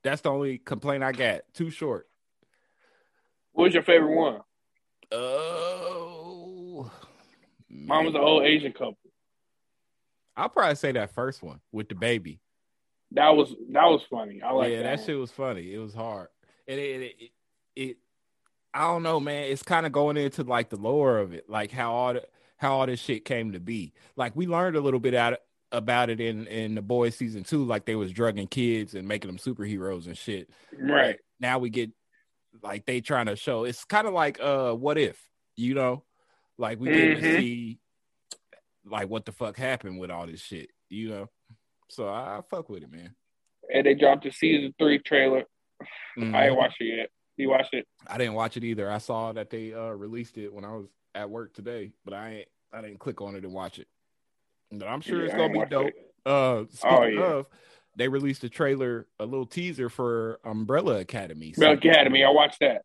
That's 0.03 0.23
the 0.23 0.31
only 0.31 0.59
complaint 0.59 1.03
I 1.03 1.13
got. 1.13 1.43
Too 1.55 1.71
short. 1.71 2.09
What 3.53 3.65
was 3.65 3.75
your 3.75 3.85
favorite 3.85 4.15
one? 4.15 4.41
Oh, 5.13 6.91
mine 7.71 8.05
was 8.05 8.15
an 8.15 8.21
old 8.21 8.45
Asian 8.45 8.73
couple. 8.73 8.99
I'll 10.37 10.49
probably 10.49 10.77
say 10.77 10.93
that 10.93 11.15
first 11.15 11.43
one 11.43 11.61
with 11.73 11.89
the 11.89 11.95
baby. 11.95 12.41
That 13.13 13.31
was 13.31 13.55
that 13.71 13.85
was 13.85 14.03
funny. 14.11 14.43
I 14.43 14.53
like 14.53 14.69
that. 14.69 14.73
yeah, 14.73 14.83
that, 14.83 14.99
that 14.99 15.07
shit 15.07 15.19
was 15.19 15.31
funny. 15.31 15.73
It 15.73 15.79
was 15.79 15.95
hard. 15.95 16.29
And 16.67 16.81
it, 16.81 17.03
it, 17.03 17.17
it, 17.19 17.31
it 17.77 17.97
I 18.73 18.81
don't 18.81 19.05
know, 19.05 19.21
man. 19.21 19.45
It's 19.45 19.63
kind 19.63 19.87
of 19.87 19.93
going 19.93 20.17
into 20.17 20.43
like 20.43 20.71
the 20.71 20.77
lore 20.77 21.19
of 21.19 21.33
it, 21.33 21.49
like 21.49 21.71
how 21.71 21.93
all 21.93 22.15
the, 22.15 22.25
how 22.57 22.79
all 22.79 22.87
this 22.87 23.01
shit 23.01 23.25
came 23.25 23.53
to 23.53 23.61
be. 23.61 23.93
Like 24.17 24.35
we 24.35 24.47
learned 24.47 24.77
a 24.77 24.81
little 24.81 25.01
bit 25.01 25.15
out 25.15 25.39
about 25.71 26.11
it 26.11 26.21
in 26.21 26.47
in 26.49 26.75
the 26.75 26.83
boys 26.83 27.15
season 27.15 27.45
two, 27.45 27.65
like 27.65 27.85
they 27.85 27.95
was 27.95 28.11
drugging 28.11 28.49
kids 28.49 28.95
and 28.95 29.07
making 29.07 29.29
them 29.29 29.39
superheroes 29.39 30.07
and 30.07 30.19
shit. 30.19 30.51
Right 30.77 31.19
now 31.39 31.59
we 31.59 31.71
get 31.71 31.91
like 32.63 32.87
they 32.87 33.01
trying 33.01 33.27
to 33.27 33.37
show. 33.37 33.65
It's 33.65 33.85
kind 33.85 34.09
of 34.09 34.15
like 34.15 34.41
uh, 34.41 34.73
what 34.73 34.99
if 34.99 35.21
you 35.57 35.75
know, 35.75 36.03
like 36.59 36.81
we 36.81 36.89
get 36.89 37.19
mm-hmm. 37.19 37.23
to 37.23 37.39
see 37.39 37.79
like 38.87 39.09
what 39.09 39.25
the 39.25 39.33
fuck 39.33 39.57
happened 39.57 39.99
with 39.99 40.11
all 40.11 40.27
this 40.27 40.41
shit, 40.41 40.71
you 40.89 41.11
know. 41.11 41.31
So 41.89 42.09
I, 42.09 42.39
I 42.39 42.41
fuck 42.51 42.69
with 42.69 42.83
it, 42.83 42.91
man. 42.91 43.15
And 43.73 43.87
they 43.87 43.95
dropped 43.95 44.25
the 44.25 44.31
season 44.31 44.75
three 44.79 44.99
trailer. 44.99 45.45
Mm-hmm. 46.19 46.35
I 46.35 46.49
ain't 46.49 46.57
watched 46.57 46.81
it 46.81 46.97
yet. 46.97 47.09
You 47.37 47.51
watched 47.51 47.75
it? 47.75 47.87
I 48.07 48.19
didn't 48.19 48.35
watch 48.35 48.57
it 48.57 48.65
either. 48.65 48.91
I 48.91 48.99
saw 48.99 49.33
that 49.33 49.51
they 49.51 49.73
uh, 49.73 49.91
released 49.91 50.39
it 50.39 50.53
when 50.53 50.65
I 50.65 50.73
was 50.73 50.87
at 51.15 51.31
work 51.31 51.55
today, 51.55 51.93
but 52.05 52.15
I 52.15 52.31
ain't 52.31 52.49
I 52.73 52.81
didn't 52.81 52.99
click 52.99 53.21
on 53.21 53.37
it 53.37 53.45
and 53.45 53.53
watch 53.53 53.79
it. 53.79 53.89
But 54.71 54.87
I'm 54.87 55.01
sure 55.01 55.21
yeah, 55.21 55.27
it's 55.27 55.35
gonna 55.35 55.53
be 55.53 55.65
dope. 55.69 55.89
It. 55.89 55.95
Uh 56.27 56.65
speaking 56.71 56.91
oh, 56.91 57.05
yeah. 57.05 57.23
of, 57.23 57.47
they 57.97 58.09
released 58.09 58.45
a 58.45 58.49
trailer, 58.49 59.07
a 59.19 59.25
little 59.25 59.47
teaser 59.47 59.89
for 59.89 60.41
Umbrella 60.45 61.01
Academy. 61.01 61.53
Umbrella 61.57 61.77
Academy, 61.77 62.25
I 62.25 62.31
watched 62.31 62.61
that. 62.61 62.83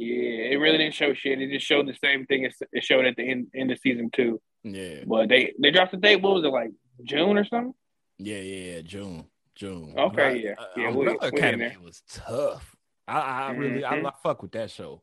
Yeah, 0.00 0.52
it 0.52 0.60
really 0.60 0.78
didn't 0.78 0.94
show 0.94 1.12
shit. 1.12 1.40
It 1.40 1.50
just 1.50 1.66
showed 1.66 1.88
the 1.88 1.96
same 2.02 2.24
thing 2.24 2.44
it 2.44 2.84
showed 2.84 3.04
at 3.04 3.16
the 3.16 3.28
end, 3.28 3.48
end 3.52 3.72
of 3.72 3.80
season 3.80 4.10
two. 4.14 4.40
Yeah. 4.62 5.02
But 5.04 5.28
they 5.28 5.54
they 5.60 5.72
dropped 5.72 5.90
the 5.90 5.96
date. 5.96 6.22
What 6.22 6.34
was 6.34 6.44
it 6.44 6.48
like 6.48 6.70
June 7.02 7.36
or 7.36 7.44
something? 7.44 7.74
Yeah, 8.16 8.38
yeah, 8.38 8.74
yeah. 8.74 8.80
June, 8.82 9.24
June. 9.56 9.94
Okay, 9.98 10.40
yeah, 10.44 10.54
yeah. 10.76 10.88
Umbrella 10.88 11.18
we, 11.20 11.28
Academy 11.28 11.76
was 11.82 12.04
tough. 12.08 12.76
I, 13.08 13.18
I 13.18 13.50
really, 13.52 13.82
mm-hmm. 13.82 14.06
I, 14.06 14.10
I 14.10 14.12
fuck 14.22 14.40
with 14.40 14.52
that 14.52 14.70
show. 14.70 15.02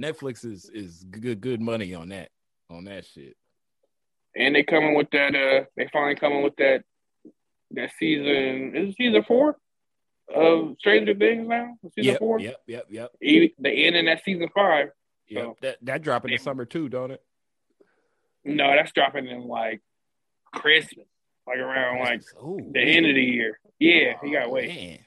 Netflix 0.00 0.42
is 0.46 0.70
is 0.70 1.04
good, 1.04 1.42
good 1.42 1.60
money 1.60 1.92
on 1.92 2.08
that, 2.08 2.30
on 2.70 2.84
that 2.84 3.04
shit. 3.04 3.36
And 4.34 4.54
they 4.54 4.62
coming 4.62 4.94
with 4.94 5.10
that. 5.10 5.34
Uh, 5.34 5.64
they 5.76 5.86
finally 5.92 6.14
coming 6.14 6.42
with 6.42 6.56
that. 6.56 6.82
That 7.72 7.90
season 7.98 8.74
is 8.74 8.94
season 8.96 9.22
four 9.24 9.58
of 10.32 10.76
Stranger 10.78 11.14
Things 11.14 11.48
now. 11.48 11.76
Season 11.94 12.12
yep, 12.12 12.18
four. 12.18 12.38
Yep, 12.40 12.62
yep, 12.66 12.86
yep. 12.90 13.12
The 13.20 13.86
end 13.86 13.96
in 13.96 14.06
that 14.06 14.22
season 14.24 14.48
five. 14.54 14.90
Yeah, 15.28 15.42
so. 15.42 15.56
that 15.62 15.78
that 15.82 16.02
dropping 16.02 16.32
in 16.32 16.38
the 16.38 16.42
summer 16.42 16.64
too, 16.64 16.88
don't 16.88 17.10
it? 17.10 17.22
No, 18.44 18.74
that's 18.74 18.92
dropping 18.92 19.26
in 19.26 19.48
like 19.48 19.80
Christmas, 20.52 21.06
like 21.46 21.58
around 21.58 22.00
like 22.00 22.22
Ooh, 22.42 22.58
the 22.58 22.84
man. 22.84 22.88
end 22.88 23.06
of 23.06 23.14
the 23.14 23.22
year. 23.22 23.58
Yeah, 23.78 24.14
oh, 24.22 24.26
you 24.26 24.32
gotta 24.32 24.50
wait. 24.50 24.68
Man. 24.68 24.98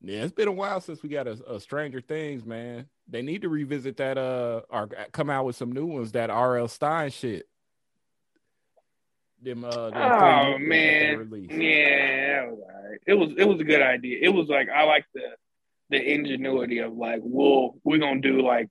Yeah, 0.00 0.24
it's 0.24 0.34
been 0.34 0.48
a 0.48 0.52
while 0.52 0.82
since 0.82 1.02
we 1.02 1.08
got 1.08 1.26
a, 1.26 1.54
a, 1.54 1.58
Stranger 1.58 2.02
Things, 2.02 2.44
man. 2.44 2.86
They 3.08 3.22
need 3.22 3.40
to 3.40 3.48
revisit 3.48 3.96
that 3.98 4.18
uh 4.18 4.60
or 4.68 4.88
come 5.12 5.30
out 5.30 5.46
with 5.46 5.56
some 5.56 5.72
new 5.72 5.86
ones, 5.86 6.12
that 6.12 6.30
R.L. 6.30 6.68
Stine 6.68 7.10
shit. 7.10 7.48
Them, 9.44 9.64
uh, 9.64 9.90
them 9.90 10.12
oh 10.12 10.58
man, 10.58 11.30
yeah, 11.50 12.46
alright. 12.48 12.98
It 13.06 13.14
was 13.14 13.30
it 13.36 13.44
was 13.44 13.60
a 13.60 13.64
good 13.64 13.82
idea. 13.82 14.18
It 14.22 14.30
was 14.30 14.48
like 14.48 14.68
I 14.68 14.84
like 14.84 15.04
the 15.14 15.22
the 15.90 16.02
ingenuity 16.02 16.78
of 16.78 16.94
like, 16.94 17.20
well, 17.22 17.76
we're 17.84 17.98
gonna 17.98 18.20
do 18.20 18.40
like 18.40 18.68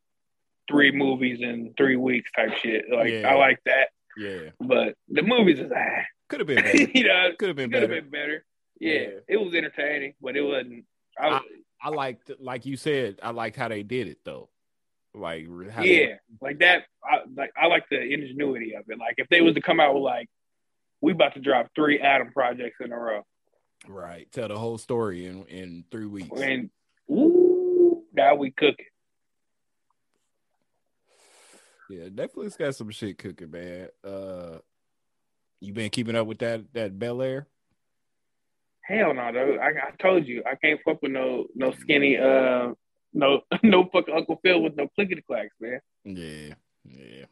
three 0.70 0.92
movies 0.92 1.40
in 1.42 1.74
three 1.78 1.96
weeks 1.96 2.32
type 2.36 2.56
shit. 2.62 2.86
Like 2.92 3.12
yeah. 3.12 3.28
I 3.30 3.36
like 3.36 3.60
that. 3.66 3.90
Yeah, 4.18 4.50
But 4.60 4.96
the 5.10 5.22
movies 5.24 5.60
is 5.60 5.72
ah, 5.76 6.04
could 6.30 6.40
have 6.40 6.48
been 6.48 6.56
better. 6.64 6.78
you 6.94 7.04
know, 7.04 7.32
Could 7.38 7.48
have 7.50 7.56
been 7.58 7.72
could 7.72 7.82
have 7.82 7.90
better. 7.90 8.02
been 8.02 8.12
better. 8.12 8.46
Yeah, 8.80 8.94
Yeah. 8.94 9.08
it 9.28 9.38
was 9.38 9.54
entertaining, 9.54 10.14
but 10.22 10.36
it 10.36 10.42
wasn't. 10.42 10.86
I 11.20 11.30
was, 11.30 11.42
I 11.82 11.90
liked, 11.90 12.32
like 12.40 12.66
you 12.66 12.78
said, 12.78 13.20
I 13.22 13.32
liked 13.32 13.56
how 13.58 13.68
they 13.70 13.84
did 13.84 14.08
it 14.08 14.20
though. 14.24 14.50
Like 15.16 15.48
yeah, 15.82 16.16
like 16.42 16.60
that. 16.60 16.86
I, 17.04 17.20
like 17.36 17.52
I 17.56 17.68
like 17.68 17.88
the 17.90 18.02
ingenuity 18.02 18.74
of 18.76 18.84
it. 18.90 18.98
Like 18.98 19.16
if 19.18 19.30
they 19.30 19.42
was 19.42 19.54
to 19.56 19.62
come 19.62 19.80
out 19.80 19.94
with 19.94 20.02
like, 20.04 20.28
we 21.04 21.12
about 21.12 21.34
to 21.34 21.42
drop 21.42 21.68
three 21.76 22.00
Adam 22.00 22.32
projects 22.32 22.78
in 22.80 22.94
a 22.94 22.98
row, 22.98 23.22
right. 23.88 24.32
Tell 24.32 24.48
the 24.48 24.58
whole 24.58 24.78
story 24.78 25.26
in 25.26 25.44
in 25.48 25.84
three 25.92 26.06
weeks. 26.06 26.40
and 26.42 26.70
ooh, 27.12 28.04
now 28.14 28.36
we 28.36 28.52
cooking. 28.52 28.86
Yeah, 31.90 32.06
Netflix 32.08 32.58
got 32.58 32.74
some 32.74 32.90
shit 32.90 33.18
cooking, 33.18 33.52
man. 33.52 33.90
Uh, 34.04 34.60
you 35.60 35.74
been 35.74 35.90
keeping 35.90 36.16
up 36.16 36.26
with 36.26 36.40
that 36.40 36.62
that 36.74 36.98
Bel 36.98 37.22
Air? 37.22 37.48
Hell 38.82 39.14
no, 39.14 39.32
though. 39.34 39.58
I, 39.62 39.68
I 39.68 39.92
told 40.02 40.26
you 40.26 40.42
I 40.50 40.56
can't 40.56 40.80
fuck 40.86 41.02
with 41.02 41.12
no 41.12 41.48
no 41.54 41.72
skinny 41.74 42.18
uh 42.18 42.72
no 43.14 43.42
no 43.64 43.90
fucking 43.92 44.16
Uncle 44.16 44.40
Phil 44.42 44.62
with 44.62 44.76
no 44.78 44.88
clickety 44.96 45.22
clacks, 45.28 45.56
man. 45.60 45.80
Yeah, 46.06 46.54
yeah. 46.86 47.26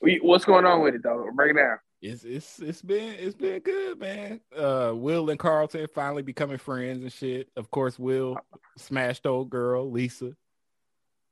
We- 0.00 0.20
What's 0.22 0.46
going 0.46 0.64
on 0.64 0.80
with 0.80 0.94
it 0.94 1.02
though? 1.02 1.28
Break 1.34 1.50
it 1.54 1.58
down. 1.58 1.78
It's 2.02 2.24
it's 2.24 2.58
it's 2.60 2.80
been 2.82 3.14
it's 3.18 3.34
been 3.34 3.60
good, 3.60 3.98
man. 3.98 4.40
Uh, 4.56 4.92
Will 4.94 5.28
and 5.28 5.38
Carlton 5.38 5.86
finally 5.94 6.22
becoming 6.22 6.56
friends 6.58 7.02
and 7.02 7.12
shit. 7.12 7.50
Of 7.56 7.70
course, 7.70 7.98
Will 7.98 8.38
smashed 8.78 9.26
old 9.26 9.50
girl 9.50 9.90
Lisa. 9.90 10.34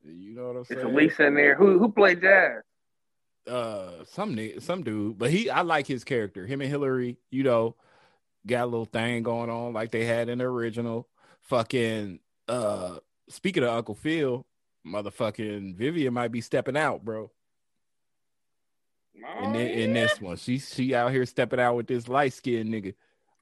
You 0.04 0.34
know 0.34 0.48
what 0.48 0.56
I'm 0.56 0.64
It's 0.68 0.68
saying? 0.68 0.80
a 0.82 0.88
Lisa 0.88 1.26
in 1.26 1.34
there. 1.34 1.54
Who 1.54 1.78
who 1.78 1.90
played 1.90 2.20
Jazz? 2.20 2.62
uh 3.46 4.04
some 4.04 4.38
some 4.60 4.82
dude, 4.82 5.16
but 5.16 5.30
he 5.30 5.48
I 5.48 5.62
like 5.62 5.86
his 5.86 6.04
character. 6.04 6.46
Him 6.46 6.60
and 6.60 6.68
Hillary, 6.70 7.16
you 7.30 7.42
know, 7.44 7.76
got 8.46 8.64
a 8.64 8.66
little 8.66 8.84
thing 8.84 9.22
going 9.22 9.48
on 9.48 9.72
like 9.72 9.90
they 9.90 10.04
had 10.04 10.28
in 10.28 10.38
the 10.38 10.44
original. 10.44 11.08
Fucking 11.42 12.20
uh 12.46 12.98
speaking 13.30 13.62
of 13.62 13.70
Uncle 13.70 13.94
Phil, 13.94 14.46
motherfucking 14.86 15.76
Vivian 15.76 16.12
might 16.12 16.30
be 16.32 16.42
stepping 16.42 16.76
out, 16.76 17.04
bro. 17.06 17.30
In, 19.42 19.52
thi- 19.52 19.82
in 19.82 19.92
this 19.94 20.20
one. 20.20 20.36
She 20.36 20.58
she 20.58 20.94
out 20.94 21.10
here 21.12 21.26
stepping 21.26 21.60
out 21.60 21.76
with 21.76 21.86
this 21.86 22.08
light 22.08 22.32
skinned 22.32 22.72
nigga, 22.72 22.94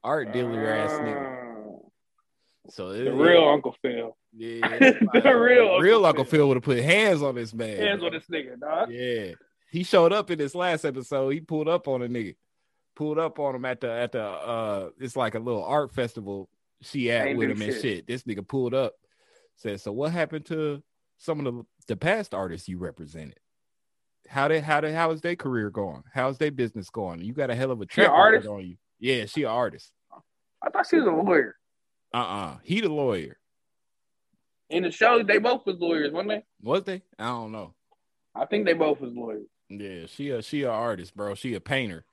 art 0.03 0.31
dealer 0.33 0.67
ass 0.69 0.91
nigga. 0.91 1.43
Oh, 1.67 1.91
So 2.69 2.89
it, 2.91 3.05
The 3.05 3.13
real 3.13 3.47
Uncle 3.47 3.75
Phil. 3.81 4.15
yeah, 4.33 4.79
the 4.79 5.35
real 5.35 5.63
Uncle 5.65 5.79
real 5.81 6.05
Uncle 6.05 6.23
Phil. 6.23 6.39
Phil 6.39 6.47
would 6.49 6.57
have 6.57 6.63
put 6.63 6.79
hands 6.79 7.21
on 7.21 7.35
this 7.35 7.53
man. 7.53 7.77
Hands 7.77 7.99
bro. 7.99 8.07
on 8.07 8.13
this 8.13 8.25
nigga, 8.31 8.59
dog. 8.59 8.91
Yeah, 8.91 9.31
he 9.71 9.83
showed 9.83 10.13
up 10.13 10.31
in 10.31 10.37
this 10.37 10.55
last 10.55 10.85
episode. 10.85 11.29
He 11.29 11.41
pulled 11.41 11.67
up 11.67 11.87
on 11.87 12.01
a 12.01 12.07
nigga, 12.07 12.35
pulled 12.95 13.19
up 13.19 13.39
on 13.39 13.55
him 13.55 13.65
at 13.65 13.81
the 13.81 13.91
at 13.91 14.11
the 14.11 14.23
uh, 14.23 14.89
it's 14.99 15.15
like 15.15 15.35
a 15.35 15.39
little 15.39 15.63
art 15.63 15.91
festival. 15.93 16.49
She 16.81 17.09
at 17.11 17.35
with 17.35 17.49
him 17.51 17.61
and 17.61 17.73
shit. 17.73 17.81
shit. 17.81 18.07
This 18.07 18.23
nigga 18.23 18.47
pulled 18.47 18.73
up, 18.73 18.93
said, 19.55 19.81
"So 19.81 19.91
what 19.91 20.11
happened 20.11 20.45
to 20.47 20.81
some 21.17 21.39
of 21.39 21.45
the 21.45 21.63
the 21.87 21.95
past 21.97 22.33
artists 22.33 22.67
you 22.69 22.77
represented? 22.77 23.39
How 24.27 24.47
did 24.47 24.63
how 24.63 24.81
did 24.81 24.93
how 24.93 25.11
is 25.11 25.21
their 25.21 25.35
career 25.35 25.69
going? 25.69 26.03
How's 26.13 26.37
their 26.37 26.51
business 26.51 26.89
going? 26.89 27.21
You 27.21 27.33
got 27.33 27.49
a 27.49 27.55
hell 27.55 27.71
of 27.71 27.81
a 27.81 27.85
track 27.85 28.07
record 28.07 28.19
artist? 28.19 28.47
on 28.47 28.65
you. 28.65 28.77
Yeah, 28.99 29.25
she 29.25 29.43
an 29.43 29.49
artist. 29.49 29.91
I 30.61 30.69
thought 30.69 30.87
she 30.87 30.97
was 30.97 31.07
a 31.07 31.11
lawyer. 31.11 31.55
Uh 32.13 32.17
uh 32.17 32.57
he 32.63 32.81
the 32.81 32.89
lawyer. 32.89 33.37
In 34.69 34.83
the 34.83 34.91
show, 34.91 35.23
they 35.23 35.37
both 35.37 35.65
was 35.65 35.77
lawyers, 35.79 36.11
wasn't 36.11 36.29
they? 36.29 36.43
Was 36.61 36.83
they? 36.83 37.01
I 37.17 37.27
don't 37.27 37.51
know. 37.51 37.73
I 38.35 38.45
think 38.45 38.65
they 38.65 38.73
both 38.73 38.99
was 38.99 39.13
lawyers. 39.13 39.47
Yeah, 39.69 40.05
she 40.07 40.29
a 40.31 40.41
she 40.41 40.63
a 40.63 40.71
artist, 40.71 41.15
bro. 41.15 41.35
She 41.35 41.53
a 41.53 41.61
painter, 41.61 42.05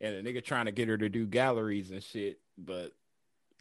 and 0.00 0.14
a 0.14 0.22
nigga 0.22 0.42
trying 0.44 0.66
to 0.66 0.72
get 0.72 0.88
her 0.88 0.98
to 0.98 1.08
do 1.08 1.26
galleries 1.26 1.90
and 1.90 2.02
shit. 2.02 2.40
But 2.56 2.92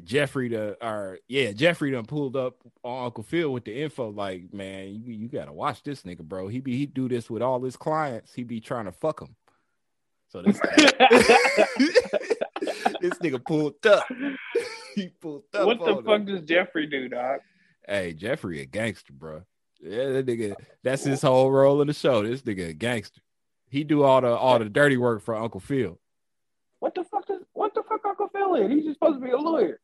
Jeffrey, 0.04 0.50
the 0.50 0.78
or 0.86 1.20
yeah, 1.28 1.52
Jeffrey 1.52 1.92
done 1.92 2.06
pulled 2.06 2.36
up 2.36 2.56
on 2.84 3.06
Uncle 3.06 3.24
Phil 3.24 3.52
with 3.52 3.66
the 3.66 3.82
info. 3.82 4.10
Like, 4.10 4.54
man, 4.54 4.90
you 4.90 5.14
you 5.14 5.28
gotta 5.28 5.52
watch 5.52 5.84
this 5.84 6.04
nigga, 6.04 6.22
bro. 6.22 6.48
He 6.48 6.60
be 6.60 6.78
he 6.78 6.86
do 6.86 7.10
this 7.10 7.30
with 7.30 7.42
all 7.42 7.62
his 7.62 7.76
clients. 7.76 8.34
He 8.34 8.44
be 8.44 8.60
trying 8.60 8.86
to 8.86 8.92
fuck 8.92 9.20
them. 9.20 9.36
So 10.30 10.42
this 10.42 10.60
this 13.02 13.18
nigga 13.20 13.44
pulled 13.44 13.86
up. 13.86 14.06
he 14.96 15.08
pulled 15.20 15.44
up. 15.54 15.66
what 15.66 15.80
the 15.80 16.02
fuck 16.04 16.26
does 16.26 16.42
Jeffrey 16.42 16.86
do, 16.86 17.10
dog? 17.10 17.40
Hey, 17.88 18.14
Jeffrey 18.14 18.62
a 18.62 18.66
gangster, 18.66 19.14
bro. 19.14 19.44
Yeah, 19.80 20.10
that 20.10 20.26
nigga. 20.26 20.56
That's 20.84 21.04
his 21.04 21.22
whole 21.22 21.52
role 21.52 21.82
in 21.82 21.88
the 21.88 21.94
show. 21.94 22.24
This 22.24 22.42
nigga 22.44 22.70
a 22.70 22.74
gangster. 22.74 23.22
He 23.70 23.84
do 23.84 24.04
all 24.04 24.22
the 24.22 24.30
all 24.30 24.60
the 24.60 24.70
dirty 24.70 24.98
work 24.98 25.24
for 25.24 25.36
Uncle 25.36 25.60
Phil. 25.60 26.00
What 26.80 26.94
the 26.94 27.04
fuck 27.04 27.30
Is, 27.30 27.42
what 27.54 27.74
the 27.74 27.84
fuck 27.84 28.06
Uncle 28.06 28.30
Phil 28.30 28.56
is? 28.56 28.72
He's 28.72 28.86
just 28.86 29.00
supposed 29.00 29.20
to 29.20 29.26
be 29.26 29.32
a 29.32 29.38
lawyer. 29.38 29.80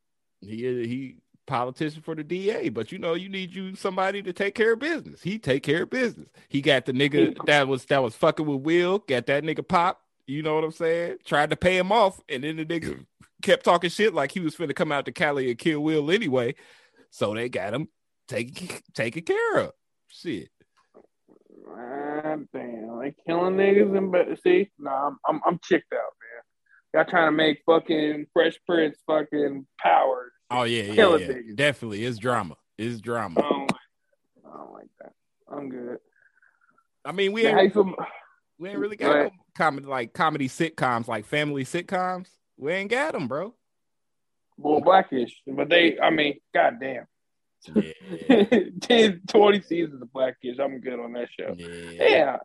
He 0.45 0.57
he 0.87 1.17
politician 1.45 2.01
for 2.01 2.15
the 2.15 2.23
DA, 2.23 2.69
but 2.69 2.91
you 2.91 2.97
know 2.97 3.13
you 3.13 3.29
need 3.29 3.53
you 3.53 3.75
somebody 3.75 4.21
to 4.23 4.33
take 4.33 4.55
care 4.55 4.73
of 4.73 4.79
business. 4.79 5.21
He 5.21 5.39
take 5.39 5.63
care 5.63 5.83
of 5.83 5.89
business. 5.89 6.29
He 6.49 6.61
got 6.61 6.85
the 6.85 6.93
nigga 6.93 7.35
that 7.45 7.67
was 7.67 7.85
that 7.85 8.03
was 8.03 8.15
fucking 8.15 8.45
with 8.45 8.61
Will. 8.61 8.99
Got 8.99 9.25
that 9.27 9.43
nigga 9.43 9.67
pop. 9.67 10.01
You 10.25 10.41
know 10.41 10.55
what 10.55 10.63
I'm 10.63 10.71
saying? 10.71 11.17
Tried 11.25 11.49
to 11.49 11.55
pay 11.55 11.77
him 11.77 11.91
off, 11.91 12.21
and 12.29 12.43
then 12.43 12.57
the 12.57 12.65
nigga 12.65 13.05
kept 13.41 13.65
talking 13.65 13.89
shit 13.89 14.13
like 14.13 14.31
he 14.31 14.39
was 14.39 14.55
finna 14.55 14.75
come 14.75 14.91
out 14.91 15.05
to 15.05 15.11
Cali 15.11 15.49
and 15.49 15.59
kill 15.59 15.81
Will 15.81 16.11
anyway. 16.11 16.55
So 17.09 17.33
they 17.33 17.49
got 17.49 17.73
him 17.73 17.89
taken 18.27 18.69
taken 18.93 19.23
care 19.23 19.57
of. 19.57 19.71
Shit. 20.07 20.49
Damn, 21.75 22.47
they 22.53 23.15
killing 23.25 23.55
niggas 23.55 23.97
and 23.97 24.11
but 24.11 24.27
see, 24.43 24.69
nah, 24.77 25.07
I'm 25.07 25.17
I'm, 25.27 25.41
I'm 25.45 25.59
chicked 25.63 25.93
out, 25.93 25.99
man. 25.99 26.43
Y'all 26.93 27.09
trying 27.09 27.27
to 27.27 27.31
make 27.31 27.61
fucking 27.65 28.27
Fresh 28.33 28.59
Prince 28.67 28.97
fucking 29.07 29.65
powers. 29.81 30.32
Oh 30.51 30.63
yeah, 30.63 30.83
yeah, 30.83 31.17
yeah. 31.17 31.33
definitely. 31.55 32.05
It's 32.05 32.17
drama. 32.17 32.55
It's 32.77 33.01
drama. 33.01 33.39
I 33.39 33.43
don't, 33.43 33.71
like, 33.71 33.81
I 34.45 34.57
don't 34.57 34.73
like 34.73 34.89
that. 35.01 35.13
I'm 35.51 35.69
good. 35.69 35.99
I 37.05 37.11
mean, 37.11 37.31
we 37.31 37.43
Man, 37.43 37.53
how 37.53 37.61
you 37.61 37.71
ain't 37.75 37.95
we 38.59 38.69
ain't 38.69 38.79
really 38.79 38.95
Go 38.95 39.07
got 39.07 39.23
no 39.23 39.31
comedy 39.55 39.87
like 39.87 40.13
comedy 40.13 40.47
sitcoms 40.47 41.07
like 41.07 41.25
family 41.25 41.65
sitcoms. 41.65 42.27
We 42.57 42.71
ain't 42.73 42.91
got 42.91 43.13
them, 43.13 43.27
bro. 43.27 43.53
well, 44.57 44.79
Blackish, 44.79 45.33
but 45.47 45.69
they, 45.69 45.99
I 45.99 46.11
mean, 46.11 46.39
goddamn, 46.53 47.07
Yeah, 47.75 48.43
10, 48.81 49.21
20 49.27 49.61
seasons 49.61 50.01
of 50.01 50.13
Blackish. 50.13 50.59
I'm 50.59 50.79
good 50.79 50.99
on 50.99 51.13
that 51.13 51.29
show. 51.37 51.55
yeah. 51.57 51.91
Yeah. 51.91 52.37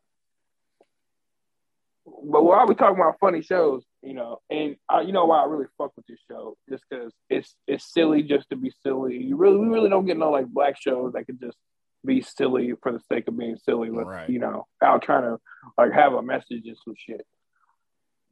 But 2.24 2.44
while 2.44 2.66
we 2.66 2.74
talking 2.74 3.00
about 3.00 3.18
funny 3.20 3.42
shows, 3.42 3.84
you 4.02 4.14
know, 4.14 4.38
and 4.50 4.76
uh, 4.92 5.00
you 5.00 5.12
know 5.12 5.24
why 5.26 5.42
I 5.42 5.46
really 5.46 5.66
fuck 5.76 5.92
with 5.96 6.06
this 6.06 6.18
show, 6.30 6.56
just 6.68 6.84
because 6.88 7.12
it's 7.28 7.54
it's 7.66 7.92
silly 7.92 8.22
just 8.22 8.48
to 8.50 8.56
be 8.56 8.72
silly. 8.82 9.16
You 9.22 9.36
really 9.36 9.58
we 9.58 9.68
really 9.68 9.88
don't 9.90 10.06
get 10.06 10.16
no 10.18 10.30
like 10.30 10.46
black 10.46 10.80
shows 10.80 11.12
that 11.12 11.24
could 11.26 11.40
just 11.40 11.56
be 12.06 12.20
silly 12.22 12.72
for 12.82 12.92
the 12.92 13.00
sake 13.12 13.26
of 13.28 13.36
being 13.36 13.56
silly, 13.56 13.90
with 13.90 14.06
Right. 14.06 14.28
you 14.30 14.38
know, 14.38 14.66
out 14.82 15.02
trying 15.02 15.22
to 15.24 15.38
like 15.76 15.92
have 15.92 16.12
a 16.14 16.22
message 16.22 16.62
and 16.66 16.76
some 16.84 16.94
shit. 16.96 17.26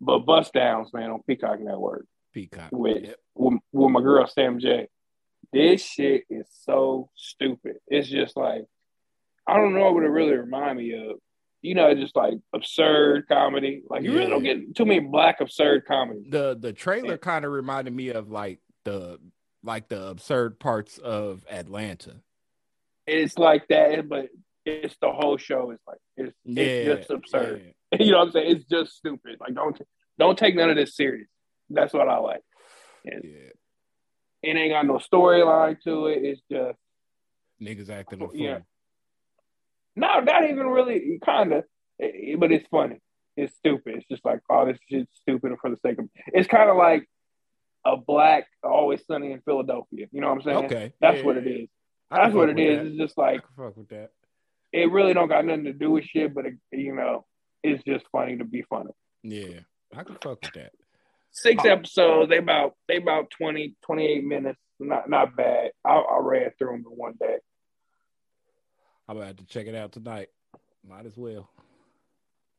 But 0.01 0.21
Bust 0.21 0.53
Downs, 0.53 0.91
man, 0.93 1.11
on 1.11 1.23
Peacock 1.27 1.61
Network 1.61 2.07
Peacock. 2.33 2.69
with 2.73 3.05
Yep. 3.05 3.17
with, 3.35 3.61
with 3.73 3.91
my 3.91 4.01
girl 4.01 4.27
Sam 4.27 4.59
J. 4.61 4.89
This 5.53 5.83
shit 5.85 6.25
is 6.29 6.47
so 6.65 7.09
stupid. 7.15 7.77
It's 7.89 8.09
just 8.09 8.37
like 8.37 8.65
I 9.47 9.57
don't 9.57 9.75
know 9.75 9.93
what 9.93 10.03
it 10.03 10.09
really 10.09 10.37
remind 10.37 10.79
me 10.79 10.93
of. 10.95 11.17
You 11.63 11.75
know, 11.75 11.93
just 11.95 12.15
like 12.15 12.35
absurd 12.55 13.27
comedy. 13.29 13.83
Like 13.89 14.03
you 14.03 14.13
really 14.13 14.31
don't 14.31 14.43
get 14.43 14.77
too 14.77 14.85
many 14.85 15.01
black 15.01 15.41
absurd 15.41 15.85
comedy. 15.87 16.27
The 16.29 16.57
the 16.59 16.73
trailer 16.73 17.19
kind 17.19 17.45
of 17.45 17.51
reminded 17.53 17.95
me 17.95 18.11
of 18.11 18.31
like 18.31 18.61
the 18.85 19.19
like 19.63 19.89
the 19.89 20.07
absurd 20.09 20.61
parts 20.61 20.99
of 20.99 21.45
Atlanta. 21.51 22.21
It's 23.07 23.39
like 23.39 23.69
that, 23.69 24.09
but 24.09 24.29
it's 24.65 24.97
the 25.01 25.11
whole 25.11 25.37
show. 25.37 25.71
It's 25.71 25.83
like 25.87 25.99
it's, 26.17 26.37
Yeah, 26.45 26.65
it's 26.65 26.99
just 27.01 27.11
absurd. 27.11 27.63
yeah. 27.65 27.73
You 28.05 28.13
know 28.13 28.19
what 28.19 28.27
I'm 28.27 28.33
saying? 28.33 28.57
It's 28.57 28.65
just 28.67 28.97
stupid. 28.97 29.37
Like 29.41 29.55
don't 29.55 29.81
don't 30.19 30.39
take 30.39 30.55
none 30.57 30.71
of 30.71 30.77
this 30.77 30.97
serious. 30.97 31.29
That's 31.71 31.93
what 31.93 32.09
I 32.09 32.19
like. 32.19 32.43
It, 33.05 33.25
Yeah, 33.25 34.51
it 34.51 34.57
ain't 34.57 34.73
got 34.73 34.87
no 34.87 34.99
storyline 34.99 35.81
to 35.83 36.07
it. 36.07 36.25
It's 36.25 36.43
just 36.51 36.79
niggas 37.63 37.91
acting 37.91 38.23
a 38.23 38.27
fool. 38.27 38.37
Yeah. 38.37 38.59
No, 39.97 40.21
not 40.21 40.45
even 40.45 40.67
really. 40.67 41.19
Kind 41.25 41.53
of, 41.53 41.65
eh, 42.01 42.07
eh, 42.33 42.37
but 42.39 42.53
it's 42.53 42.69
funny. 42.69 43.01
It's 43.37 43.55
stupid. 43.57 43.97
It's 43.97 44.07
just 44.11 44.25
like, 44.25 44.41
oh, 44.51 44.67
this 44.67 44.79
shit's 44.91 45.11
stupid 45.23 45.53
for 45.61 45.71
the 45.71 45.77
sake 45.85 45.99
of. 45.99 46.09
It's 46.29 46.49
kind 46.49 46.71
of 46.71 46.77
like 46.77 47.09
a 47.85 47.97
black 47.97 48.47
Always 48.63 49.05
Sunny 49.07 49.33
in 49.33 49.41
Philadelphia. 49.43 50.07
You 50.13 50.21
know 50.21 50.29
what 50.29 50.39
I'm 50.39 50.43
saying? 50.43 50.65
Okay, 50.67 50.93
That's 51.01 51.19
yeah, 51.19 51.25
what 51.25 51.37
it 51.37 51.47
is. 51.47 51.69
That's 52.11 52.35
what 52.35 52.49
it 52.51 52.59
is. 52.59 52.79
that. 52.79 52.87
It's 52.87 52.99
just 52.99 53.19
like 53.19 53.43
fuck 53.57 53.77
with 53.77 53.89
that. 53.89 54.11
it 54.73 54.91
really 54.91 55.15
don't 55.15 55.29
got 55.29 55.45
nothing 55.45 55.65
to 55.65 55.73
do 55.73 55.91
with 55.91 56.05
shit, 56.05 56.35
but 56.35 56.47
it, 56.47 56.55
you 56.73 56.95
know, 56.95 57.25
it's 57.63 57.83
just 57.85 58.05
funny 58.13 58.37
to 58.39 58.45
be 58.45 58.63
funny. 58.69 58.91
Yeah, 59.23 59.61
I 59.95 60.05
can 60.05 60.17
fuck 60.23 60.41
with 60.43 60.53
that. 60.55 60.73
Six 61.33 61.65
episodes. 61.65 62.31
They 62.31 62.39
about 62.39 62.75
they 62.89 62.97
about 62.97 63.31
20, 63.37 63.75
28 63.85 64.25
minutes. 64.25 64.61
Not 64.79 65.09
not 65.11 65.37
bad. 65.37 65.71
I, 65.85 65.95
I 65.95 66.19
read 66.23 66.53
through 66.59 66.73
them 66.73 66.85
in 66.91 66.97
one 66.97 67.15
day. 67.21 67.37
I'm 69.09 69.17
about 69.17 69.37
to 69.39 69.45
check 69.47 69.67
it 69.67 69.75
out 69.75 69.93
tonight. 69.93 70.29
Might 70.89 71.07
as 71.07 71.17
well. 71.17 71.49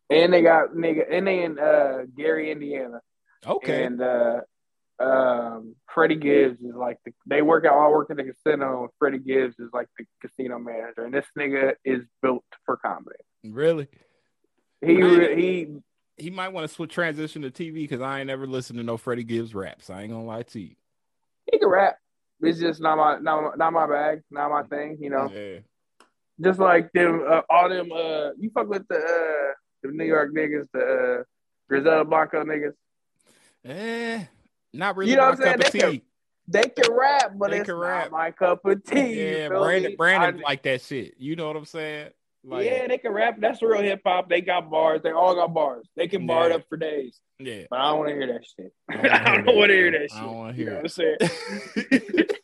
And 0.09 0.31
they 0.33 0.41
got 0.41 0.71
nigga, 0.73 1.03
and 1.11 1.27
they 1.27 1.43
in 1.43 1.59
uh, 1.59 2.03
Gary, 2.17 2.51
Indiana. 2.51 3.01
Okay. 3.45 3.83
And 3.83 4.01
uh, 4.01 4.39
um, 4.99 5.75
Freddie 5.93 6.15
Gibbs 6.15 6.59
is 6.61 6.73
like 6.75 6.97
the, 7.05 7.11
they 7.25 7.41
work 7.41 7.65
out 7.65 7.73
all 7.73 7.91
work 7.91 8.09
in 8.09 8.17
the 8.17 8.23
casino. 8.23 8.81
And 8.83 8.89
Freddie 8.99 9.19
Gibbs 9.19 9.59
is 9.59 9.69
like 9.73 9.87
the 9.97 10.05
casino 10.21 10.59
manager, 10.59 11.03
and 11.03 11.13
this 11.13 11.25
nigga 11.37 11.73
is 11.83 12.03
built 12.21 12.43
for 12.65 12.77
comedy. 12.77 13.17
really? 13.43 13.87
He 14.81 14.95
he 14.95 15.67
He 16.17 16.29
might 16.29 16.49
want 16.49 16.67
to 16.67 16.73
switch 16.73 16.93
transition 16.93 17.41
to 17.41 17.51
TV 17.51 17.73
because 17.75 17.99
I 18.01 18.21
ain't 18.21 18.29
ever 18.29 18.47
listened 18.47 18.77
to 18.79 18.83
no 18.83 18.95
Freddie 18.97 19.23
Gibbs 19.23 19.53
raps. 19.53 19.89
I 19.89 20.03
ain't 20.03 20.11
gonna 20.11 20.25
lie 20.25 20.43
to 20.43 20.59
you. 20.59 20.75
he 21.51 21.59
can 21.59 21.67
rap. 21.69 21.97
It's 22.39 22.59
just 22.59 22.79
not 22.79 22.95
my 22.97 23.17
not, 23.19 23.41
my- 23.43 23.55
not 23.57 23.73
my 23.73 23.87
bag, 23.87 24.21
not 24.31 24.51
my 24.51 24.63
thing. 24.63 24.97
You 25.01 25.09
know, 25.09 25.29
Yeah. 25.33 25.59
Just 26.41 26.59
like 26.59 26.91
them 26.93 27.23
uh, 27.27 27.41
all 27.49 27.69
them. 27.69 27.91
Uh, 27.91 28.31
you 28.37 28.49
fuck 28.53 28.67
with 28.67 28.87
the 28.87 28.95
uh, 28.97 29.53
the 29.83 29.91
New 29.91 30.05
York 30.05 30.33
niggas, 30.33 30.67
the 30.73 31.19
uh, 31.19 31.23
Griselda 31.69 32.05
Blanco 32.05 32.43
niggas. 32.43 32.73
Eh, 33.65 34.23
not 34.73 34.95
really 34.95 35.11
You 35.11 35.17
know 35.17 35.29
what 35.29 35.39
I'm 35.39 35.43
saying? 35.43 35.57
They 35.59 35.79
can- 35.79 36.01
They 36.49 36.69
can 36.69 36.93
rap, 36.93 37.33
but 37.35 37.51
They 37.51 37.57
it's 37.59 37.65
can 37.67 37.75
not 37.75 37.81
rap. 37.85 38.11
my 38.11 38.31
cup 38.31 38.63
of 38.65 38.81
tea. 38.85 39.19
Yeah, 39.39 39.49
Brandon, 39.49 39.91
me? 39.91 39.95
Brandon 39.97 40.39
I- 40.39 40.49
like 40.49 40.63
that 40.63 40.81
shit. 40.81 41.15
You 41.17 41.35
know 41.35 41.47
what 41.47 41.57
I'm 41.57 41.65
saying? 41.65 42.11
Like, 42.45 42.65
yeah, 42.65 42.87
they 42.87 42.97
can 42.97 43.11
rap. 43.11 43.35
That's 43.41 43.61
real 43.61 43.81
hip 43.81 43.99
hop. 44.05 44.29
They 44.29 44.39
got 44.39 44.69
bars. 44.71 45.01
They 45.03 45.11
all 45.11 45.35
got 45.35 45.53
bars. 45.53 45.85
They 45.97 46.07
can 46.07 46.25
bar 46.25 46.45
it 46.45 46.53
up 46.53 46.63
for 46.69 46.77
days. 46.77 47.19
yeah. 47.39 47.63
But 47.69 47.79
I 47.79 47.89
don't 47.89 47.97
want 47.97 48.09
to 48.11 48.15
hear 48.15 48.27
that 48.27 48.45
shit. 48.45 48.71
I 48.89 49.43
don't 49.43 49.57
want 49.57 49.69
to 49.69 49.75
hear 49.75 49.91
that, 49.91 50.09
shit. 50.09 50.17
I 50.17 50.21
don't 50.25 50.35
wanna 50.37 50.53
You 50.53 50.63
hear 50.63 50.73
know 50.73 50.79
it. 50.79 50.83
what 50.83 51.89
I'm 51.99 52.07
saying? 52.07 52.25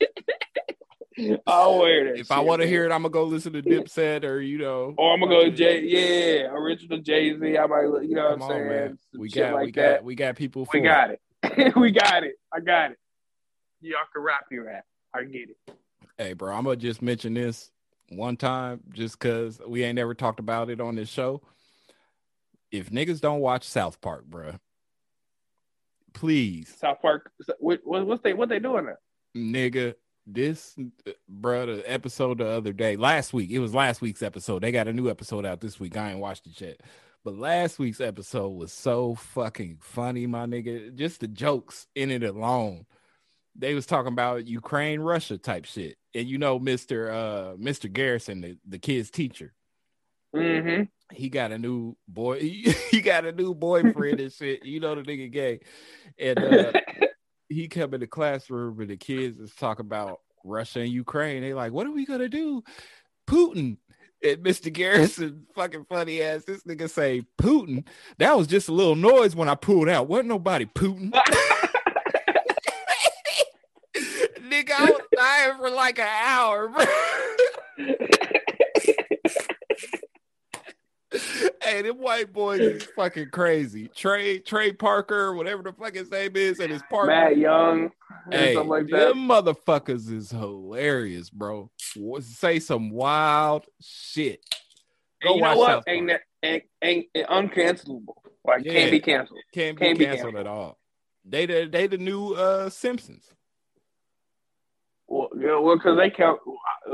I 1.47 1.63
don't 1.63 1.77
want 1.77 1.87
to 1.87 1.93
hear 1.93 2.03
that 2.05 2.19
if 2.19 2.31
I 2.31 2.39
want 2.39 2.61
to 2.61 2.67
hear 2.67 2.85
it, 2.85 2.91
I'm 2.91 3.01
gonna 3.01 3.09
go 3.09 3.23
listen 3.23 3.53
to 3.53 3.61
Dipset 3.61 4.23
or 4.23 4.41
you 4.41 4.57
know. 4.57 4.93
Or 4.97 5.13
I'm 5.13 5.19
gonna 5.19 5.31
go 5.31 5.49
Jay, 5.49 5.81
yeah, 5.81 6.47
original 6.51 6.99
Jay 6.99 7.37
Z. 7.37 7.57
I 7.57 7.65
might, 7.67 7.81
you 8.03 8.15
know 8.15 8.23
what 8.25 8.33
I'm 8.33 8.41
on, 8.41 8.49
saying? 8.49 8.67
man. 8.67 8.99
We 9.17 9.29
got, 9.29 9.53
like 9.53 9.65
we 9.65 9.71
that. 9.73 9.95
got, 9.95 10.03
we 10.03 10.15
got 10.15 10.35
people. 10.35 10.67
we 10.73 10.81
got 10.81 11.11
it. 11.11 11.75
we 11.75 11.91
got 11.91 12.23
it. 12.23 12.35
I 12.53 12.59
got 12.59 12.91
it. 12.91 12.97
Y'all 13.81 13.99
can 14.13 14.23
rap 14.23 14.45
your 14.51 14.65
rap. 14.65 14.85
I 15.13 15.23
get 15.23 15.49
it. 15.49 15.75
Hey, 16.17 16.33
bro, 16.33 16.55
I'm 16.55 16.63
gonna 16.63 16.75
just 16.75 17.01
mention 17.01 17.33
this 17.33 17.71
one 18.09 18.37
time, 18.37 18.81
just 18.91 19.19
cause 19.19 19.59
we 19.67 19.83
ain't 19.83 19.95
never 19.95 20.13
talked 20.13 20.39
about 20.39 20.69
it 20.69 20.79
on 20.79 20.95
this 20.95 21.09
show. 21.09 21.41
If 22.71 22.89
niggas 22.89 23.21
don't 23.21 23.39
watch 23.39 23.65
South 23.65 24.01
Park, 24.01 24.25
bro, 24.25 24.53
please, 26.13 26.73
South 26.79 27.01
Park. 27.01 27.31
What, 27.59 27.81
what, 27.83 28.05
what's 28.05 28.23
they? 28.23 28.33
What 28.33 28.49
they 28.49 28.59
doing 28.59 28.85
now? 28.85 28.95
nigga, 29.35 29.95
this, 30.25 30.75
bro, 31.27 31.65
the 31.65 31.91
episode 31.91 32.37
the 32.39 32.47
other 32.47 32.73
day, 32.73 32.95
last 32.95 33.33
week, 33.33 33.51
it 33.51 33.59
was 33.59 33.73
last 33.73 34.01
week's 34.01 34.23
episode. 34.23 34.63
They 34.63 34.71
got 34.71 34.87
a 34.87 34.93
new 34.93 35.09
episode 35.09 35.45
out 35.45 35.61
this 35.61 35.79
week. 35.79 35.97
I 35.97 36.11
ain't 36.11 36.19
watched 36.19 36.47
it 36.47 36.59
yet, 36.61 36.81
but 37.23 37.35
last 37.35 37.79
week's 37.79 38.01
episode 38.01 38.49
was 38.49 38.71
so 38.71 39.15
fucking 39.15 39.77
funny, 39.81 40.27
my 40.27 40.45
nigga. 40.45 40.95
Just 40.95 41.19
the 41.19 41.27
jokes 41.27 41.87
in 41.95 42.11
it 42.11 42.23
alone. 42.23 42.85
They 43.55 43.73
was 43.75 43.85
talking 43.85 44.13
about 44.13 44.47
Ukraine, 44.47 44.99
Russia 45.01 45.37
type 45.37 45.65
shit, 45.65 45.97
and 46.15 46.27
you 46.27 46.37
know, 46.37 46.57
Mister 46.57 47.11
uh 47.11 47.53
Mister 47.57 47.87
Garrison, 47.87 48.41
the, 48.41 48.57
the 48.67 48.79
kid's 48.79 49.11
teacher, 49.11 49.53
Mm-hmm. 50.35 51.15
he 51.15 51.29
got 51.29 51.51
a 51.51 51.59
new 51.59 51.95
boy. 52.07 52.39
He, 52.39 52.73
he 52.91 53.01
got 53.01 53.25
a 53.25 53.31
new 53.31 53.53
boyfriend 53.53 54.19
and 54.19 54.31
shit. 54.33 54.65
You 54.65 54.79
know 54.79 54.95
the 54.95 55.03
nigga 55.03 55.31
gay, 55.31 55.59
and 56.17 56.39
uh, 56.39 56.71
he 57.53 57.67
come 57.67 57.93
in 57.93 58.01
the 58.01 58.07
classroom 58.07 58.79
and 58.79 58.89
the 58.89 58.97
kids 58.97 59.39
is 59.39 59.53
talking 59.55 59.85
about 59.85 60.19
Russia 60.43 60.81
and 60.81 60.89
Ukraine. 60.89 61.41
They 61.41 61.53
like, 61.53 61.71
what 61.71 61.87
are 61.87 61.91
we 61.91 62.05
gonna 62.05 62.29
do? 62.29 62.63
Putin. 63.27 63.77
And 64.23 64.37
Mr. 64.37 64.71
Garrison, 64.71 65.45
fucking 65.53 65.85
funny 65.89 66.21
ass. 66.21 66.45
This 66.45 66.63
nigga 66.63 66.89
say 66.89 67.23
Putin. 67.37 67.85
That 68.19 68.37
was 68.37 68.47
just 68.47 68.69
a 68.69 68.73
little 68.73 68.95
noise 68.95 69.35
when 69.35 69.49
I 69.49 69.55
pulled 69.55 69.89
out. 69.89 70.07
Wasn't 70.07 70.29
nobody 70.29 70.65
Putin. 70.65 71.11
nigga, 74.53 74.71
I 74.71 74.85
was 74.85 75.01
dying 75.15 75.57
for 75.57 75.69
like 75.69 75.99
an 75.99 76.07
hour, 76.07 76.69
bro. 76.69 76.85
Hey, 81.63 81.81
them 81.81 81.97
white 81.97 82.31
boys 82.33 82.59
is 82.61 82.83
fucking 82.95 83.29
crazy. 83.31 83.87
Trey, 83.87 84.39
Trey 84.39 84.73
Parker, 84.73 85.33
whatever 85.33 85.63
the 85.63 85.73
fuck 85.73 85.95
his 85.95 86.11
name 86.11 86.35
is, 86.35 86.59
and 86.59 86.71
his 86.71 86.83
partner. 86.89 87.13
Matt 87.13 87.37
Young, 87.37 87.91
and 88.25 88.33
Hey, 88.33 88.53
something 88.53 88.69
like 88.69 88.87
that. 88.89 88.97
them 89.09 89.27
motherfuckers 89.27 90.11
is 90.11 90.31
hilarious, 90.31 91.29
bro. 91.29 91.69
Say 92.21 92.59
some 92.59 92.89
wild 92.89 93.65
shit. 93.81 94.41
Go 95.23 95.35
you 95.35 95.41
know 95.41 95.57
what? 95.57 95.83
Ain't, 95.87 96.07
that, 96.07 96.21
ain't, 96.43 96.63
ain't, 96.81 97.05
ain't 97.15 97.27
uncancelable. 97.27 98.15
Like 98.45 98.65
Yeah. 98.65 98.73
can't 98.73 98.91
be 98.91 98.99
canceled. 98.99 99.39
Can't 99.53 99.79
be 99.79 99.85
Can't 99.85 99.99
be 99.99 100.05
canceled 100.05 100.35
canceled. 100.35 100.47
at 100.47 100.51
all. 100.51 100.77
They 101.25 101.45
the 101.45 101.69
they 101.71 101.87
the 101.87 101.97
new 101.97 102.33
uh 102.33 102.69
Simpsons. 102.69 103.25
Well, 105.07 105.29
yeah, 105.39 105.57
well, 105.59 105.77
because 105.77 105.97
they 105.97 106.09
count, 106.09 106.39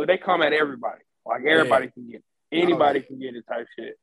they 0.05 0.17
come 0.17 0.41
at 0.41 0.53
everybody. 0.53 1.01
Like 1.25 1.43
everybody 1.45 1.89
can 1.89 2.07
get, 2.07 2.17
it. 2.17 2.23
anybody 2.51 2.99
Oh, 2.99 3.01
yeah. 3.01 3.07
can 3.07 3.19
get 3.19 3.35
it 3.35 3.45
type 3.47 3.67
shit. 3.77 3.97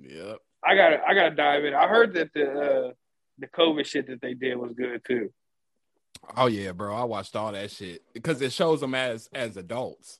Yep. 0.00 0.38
I 0.64 0.74
gotta, 0.74 1.00
I 1.06 1.14
gotta 1.14 1.34
dive 1.34 1.64
in. 1.64 1.74
I 1.74 1.86
heard 1.86 2.14
that 2.14 2.32
the 2.34 2.50
uh, 2.50 2.90
the 3.38 3.46
COVID 3.46 3.86
shit 3.86 4.08
that 4.08 4.20
they 4.20 4.34
did 4.34 4.56
was 4.56 4.72
good 4.72 5.02
too. 5.06 5.30
Oh 6.36 6.46
yeah, 6.46 6.72
bro. 6.72 6.94
I 6.94 7.04
watched 7.04 7.36
all 7.36 7.52
that 7.52 7.70
shit 7.70 8.02
because 8.12 8.40
it 8.42 8.52
shows 8.52 8.80
them 8.80 8.94
as 8.94 9.28
as 9.32 9.56
adults. 9.56 10.18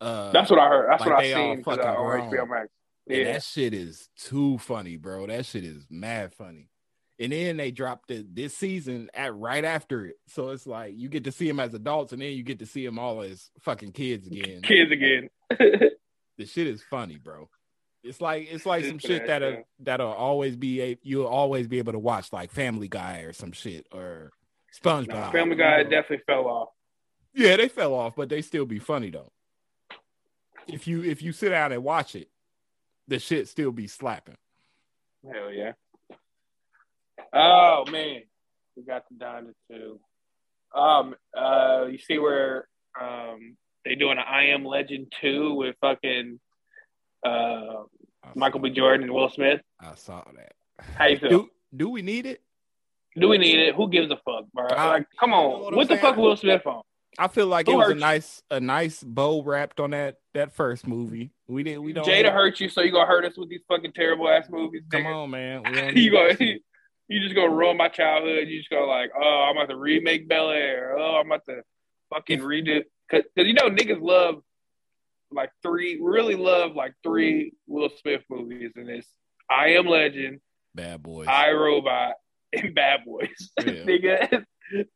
Uh, 0.00 0.30
That's 0.30 0.50
what 0.50 0.60
I 0.60 0.68
heard. 0.68 0.88
That's 0.90 1.00
like 1.00 1.10
what 1.10 1.18
I 1.18 1.32
seen 1.32 1.62
fucking 1.62 1.84
uh, 1.84 1.92
on. 1.92 2.30
HBO 2.30 2.48
Max. 2.48 2.68
And 3.08 3.18
Yeah, 3.18 3.32
that 3.32 3.42
shit 3.42 3.74
is 3.74 4.08
too 4.18 4.58
funny, 4.58 4.96
bro. 4.96 5.26
That 5.26 5.46
shit 5.46 5.64
is 5.64 5.86
mad 5.90 6.32
funny. 6.34 6.68
And 7.20 7.32
then 7.32 7.56
they 7.56 7.72
dropped 7.72 8.12
it 8.12 8.32
this 8.32 8.56
season 8.56 9.10
at 9.12 9.34
right 9.34 9.64
after 9.64 10.06
it. 10.06 10.16
So 10.28 10.50
it's 10.50 10.68
like 10.68 10.94
you 10.96 11.08
get 11.08 11.24
to 11.24 11.32
see 11.32 11.48
them 11.48 11.58
as 11.58 11.74
adults 11.74 12.12
and 12.12 12.22
then 12.22 12.32
you 12.32 12.44
get 12.44 12.60
to 12.60 12.66
see 12.66 12.86
them 12.86 12.98
all 12.98 13.22
as 13.22 13.50
fucking 13.60 13.90
kids 13.90 14.28
again. 14.28 14.62
kids 14.62 14.92
again. 14.92 15.30
The 16.38 16.46
shit 16.46 16.68
is 16.68 16.84
funny, 16.84 17.16
bro. 17.16 17.50
It's 18.02 18.20
like 18.20 18.48
it's 18.50 18.64
like 18.64 18.84
some 18.84 18.98
shit 18.98 19.26
that'll 19.26 19.64
that'll 19.80 20.12
always 20.12 20.56
be 20.56 20.80
a 20.82 20.98
you'll 21.02 21.26
always 21.26 21.66
be 21.66 21.78
able 21.78 21.92
to 21.92 21.98
watch 21.98 22.32
like 22.32 22.52
Family 22.52 22.88
Guy 22.88 23.20
or 23.20 23.32
some 23.32 23.52
shit 23.52 23.86
or 23.92 24.32
SpongeBob. 24.72 25.32
Family 25.32 25.56
Guy 25.56 25.82
definitely 25.82 26.22
fell 26.26 26.46
off. 26.46 26.68
Yeah, 27.34 27.56
they 27.56 27.68
fell 27.68 27.94
off, 27.94 28.14
but 28.16 28.28
they 28.28 28.42
still 28.42 28.66
be 28.66 28.78
funny 28.78 29.10
though. 29.10 29.32
If 30.66 30.86
you 30.86 31.02
if 31.02 31.22
you 31.22 31.32
sit 31.32 31.50
down 31.50 31.72
and 31.72 31.82
watch 31.82 32.14
it, 32.14 32.28
the 33.08 33.18
shit 33.18 33.48
still 33.48 33.72
be 33.72 33.86
slapping. 33.86 34.36
Hell 35.24 35.52
yeah. 35.52 35.72
Oh 37.32 37.84
man, 37.90 38.22
we 38.76 38.82
got 38.84 39.04
the 39.08 39.16
Donna 39.16 39.50
too. 39.70 39.98
Um, 40.74 41.14
uh, 41.36 41.86
you 41.90 41.98
see 41.98 42.18
where 42.18 42.68
um 43.00 43.56
they 43.84 43.94
doing 43.94 44.18
an 44.18 44.24
I 44.28 44.48
Am 44.48 44.64
Legend 44.64 45.12
two 45.20 45.54
with 45.54 45.76
fucking 45.80 46.38
uh 47.24 47.84
Michael 48.34 48.60
B. 48.60 48.70
Jordan 48.70 49.04
and 49.04 49.12
Will 49.12 49.30
Smith. 49.30 49.60
I 49.80 49.94
saw 49.94 50.22
that. 50.36 50.52
How 50.96 51.06
you 51.06 51.18
feel? 51.18 51.30
Do 51.30 51.50
do 51.76 51.88
we 51.90 52.02
need 52.02 52.26
it? 52.26 52.42
Do 53.18 53.28
we 53.28 53.38
need 53.38 53.58
it? 53.58 53.74
Who 53.74 53.88
gives 53.88 54.10
a 54.10 54.16
fuck, 54.16 54.44
bro? 54.52 54.66
I- 54.66 54.88
like, 54.88 55.06
come 55.18 55.30
you 55.30 55.36
know 55.36 55.54
on, 55.54 55.60
what 55.62 55.74
what, 55.76 55.88
the 55.88 55.96
fuck 55.96 56.16
Will 56.16 56.36
Smith 56.36 56.66
on? 56.66 56.82
I 57.18 57.26
feel 57.26 57.46
like 57.48 57.66
Who 57.66 57.72
it 57.72 57.76
was 57.76 57.86
a 57.86 57.88
hurt 57.88 57.94
you? 57.96 58.00
nice 58.00 58.42
a 58.50 58.60
nice 58.60 59.02
bow 59.02 59.42
wrapped 59.42 59.80
on 59.80 59.90
that 59.90 60.16
that 60.34 60.52
first 60.52 60.86
movie. 60.86 61.32
We 61.48 61.62
didn't 61.64 61.82
we 61.82 61.92
don't 61.92 62.06
Jada 62.06 62.32
hurt 62.32 62.60
you, 62.60 62.68
so 62.68 62.80
you 62.82 62.92
gonna 62.92 63.06
hurt 63.06 63.24
us 63.24 63.36
with 63.36 63.48
these 63.48 63.62
fucking 63.66 63.92
terrible 63.92 64.28
ass 64.28 64.46
movies? 64.50 64.82
Come 64.90 65.02
nigga? 65.04 65.14
on, 65.24 65.30
man. 65.30 65.62
You 65.74 65.92
need 65.92 66.10
go, 66.10 66.28
that 66.28 66.38
shit. 66.38 66.62
you 67.08 67.20
just 67.20 67.34
gonna 67.34 67.50
ruin 67.50 67.76
my 67.76 67.88
childhood. 67.88 68.46
You 68.48 68.58
just 68.58 68.70
gonna 68.70 68.84
like, 68.86 69.10
oh, 69.20 69.46
I'm 69.50 69.56
about 69.56 69.70
to 69.70 69.76
remake 69.76 70.28
Bel 70.28 70.50
Air. 70.50 70.96
Oh, 70.96 71.16
I'm 71.16 71.26
about 71.26 71.44
to 71.46 71.62
fucking 72.12 72.40
redo. 72.40 72.82
Cause, 73.10 73.22
cause 73.36 73.46
you 73.46 73.54
know 73.54 73.70
niggas 73.70 74.00
love 74.00 74.42
like 75.32 75.50
three, 75.62 75.98
really 76.00 76.34
love 76.34 76.74
like 76.74 76.94
three 77.02 77.52
Will 77.66 77.90
Smith 78.00 78.22
movies, 78.30 78.72
and 78.76 78.88
it's 78.88 79.08
I 79.50 79.70
Am 79.70 79.86
Legend, 79.86 80.40
Bad 80.74 81.02
boys. 81.02 81.26
I 81.28 81.50
Robot, 81.52 82.14
and 82.52 82.74
Bad 82.74 83.00
Boys. 83.06 83.28
Yeah. 83.64 83.72
Nigga, 83.84 84.44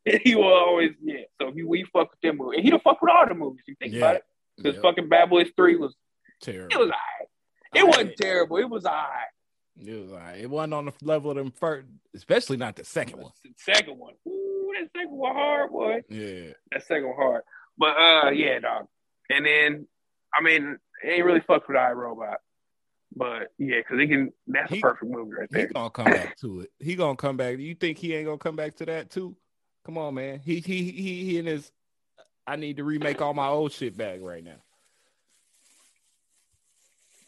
he 0.23 0.35
will 0.35 0.53
always 0.53 0.91
yeah. 1.03 1.21
So 1.41 1.51
he, 1.51 1.63
we 1.63 1.83
fuck 1.91 2.11
with 2.11 2.21
them 2.21 2.37
movies, 2.37 2.57
and 2.57 2.63
he 2.65 2.69
don't 2.71 2.83
fuck 2.83 3.01
with 3.01 3.11
all 3.11 3.27
the 3.27 3.33
movies. 3.35 3.63
You 3.67 3.75
think 3.79 3.93
Yeah. 3.93 3.99
about 3.99 4.15
it? 4.17 4.23
Because 4.57 4.75
Yep. 4.75 4.83
fucking 4.83 5.09
Bad 5.09 5.29
Boys 5.29 5.49
Three 5.55 5.75
was 5.75 5.95
Terrible. 6.41 6.67
it 6.75 6.77
was 6.79 6.89
alright. 6.89 7.27
It 7.75 7.87
wasn't 7.87 8.15
terrible. 8.17 8.57
It 8.57 8.69
was 8.69 8.85
alright. 8.85 9.27
It 9.83 9.99
was 9.99 10.11
all 10.11 10.17
right. 10.19 10.39
It 10.39 10.49
wasn't 10.49 10.73
on 10.75 10.85
the 10.85 10.93
level 11.01 11.31
of 11.31 11.37
them 11.37 11.51
first, 11.51 11.87
especially 12.15 12.57
not 12.57 12.75
the 12.75 12.85
second 12.85 13.19
one. 13.19 13.31
The 13.43 13.51
second 13.57 13.97
one, 13.97 14.13
ooh, 14.27 14.71
that 14.79 14.89
second 14.95 15.11
one 15.17 15.33
hard, 15.33 15.71
boy. 15.71 16.01
Yeah. 16.09 16.51
That 16.71 16.85
second 16.85 17.05
one 17.07 17.15
hard. 17.15 17.41
But 17.77 17.97
uh, 17.97 18.29
yeah, 18.31 18.59
dog. 18.59 18.85
And 19.31 19.43
then, 19.45 19.87
I 20.37 20.41
mean, 20.41 20.77
it 21.03 21.07
ain't 21.07 21.25
really 21.25 21.41
fucked 21.41 21.67
with 21.67 21.77
iRobot, 21.77 22.35
but 23.15 23.51
yeah, 23.57 23.77
because 23.77 23.99
he 23.99 24.07
can. 24.07 24.31
That's 24.47 24.71
He- 24.71 24.79
a 24.79 24.81
perfect 24.81 25.11
movie 25.11 25.31
right 25.33 25.49
there. 25.51 25.67
He 25.67 25.73
gonna 25.73 25.89
come 25.89 26.11
back 26.11 26.37
to 26.37 26.61
it. 26.61 26.71
He 26.79 26.95
gonna 26.95 27.15
come 27.15 27.37
back. 27.37 27.57
You 27.59 27.75
think 27.75 27.97
he 27.97 28.13
ain't 28.15 28.25
gonna 28.25 28.37
come 28.37 28.55
back 28.55 28.75
to 28.77 28.85
that 28.85 29.09
too? 29.09 29.35
Come 29.85 29.97
on, 29.97 30.15
man. 30.15 30.39
He 30.39 30.59
he 30.59 30.91
he 30.91 31.23
he 31.25 31.39
and 31.39 31.47
his. 31.47 31.71
I 32.47 32.55
need 32.55 32.77
to 32.77 32.83
remake 32.83 33.21
all 33.21 33.33
my 33.33 33.47
old 33.47 33.71
shit 33.71 33.95
back 33.95 34.19
right 34.21 34.43
now. 34.43 34.61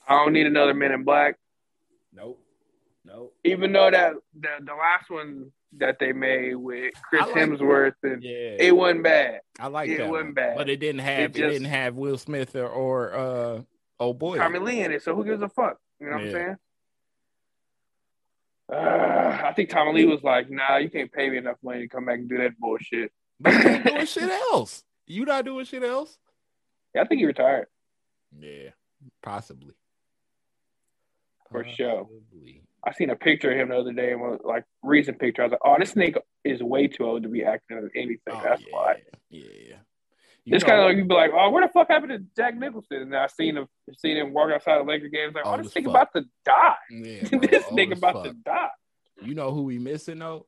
I 0.08 0.24
don't 0.24 0.34
need 0.34 0.46
another 0.46 0.74
Men 0.74 0.92
in 0.92 1.04
Black. 1.04 1.38
Nope. 2.14 2.40
No. 3.04 3.32
Even 3.44 3.72
though 3.72 3.92
that 3.92 4.14
the, 4.40 4.50
the 4.62 4.74
last 4.74 5.10
one 5.10 5.52
that 5.80 5.98
they 6.00 6.14
made 6.14 6.56
with 6.56 6.94
Chris 7.10 7.26
like- 7.28 7.36
Hemsworth 7.36 7.94
and 8.04 8.24
Yeah. 8.24 8.56
it 8.60 8.76
wasn't 8.76 9.04
bad. 9.04 9.42
I 9.60 9.68
like 9.68 9.90
it 9.90 9.98
that. 10.00 10.10
wasn't 10.10 10.28
one. 10.28 10.34
bad. 10.34 10.58
But 10.58 10.70
it 10.70 10.78
didn't 10.80 11.02
have 11.02 11.20
It 11.20 11.24
it, 11.24 11.34
just- 11.36 11.54
didn't 11.54 11.68
have 11.68 11.96
Will 11.96 12.18
Smith 12.18 12.56
or, 12.56 12.68
or 12.68 13.14
uh 13.14 13.62
oh 14.00 14.14
boy. 14.14 14.38
Tommy 14.38 14.60
Lee 14.60 14.82
in 14.82 14.92
it, 14.92 15.04
so 15.04 15.16
who 15.16 15.24
gives 15.26 15.42
a 15.42 15.50
fuck? 15.50 15.78
You 16.00 16.08
know 16.08 16.14
what 16.18 16.22
I'm 16.26 16.32
saying? 16.32 16.56
Uh, 18.72 19.42
I 19.46 19.54
think 19.56 19.70
Tommy 19.70 19.94
Lee 19.94 20.06
was 20.06 20.24
like, 20.24 20.50
"Nah, 20.50 20.78
you 20.78 20.90
can't 20.90 21.12
pay 21.12 21.30
me 21.30 21.38
enough 21.38 21.58
money 21.64 21.82
to 21.82 21.88
come 21.88 22.06
back 22.06 22.18
and 22.18 22.28
do 22.28 22.38
that 22.40 22.58
bullshit." 22.60 23.12
But 23.40 23.54
you 23.54 23.70
ain't 23.70 23.84
doing 23.86 24.06
shit 24.08 24.30
else. 24.52 24.84
You 25.06 25.26
not 25.26 25.46
doing 25.46 25.66
shit 25.66 25.84
else? 25.84 26.18
Yeah, 26.96 27.02
I 27.04 27.06
think 27.06 27.20
he 27.20 27.26
retired. 27.26 27.68
Yeah, 28.40 28.70
possibly. 29.22 29.76
For 31.52 31.64
sure. 31.64 32.08
I 32.86 32.94
seen 32.94 33.10
a 33.10 33.16
picture 33.16 33.52
of 33.52 33.58
him 33.58 33.70
the 33.70 33.78
other 33.78 33.94
day, 33.94 34.12
and 34.12 34.22
was 34.22 34.40
like 34.44 34.64
recent 34.84 35.20
picture. 35.20 35.42
I 35.42 35.46
was 35.46 35.52
like, 35.52 35.62
"Oh, 35.66 35.76
this 35.80 35.94
nigga 35.94 36.20
is 36.44 36.62
way 36.62 36.88
too 36.88 37.04
old 37.04 37.24
to 37.24 37.30
be 37.30 37.44
acting 37.44 37.78
in 37.78 37.90
anything." 37.96 38.20
Oh, 38.32 38.42
That's 38.44 38.62
yeah. 38.62 38.68
why. 38.72 39.02
Yeah. 39.30 39.76
It's 40.48 40.64
kind 40.64 40.80
of 40.80 40.86
like 40.86 40.98
you'd 40.98 41.08
be 41.08 41.16
like, 41.16 41.32
"Oh, 41.34 41.50
where 41.50 41.66
the 41.66 41.74
fuck 41.74 41.88
happened 41.90 42.12
to 42.12 42.24
Jack 42.36 42.56
Nicholson?" 42.56 42.98
And 42.98 43.16
I 43.16 43.28
seen 43.28 43.58
him, 43.58 43.68
seen 43.98 44.18
him 44.18 44.32
walk 44.34 44.52
outside 44.52 44.80
the 44.80 44.84
Laker 44.84 45.08
games. 45.08 45.34
Like, 45.34 45.46
"Oh, 45.46 45.52
Old 45.54 45.64
this 45.64 45.74
nigga 45.74 45.90
about 45.90 46.14
to 46.16 46.26
die. 46.46 46.76
yeah, 46.92 47.28
bro, 47.30 47.40
this 47.40 47.64
oh, 47.70 47.76
nigga 47.76 47.94
as 47.94 47.98
about 47.98 48.24
to 48.24 48.30
fuck. 48.30 48.44
die." 48.46 48.70
You 49.24 49.34
know 49.34 49.52
who 49.52 49.64
we 49.64 49.80
missing 49.80 50.20
though? 50.20 50.46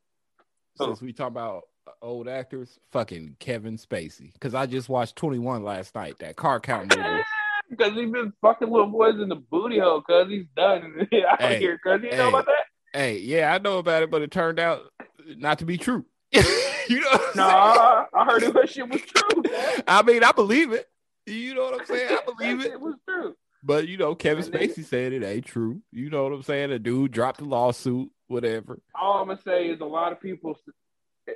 Since 0.76 1.02
we 1.02 1.14
talk 1.14 1.30
about 1.30 1.64
uh, 1.88 1.92
old 2.04 2.28
actors, 2.28 2.78
fucking 2.92 3.38
Kevin 3.40 3.78
Spacey. 3.78 4.32
Because 4.34 4.54
I 4.54 4.68
just 4.68 4.90
watched 4.90 5.16
Twenty 5.16 5.40
One 5.40 5.64
last 5.64 5.96
night, 5.96 6.20
that 6.20 6.36
car 6.36 6.60
count 6.60 6.96
movie. 6.96 7.24
Because 7.70 7.94
he 7.94 8.06
been 8.06 8.34
fucking 8.42 8.70
little 8.70 8.88
boys 8.88 9.16
in 9.20 9.30
the 9.30 9.36
booty 9.36 9.80
hole. 9.80 10.02
Cause 10.02 10.28
he's 10.30 10.46
done. 10.56 11.08
out 11.30 11.42
Hey, 11.42 11.60
here. 11.60 11.80
Cause 11.84 12.00
you 12.04 12.16
know 12.16 12.30
about 12.30 12.46
that? 12.46 12.66
hey, 13.00 13.18
yeah, 13.20 13.54
I 13.54 13.58
know 13.58 13.78
about 13.80 14.04
it, 14.04 14.12
but 14.12 14.22
it 14.22 14.32
turned 14.32 14.60
out 14.60 14.82
not 15.26 15.60
to 15.60 15.66
be 15.66 15.78
true. 15.78 16.06
you 16.32 16.42
know? 16.42 17.10
What 17.12 17.22
I'm 17.22 17.38
No, 17.38 17.44
saying? 17.44 18.06
I, 18.14 18.26
heard 18.26 18.44
it, 18.44 18.54
that 18.54 18.70
shit 18.70 18.90
was 18.90 19.02
true. 19.02 19.44
man. 19.52 19.84
I 19.88 20.02
mean, 20.04 20.24
I 20.24 20.32
believe 20.32 20.72
it. 20.72 20.88
You 21.26 21.56
know 21.56 21.64
what 21.66 21.82
I'm 21.82 21.86
saying? 21.86 22.10
I 22.10 22.22
believe 22.26 22.64
That 22.64 22.72
it. 22.74 22.82
was 22.82 22.96
true. 23.08 23.36
But 23.64 23.88
you 23.90 23.98
know, 23.98 24.16
Kevin 24.16 24.46
Spacey 24.46 24.86
said 24.86 25.12
it 25.12 25.24
ain't 25.24 25.46
true. 25.46 25.82
You 25.92 26.10
know 26.10 26.24
what 26.24 26.32
I'm 26.32 26.44
saying? 26.44 26.70
The 26.70 26.80
dude 26.80 27.12
dropped 27.12 27.40
the 27.40 27.46
lawsuit, 27.46 28.10
whatever. 28.28 28.80
All 28.96 29.22
I'm 29.22 29.28
gonna 29.28 29.40
say 29.44 29.68
is 29.68 29.82
a 29.82 29.86
lot 29.86 30.14
of 30.14 30.22
people 30.22 30.58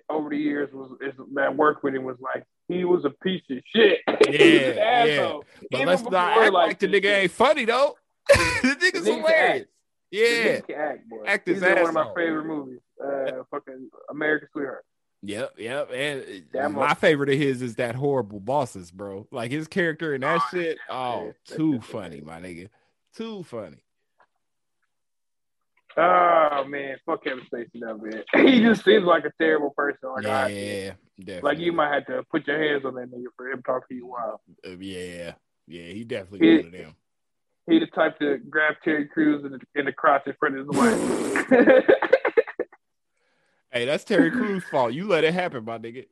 over 0.10 0.30
the 0.30 0.38
years 0.38 0.70
was 0.72 0.92
is, 1.02 1.14
that 1.34 1.58
worked 1.58 1.84
with 1.84 1.94
him 1.96 2.04
was 2.04 2.16
like 2.22 2.46
he 2.72 2.86
was 2.86 3.06
a 3.06 3.10
piece 3.10 3.44
of 3.50 3.58
shit. 3.76 4.00
he 4.08 4.14
was 4.14 4.18
an 4.28 4.34
Yeah, 4.78 4.82
asshole. 4.82 5.46
But 5.70 5.78
Even 5.82 5.88
let's 5.88 6.04
not 6.04 6.38
act 6.38 6.54
like 6.54 6.80
the 6.80 6.88
nigga 6.88 7.22
ain't 7.24 7.32
funny 7.32 7.66
though. 7.66 7.96
the 8.30 8.36
nigga's 8.36 9.06
nigga 9.06 9.06
can 9.06 9.18
hilarious. 9.20 9.62
act. 9.62 9.70
Yeah. 10.12 10.76
act, 10.76 11.10
boy. 11.10 11.24
Act 11.26 11.48
his 11.48 11.62
He's 11.62 11.64
in 11.64 11.76
one 11.80 11.88
of 11.88 11.94
my 11.94 12.14
favorite 12.16 12.46
movies. 12.46 12.80
Uh, 13.04 13.44
fucking 13.50 13.90
American 14.10 14.50
Sweetheart. 14.52 14.86
Yep, 15.24 15.54
yep. 15.60 15.90
And 15.94 16.46
That 16.54 16.72
my 16.72 16.94
favorite 16.96 17.30
of 17.30 17.38
his 17.38 17.62
is 17.62 17.76
that 17.76 17.96
horrible 17.96 18.40
bosses, 18.40 18.90
bro. 18.92 19.28
Like 19.32 19.52
his 19.52 19.68
character 19.68 20.14
in 20.16 20.22
that 20.22 20.42
Oh, 20.42 20.48
shit. 20.52 20.78
Oh, 20.90 21.34
too 21.46 21.80
funny, 21.82 22.22
my 22.22 22.42
nigga. 22.42 22.70
Too 23.16 23.44
funny. 23.44 23.84
Oh 25.98 26.64
man, 26.68 26.98
fuck 27.06 27.24
Kevin 27.24 27.44
Spacey 27.52 27.68
now, 27.76 27.96
man. 27.98 28.24
He 28.48 28.62
just 28.62 28.84
seems 28.86 29.04
like 29.06 29.26
a 29.26 29.32
terrible 29.40 29.72
person. 29.76 30.10
Like 30.16 30.26
I, 30.26 30.48
yeah, 30.50 30.92
definitely. 31.20 31.42
like 31.50 31.60
you 31.60 31.72
might 31.74 31.94
have 31.94 32.06
to 32.08 32.24
put 32.32 32.48
your 32.48 32.62
hands 32.62 32.86
on 32.86 32.96
that 32.96 33.12
nigga 33.12 33.26
for 33.36 33.50
him 33.50 33.58
to 33.58 33.64
talk 33.64 33.88
to 33.90 33.96
you 33.96 34.06
wild. 34.08 34.40
Uh, 34.66 34.72
yeah, 34.80 35.34
yeah. 35.68 35.84
He 35.94 36.04
definitely 36.04 36.48
He- 36.50 36.58
one 36.58 36.66
of 36.68 36.72
them. 36.72 36.96
He 37.70 37.78
the 37.80 37.86
type 37.88 38.18
to 38.20 38.38
grab 38.50 38.76
Terry 38.84 39.06
Crews 39.08 39.46
in 39.46 39.52
the, 39.52 39.60
in 39.76 39.86
the 39.86 39.92
crotch 39.94 40.24
in 40.26 40.34
front 40.40 40.58
of 40.58 40.68
his 40.68 40.78
wife. 40.78 41.84
Hey, 43.74 43.86
that's 43.86 44.04
Terry 44.04 44.30
Crews' 44.32 44.66
fault. 44.66 44.92
You 44.94 45.08
let 45.08 45.24
it 45.24 45.34
happen, 45.34 45.64
my 45.64 45.78
nigga. 45.78 46.06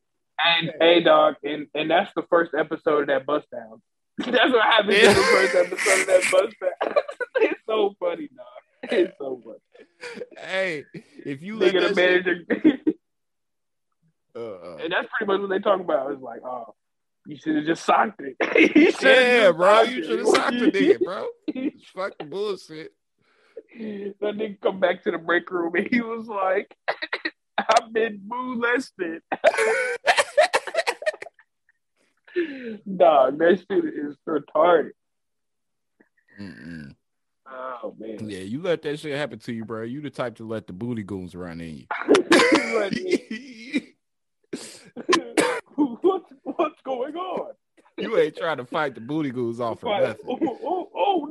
and 0.45 0.71
hey, 0.79 1.01
dog, 1.03 1.35
and 1.43 1.67
and 1.75 1.91
that's 1.91 2.09
the 2.15 2.23
first 2.29 2.51
episode 2.57 3.01
of 3.01 3.07
that 3.07 3.25
bust 3.25 3.47
down. 3.51 3.81
that's 4.17 4.51
what 4.53 4.63
happened 4.63 4.93
in 4.93 5.07
the 5.07 5.13
first 5.13 5.55
episode 5.55 5.99
of 6.01 6.07
that 6.07 6.23
bust 6.31 6.55
down. 6.61 6.93
it's 7.41 7.59
so 7.67 7.93
funny, 7.99 8.29
dog. 8.35 8.45
It's 8.83 9.17
so 9.17 9.41
funny. 9.43 10.25
Hey, 10.37 10.85
if 11.25 11.41
you 11.41 11.57
let 11.57 11.73
Nigga, 11.73 11.89
the 11.89 11.95
manager, 11.95 12.45
uh, 14.35 14.77
and 14.77 14.91
that's 14.91 15.07
pretty 15.17 15.25
much 15.31 15.41
what 15.41 15.49
they 15.49 15.59
talk 15.59 15.81
about. 15.81 16.11
It's 16.11 16.21
like, 16.21 16.41
oh, 16.45 16.73
you 17.27 17.35
should 17.37 17.57
have 17.57 17.65
just 17.65 17.85
socked 17.85 18.21
it. 18.21 18.35
You 18.75 18.85
yeah, 18.85 18.91
just 18.91 19.57
bro, 19.57 19.75
socked 19.75 19.91
you 19.91 20.03
should 20.03 20.19
have 20.19 20.27
socked 20.27 20.59
the 20.59 20.71
nigga, 20.71 20.99
bro. 21.03 21.27
Fuck 21.95 22.17
the 22.17 22.25
bullshit. 22.25 22.93
that 23.77 24.35
nigga 24.35 24.61
come 24.61 24.79
back 24.79 25.03
to 25.03 25.11
the 25.11 25.17
break 25.17 25.49
room 25.51 25.75
and 25.75 25.87
he 25.91 26.01
was 26.01 26.27
like, 26.27 26.73
I've 27.57 27.91
been 27.91 28.21
molested. 28.25 29.21
Dog, 32.97 33.37
that 33.39 33.63
shit 33.69 33.85
is 33.85 34.15
retarded. 34.27 34.91
Mm-mm. 36.39 36.95
Oh 37.51 37.95
man. 37.97 38.29
Yeah, 38.29 38.39
you 38.39 38.61
let 38.61 38.81
that 38.83 38.99
shit 38.99 39.15
happen 39.17 39.39
to 39.39 39.53
you, 39.53 39.65
bro. 39.65 39.83
You 39.83 40.01
the 40.01 40.09
type 40.09 40.35
to 40.37 40.47
let 40.47 40.67
the 40.67 40.73
booty 40.73 41.03
goons 41.03 41.33
run 41.35 41.59
in 41.61 41.77
you. 41.77 41.85
what's, 45.75 46.31
what's 46.43 46.81
going 46.85 47.15
on? 47.15 47.51
you 47.97 48.17
ain't 48.17 48.35
trying 48.37 48.57
to 48.57 48.65
fight 48.65 48.95
the 48.95 49.01
booty 49.01 49.29
goons 49.31 49.59
off 49.59 49.81
for 49.81 49.99
nothing. 49.99 50.25
oh, 50.29 50.59
oh, 50.63 50.89
oh 50.95 51.25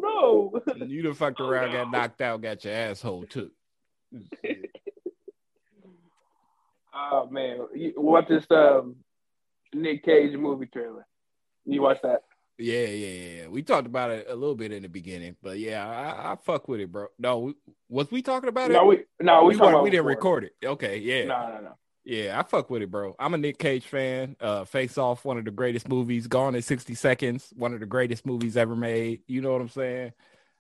no. 0.74 0.86
You 0.86 1.02
done 1.02 1.14
fucked 1.14 1.40
Oh, 1.40 1.48
around, 1.48 1.72
no. 1.72 1.84
got 1.84 1.90
knocked 1.90 2.20
out, 2.20 2.42
got 2.42 2.64
your 2.64 2.74
asshole 2.74 3.24
took. 3.26 3.50
Oh 7.00 7.28
man. 7.30 7.58
What 7.96 8.26
this 8.28 8.44
um 8.50 8.96
Nick 9.72 10.04
Cage 10.04 10.36
movie 10.36 10.66
trailer? 10.66 11.06
You 11.64 11.80
watch 11.82 11.98
that? 12.02 12.22
Yeah, 12.59 12.86
yeah, 12.86 13.30
yeah. 13.42 13.48
We 13.48 13.62
talked 13.62 13.86
about 13.86 14.11
it 14.11 14.26
a 14.28 14.34
little 14.34 14.56
bit 14.56 14.72
in 14.72 14.82
the 14.82 14.88
beginning, 14.88 15.36
but 15.40 15.59
yeah, 15.59 15.86
I, 15.88 16.32
I 16.32 16.36
fuck 16.36 16.66
with 16.66 16.80
it, 16.80 16.90
bro. 16.90 17.06
No, 17.18 17.38
we, 17.38 17.54
was 17.88 18.11
we 18.11 18.20
talking 18.20 18.48
about 18.48 18.70
it? 18.70 18.74
No, 18.74 18.84
we 18.84 19.04
no, 19.20 19.44
we, 19.44 19.56
we, 19.56 19.80
we 19.82 19.90
didn't 19.90 20.06
record 20.06 20.44
it. 20.44 20.54
Okay, 20.64 20.98
yeah, 20.98 21.24
No, 21.24 21.48
no, 21.48 21.61
no. 21.61 21.78
yeah. 22.04 22.36
I 22.38 22.42
fuck 22.42 22.68
with 22.68 22.82
it, 22.82 22.90
bro. 22.90 23.14
I'm 23.16 23.34
a 23.34 23.38
Nick 23.38 23.59
Cage 23.59 23.84
fan. 23.84 24.34
Uh, 24.40 24.64
Face 24.64 24.98
Off, 24.98 25.24
one 25.24 25.38
of 25.38 25.44
the 25.44 25.52
greatest 25.52 25.88
movies. 25.88 26.26
Gone 26.26 26.56
in 26.56 26.62
60 26.62 26.94
Seconds, 26.94 27.52
one 27.56 27.74
of 27.74 27.80
the 27.80 27.86
greatest 27.86 28.26
movies 28.26 28.56
ever 28.56 28.74
made. 28.74 29.20
You 29.28 29.40
know 29.40 29.52
what 29.52 29.61
I'm 29.61 29.68
saying? 29.68 30.12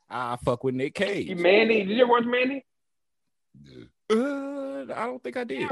I 0.08 0.36
fuck 0.36 0.62
with 0.62 0.76
Nick 0.76 0.94
Cage. 0.94 1.36
Mandy, 1.36 1.84
did 1.84 1.96
you 1.96 2.02
ever 2.04 2.12
watch 2.12 2.24
Mandy? 2.24 2.64
Uh, 4.10 4.82
I 4.94 5.06
don't 5.06 5.22
think 5.22 5.36
I 5.36 5.44
did. 5.44 5.68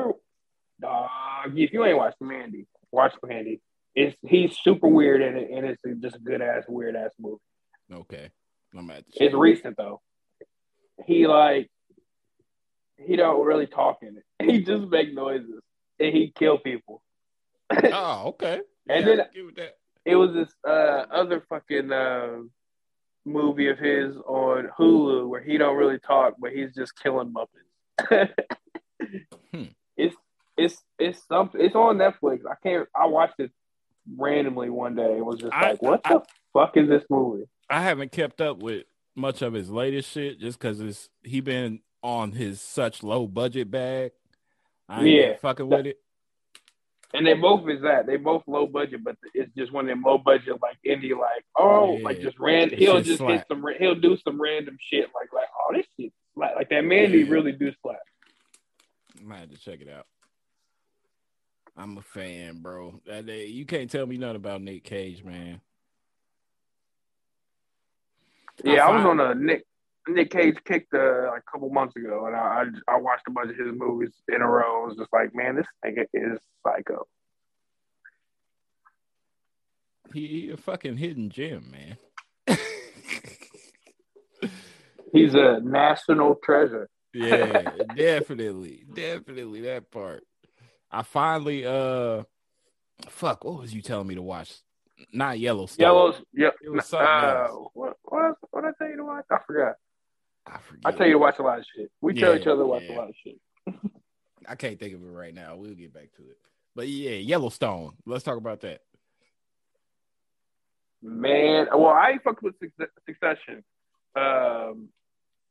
Dog, 0.81 1.09
if 1.55 1.73
you 1.73 1.85
ain't 1.85 1.97
watched 1.97 2.21
Mandy, 2.21 2.67
watch 2.91 3.15
Mandy. 3.25 3.61
It's 3.97 4.15
he's 4.23 4.57
super 4.59 4.87
weird 4.89 5.23
in 5.23 5.37
it, 5.37 5.51
and 5.51 5.65
it's 5.67 5.81
just 6.01 6.17
a 6.17 6.21
good 6.21 6.43
ass 6.43 6.65
weird 6.69 6.95
ass 6.95 7.13
movie. 7.19 7.41
Okay, 7.93 8.31
I'm 8.77 8.91
at. 8.91 9.05
It's 9.15 9.35
recent 9.35 9.77
though. 9.79 10.03
He 11.07 11.27
like 11.27 11.71
he 12.99 13.17
don't 13.17 13.45
really 13.45 13.67
talk 13.67 13.99
in 14.03 14.19
it. 14.19 14.23
He 14.51 14.63
just 14.63 14.89
make 14.89 15.13
noises 15.15 15.61
and 15.99 16.15
he 16.15 16.31
kill 16.35 16.59
people. 16.59 17.03
Oh, 17.85 18.29
okay. 18.29 18.61
And 18.89 19.07
Yeah, 19.07 19.25
then-. 19.35 19.69
It 20.05 20.15
was 20.15 20.33
this 20.35 20.53
uh, 20.67 21.05
other 21.11 21.43
fucking 21.49 21.91
uh, 21.91 22.43
movie 23.25 23.69
of 23.69 23.79
his 23.79 24.15
on 24.19 24.69
Hulu 24.79 25.29
where 25.29 25.43
he 25.43 25.59
don't 25.59 25.77
really 25.77 25.99
talk, 25.99 26.35
but 26.39 26.53
he's 26.53 26.73
just 26.75 26.93
killing 27.03 27.33
Muppets. 27.35 28.29
Hmm. 29.53 29.65
It's 29.97 30.17
it's 30.57 30.83
it's 30.99 31.21
something. 31.29 31.61
It's 31.61 31.75
on 31.75 31.99
Netflix. 31.99 32.41
I 32.51 32.55
can't. 32.63 32.89
I 32.95 33.07
watched 33.07 33.39
it 33.39 33.51
randomly 34.17 34.71
one 34.71 34.95
day. 34.95 35.15
and 35.17 35.27
was 35.27 35.41
just 35.41 35.53
I- 35.53 35.71
like, 35.71 35.83
"What 35.83 36.01
I- 36.05 36.15
the 36.15 36.23
fuck 36.53 36.77
is 36.77 36.89
this 36.89 37.03
movie?" 37.11 37.45
I 37.69 37.83
haven't 37.83 38.13
kept 38.13 38.41
up 38.41 38.59
with 38.59 38.85
much 39.17 39.43
of 39.43 39.53
his 39.55 39.71
latest 39.71 40.11
shit 40.13 40.39
just 40.39 40.59
because 40.59 40.81
it's 40.81 41.09
he 41.25 41.41
been 41.41 41.81
on 42.03 42.33
his 42.33 42.61
such 42.61 43.03
low 43.03 43.27
budget 43.27 43.71
bag. 43.71 44.13
I 44.89 45.01
ain't 45.01 45.09
Yeah. 45.09 45.37
fucking 45.39 45.69
with 45.69 45.87
it. 45.87 45.99
And 47.15 47.27
they 47.27 47.35
both 47.35 47.69
is 47.69 47.83
that 47.83 48.07
they 48.07 48.17
both 48.17 48.43
low 48.47 48.67
budget, 48.67 49.03
but 49.03 49.17
it's 49.33 49.51
just 49.57 49.73
one 49.73 49.87
of 49.87 49.89
them 49.89 50.03
low 50.03 50.19
budget 50.19 50.61
like 50.61 50.77
indie, 50.87 51.17
like 51.19 51.45
oh, 51.57 51.97
Yeah. 51.97 52.05
like 52.05 52.21
just 52.21 52.39
random. 52.39 52.79
He'll 52.79 53.01
just 53.01 53.19
slap. 53.19 53.31
hit 53.39 53.45
some. 53.49 53.65
He'll 53.79 53.95
do 53.95 54.17
some 54.19 54.41
random 54.41 54.77
shit 54.81 55.09
like 55.15 55.33
like 55.33 55.49
oh 55.59 55.73
this 55.75 55.87
shit 55.99 56.13
slap. 56.35 56.55
Like 56.57 56.69
that 56.71 56.85
Mandy 56.85 57.21
Yeah. 57.21 57.31
really 57.31 57.53
do 57.53 57.73
slap. 57.83 57.99
I 59.19 59.25
might 59.25 59.39
have 59.39 59.51
to 59.51 59.59
check 59.59 59.81
it 59.81 59.89
out. 59.89 60.07
I'm 61.77 61.99
a 61.99 62.03
fan, 62.03 62.63
bro. 62.63 63.01
You 63.27 63.67
can't 63.67 63.91
tell 63.91 64.07
me 64.07 64.17
nothing 64.17 64.37
about 64.37 64.63
Nick 64.63 64.85
Cage, 64.85 65.23
man. 65.23 65.61
Yeah, 68.65 68.87
I, 68.87 68.97
was 68.97 69.05
on 69.05 69.21
a 69.21 69.35
Nick 69.35 69.67
Nick 70.09 70.31
Cage 70.31 70.57
kick 70.65 70.87
uh, 70.95 71.29
like 71.29 71.43
a 71.47 71.51
couple 71.51 71.69
months 71.69 71.95
ago, 71.97 72.27
and 72.27 72.35
I, 72.35 72.65
I 72.89 72.95
I 72.95 72.97
watched 72.99 73.25
a 73.29 73.31
bunch 73.31 73.51
of 73.51 73.57
his 73.57 73.75
movies 73.75 74.15
in 74.29 74.41
a 74.41 74.49
row. 74.49 74.85
I 74.85 74.87
was 74.87 74.97
just 74.97 75.13
like, 75.13 75.35
man, 75.35 75.57
this 75.57 75.67
nigga 75.85 76.07
is 76.15 76.39
psycho. 76.63 77.07
He, 80.15 80.27
he 80.27 80.51
a 80.51 80.57
fucking 80.57 80.97
hidden 80.97 81.29
gem, 81.29 81.71
man. 81.71 81.99
He's 85.13 85.35
a 85.35 85.61
national 85.63 86.37
treasure. 86.43 86.89
yeah, 87.13 87.71
definitely, 87.97 88.87
definitely 88.95 89.63
that 89.63 89.91
part. 89.91 90.23
I 90.97 91.03
finally 91.03 91.67
uh, 91.67 92.23
fuck. 93.09 93.45
What 93.45 93.61
was 93.61 93.75
you 93.75 93.83
telling 93.83 94.07
me 94.07 94.15
to 94.15 94.23
watch? 94.23 94.55
Not 95.13 95.39
Yellowstone. 95.39 95.85
Yellows, 95.85 96.15
yeah. 96.33 96.49
It 96.65 96.71
was 96.71 96.87
something 96.87 97.07
Uh, 97.07 97.47
else. 97.51 97.71
what, 97.75 97.97
what, 98.05 98.35
what 98.51 98.63
did 98.63 98.69
I 98.69 98.73
tell 98.79 98.89
you 98.89 98.97
to 98.97 99.05
watch? 99.05 99.25
I 99.31 99.37
forgot. 99.47 99.75
I 100.47 100.59
forget. 100.67 100.81
I 100.87 100.93
tell 100.93 101.07
you 101.07 101.13
to 101.13 101.19
watch 101.19 101.39
a 101.39 101.43
lot 101.43 101.59
of 101.59 101.67
shit. 101.77 101.91
We 102.01 102.15
tell 102.15 102.35
each 102.35 102.47
other 102.47 102.63
to 102.63 102.67
watch 102.67 102.85
yeah. 102.89 102.95
a 102.95 102.99
lot 102.99 103.09
of 103.11 103.15
shit. 103.23 103.37
I 104.49 104.55
can't 104.55 104.79
think 104.81 104.95
of 104.95 105.03
it 105.03 105.11
right 105.11 105.35
now. 105.35 105.57
We'll 105.57 105.75
get 105.75 105.93
back 105.93 106.13
to 106.17 106.23
it. 106.23 106.39
But 106.75 106.89
yeah, 106.89 107.17
Yellowstone. 107.17 107.93
Let's 108.07 108.25
talk 108.25 108.39
about 108.39 108.63
that. 108.63 108.81
Man, 111.03 111.67
well, 111.73 111.89
I 111.89 112.13
ain't 112.13 112.23
fucked 112.23 112.43
with 112.43 112.55
Succession. 113.07 113.65
Um, 114.15 114.89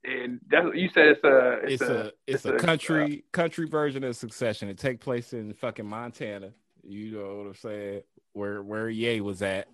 and 0.07 0.39
that's 0.47 0.67
you 0.73 0.89
said 0.93 1.07
it's 1.07 1.23
a 1.23 1.59
It's, 1.63 1.81
a, 1.81 2.11
it's, 2.27 2.45
a, 2.45 2.57
country 2.57 3.23
country 3.31 3.67
version 3.67 4.03
of 4.03 4.15
Succession. 4.15 4.69
It 4.69 4.77
take 4.77 4.99
place 4.99 5.33
in 5.33 5.53
fucking 5.53 5.85
Montana. 5.85 6.51
You 6.83 7.11
know 7.11 7.37
what 7.37 7.47
I'm 7.47 7.55
saying? 7.55 8.01
Where 8.33 8.61
where 8.61 8.89
Ye 8.89 9.21
was 9.21 9.41
at. 9.41 9.67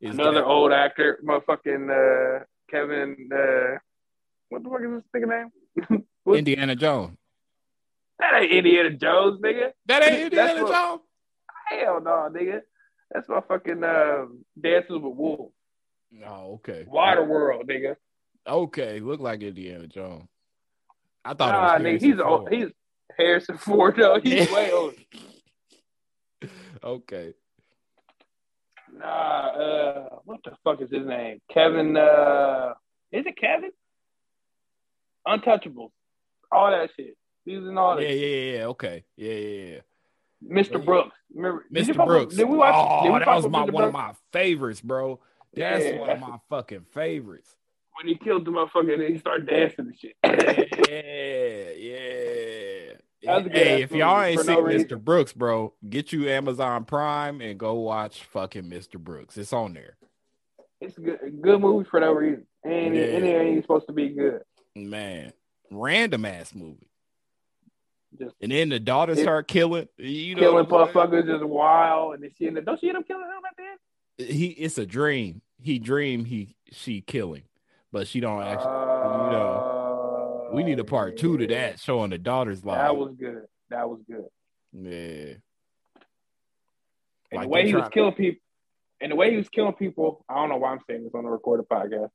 Is 0.00 0.14
another 0.14 0.40
that- 0.40 0.44
old 0.44 0.72
actor, 0.72 1.20
motherfucking 1.24 2.40
uh, 2.40 2.44
Kevin. 2.70 3.28
Uh, 3.32 3.78
what 4.48 4.62
the 4.62 4.70
fuck 4.70 4.80
is 4.82 5.02
this 5.02 5.22
nigga 5.22 5.50
name? 5.88 6.04
Indiana 6.34 6.74
Jones. 6.74 7.16
That 8.18 8.42
ain't 8.42 8.52
Indiana 8.52 8.90
Jones, 8.90 9.40
nigga. 9.40 9.72
That 9.86 10.02
ain't 10.02 10.22
Indiana 10.24 10.62
what- 10.62 10.72
Jones. 10.72 11.00
Hell 11.68 12.00
no, 12.00 12.28
nigga. 12.32 12.60
That's 13.12 13.28
my 13.28 13.40
fucking 13.46 13.82
uh, 13.84 14.26
Dances 14.60 14.90
with 14.90 15.14
Wolves. 15.14 15.52
Oh, 16.26 16.54
okay. 16.54 16.84
Water 16.88 17.24
World, 17.24 17.68
nigga. 17.68 17.96
Okay, 18.48 19.00
look 19.00 19.20
like 19.20 19.42
Indiana 19.42 19.86
Jones. 19.86 20.28
I 21.24 21.34
thought 21.34 21.52
Nah, 21.52 21.74
it 21.76 21.92
was 21.94 22.02
nigga, 22.02 22.06
he's 22.12 22.20
old. 22.20 22.48
He's 22.52 22.68
Harrison 23.16 23.58
Ford. 23.58 23.96
though. 23.96 24.18
he's 24.22 24.50
way 24.52 24.72
old. 24.72 24.94
okay. 26.82 27.34
Nah, 28.92 29.06
uh, 29.06 30.08
what 30.24 30.40
the 30.44 30.52
fuck 30.64 30.80
is 30.80 30.90
his 30.90 31.06
name? 31.06 31.40
Kevin. 31.52 31.96
Uh, 31.96 32.74
is 33.12 33.24
it 33.26 33.36
Kevin? 33.36 33.70
Untouchable. 35.26 35.92
All 36.50 36.70
that 36.70 36.90
shit. 36.96 37.16
He's 37.44 37.58
in 37.58 37.76
all 37.78 38.00
Yeah, 38.00 38.08
that. 38.08 38.14
yeah, 38.14 38.26
yeah, 38.26 38.58
yeah. 38.58 38.64
Okay. 38.66 39.04
Yeah, 39.16 39.32
yeah, 39.32 39.74
yeah. 39.74 39.80
Mr. 40.62 40.82
Brooks. 40.84 41.14
Remember 41.34 41.64
Mr. 41.72 41.88
with- 41.88 41.96
Brooks. 42.06 42.34
Did 42.36 42.48
we 42.48 42.56
watch? 42.56 42.74
oh, 42.76 43.02
did 43.04 43.12
we 43.12 43.18
that 43.18 43.24
fuck 43.26 43.36
was 43.36 43.48
my 43.50 43.64
one 43.64 43.84
of 43.84 43.92
my 43.92 44.12
favorites, 44.32 44.80
bro. 44.80 45.20
That's 45.54 45.84
Yeah, 45.84 45.98
one 45.98 46.10
of 46.10 46.20
my 46.20 46.38
fucking 46.48 46.86
favorites. 46.92 47.54
When 47.94 48.08
he 48.08 48.14
killed 48.16 48.44
the 48.44 48.50
motherfucker 48.50 48.94
and 48.94 49.02
he 49.14 49.18
started 49.18 49.46
dancing 49.46 49.86
and 49.86 49.98
shit. 49.98 50.16
yeah, 50.24 51.70
yeah. 51.76 52.92
That 53.22 53.36
was 53.36 53.46
a 53.46 53.48
good 53.50 53.52
Hey, 53.58 53.82
if 53.82 53.92
y'all 53.92 54.22
ain't 54.22 54.40
seen 54.40 54.54
no 54.54 54.62
Mr. 54.62 54.98
Brooks, 55.02 55.32
bro, 55.32 55.74
get 55.88 56.12
you 56.12 56.28
Amazon 56.28 56.84
Prime 56.84 57.40
and 57.40 57.58
go 57.58 57.74
watch 57.74 58.22
fucking 58.24 58.64
Mr. 58.64 58.98
Brooks. 58.98 59.36
It's 59.36 59.52
on 59.52 59.74
there. 59.74 59.96
it's 60.80 60.96
a 60.96 61.00
good, 61.02 61.18
good 61.42 61.60
movie 61.60 61.86
for 61.88 62.00
no 62.00 62.12
reason. 62.12 62.46
And 62.64 62.94
Yeah. 62.94 63.02
and 63.02 63.24
it 63.26 63.28
ain't 63.28 63.64
supposed 63.64 63.86
to 63.88 63.92
be 63.92 64.08
good. 64.08 64.42
Man, 64.74 65.32
random 65.70 66.24
ass 66.24 66.54
movie. 66.54 66.86
Just 68.18 68.34
And 68.40 68.50
then 68.50 68.70
the 68.70 68.80
daughter 68.80 69.12
It- 69.12 69.18
start 69.18 69.46
killing. 69.48 69.88
You 69.98 70.34
know, 70.36 70.40
killing 70.40 70.66
what 70.68 70.88
I'm 70.88 70.94
motherfuckers 70.94 71.26
just 71.26 71.44
wild 71.44 72.14
and 72.14 72.22
then 72.22 72.30
she 72.38 72.46
ended, 72.46 72.64
don't 72.64 72.80
she 72.80 72.88
end 72.88 72.96
up 72.98 73.06
killing 73.06 73.24
him 73.24 73.44
at 73.48 73.56
the 73.56 73.62
end? 74.24 74.30
He 74.38 74.46
it's 74.48 74.78
a 74.78 74.86
dream. 74.86 75.42
He 75.60 75.78
dream 75.78 76.24
he 76.24 76.56
she 76.72 77.02
kill 77.02 77.34
him, 77.34 77.42
but 77.92 78.06
she 78.08 78.20
don't 78.20 78.42
actually. 78.42 78.66
Uh, 78.70 79.26
you 79.26 79.32
know, 79.32 80.50
we 80.52 80.62
need 80.64 80.78
a 80.78 80.84
part 80.84 81.16
two 81.16 81.38
to 81.38 81.46
that, 81.48 81.78
showing 81.80 82.10
the 82.10 82.18
daughter's 82.18 82.64
life. 82.64 82.78
That 82.78 82.96
was 82.96 83.14
good. 83.18 83.42
That 83.70 83.88
was 83.88 84.00
good. 84.08 84.24
yeah. 84.72 85.34
And 87.32 87.38
Like 87.38 87.42
the 87.44 87.48
way 87.48 87.66
he 87.66 87.74
was 87.74 87.88
killing 87.92 88.14
people, 88.14 88.40
and 89.00 89.12
the 89.12 89.16
way 89.16 89.30
he 89.30 89.36
was 89.36 89.48
killing 89.48 89.74
people, 89.74 90.24
I 90.28 90.34
don't 90.34 90.48
know 90.48 90.56
why 90.56 90.72
I'm 90.72 90.80
saying 90.88 91.04
this 91.04 91.12
on 91.14 91.24
a 91.24 91.30
recorded 91.30 91.68
podcast. 91.68 92.10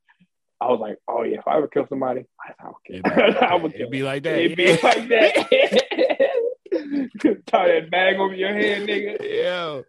I 0.60 0.66
was 0.68 0.78
like, 0.80 0.98
oh 1.08 1.22
yeah, 1.22 1.38
if 1.38 1.46
I 1.48 1.56
ever 1.56 1.68
kill 1.68 1.86
somebody, 1.88 2.24
I 2.40 2.52
It'd 2.88 3.02
be, 3.02 3.10
kill. 3.10 3.24
like 3.26 3.36
I 3.42 3.54
would 3.56 3.72
kill. 3.72 3.80
It'd 3.82 3.90
be 3.90 4.02
like 4.02 4.22
that. 4.24 4.38
It'd 4.38 4.56
be 4.56 4.70
like 4.82 5.08
that. 5.08 5.32
Tie 7.46 7.68
that 7.80 7.90
bag 7.90 8.16
over 8.16 8.34
your 8.34 8.52
head, 8.52 8.86
nigga. 8.86 9.16
yeah. 9.22 9.80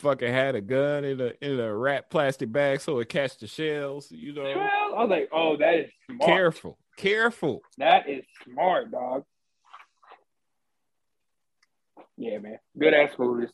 Fucking 0.00 0.32
had 0.32 0.54
a 0.54 0.60
gun 0.62 1.04
in 1.04 1.20
a 1.20 1.32
in 1.42 1.60
a 1.60 1.74
wrap 1.76 2.08
plastic 2.08 2.50
bag 2.50 2.80
so 2.80 2.98
it 3.00 3.08
catch 3.10 3.36
the 3.38 3.46
shells. 3.46 4.10
You 4.10 4.32
know, 4.32 4.42
Well, 4.44 4.58
I 4.96 5.00
was 5.02 5.10
like, 5.10 5.28
oh, 5.30 5.56
that 5.58 5.74
is 5.74 5.90
smart. 6.06 6.22
careful, 6.26 6.78
careful. 6.96 7.60
That 7.76 8.08
is 8.08 8.24
smart, 8.44 8.90
dog. 8.90 9.24
Yeah, 12.16 12.38
man. 12.38 12.58
Good 12.78 12.94
ass 12.94 13.10
movies. 13.18 13.50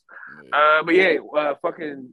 Uh, 0.53 0.83
but 0.85 0.95
yeah, 0.95 1.17
uh, 1.37 1.55
fucking 1.63 2.13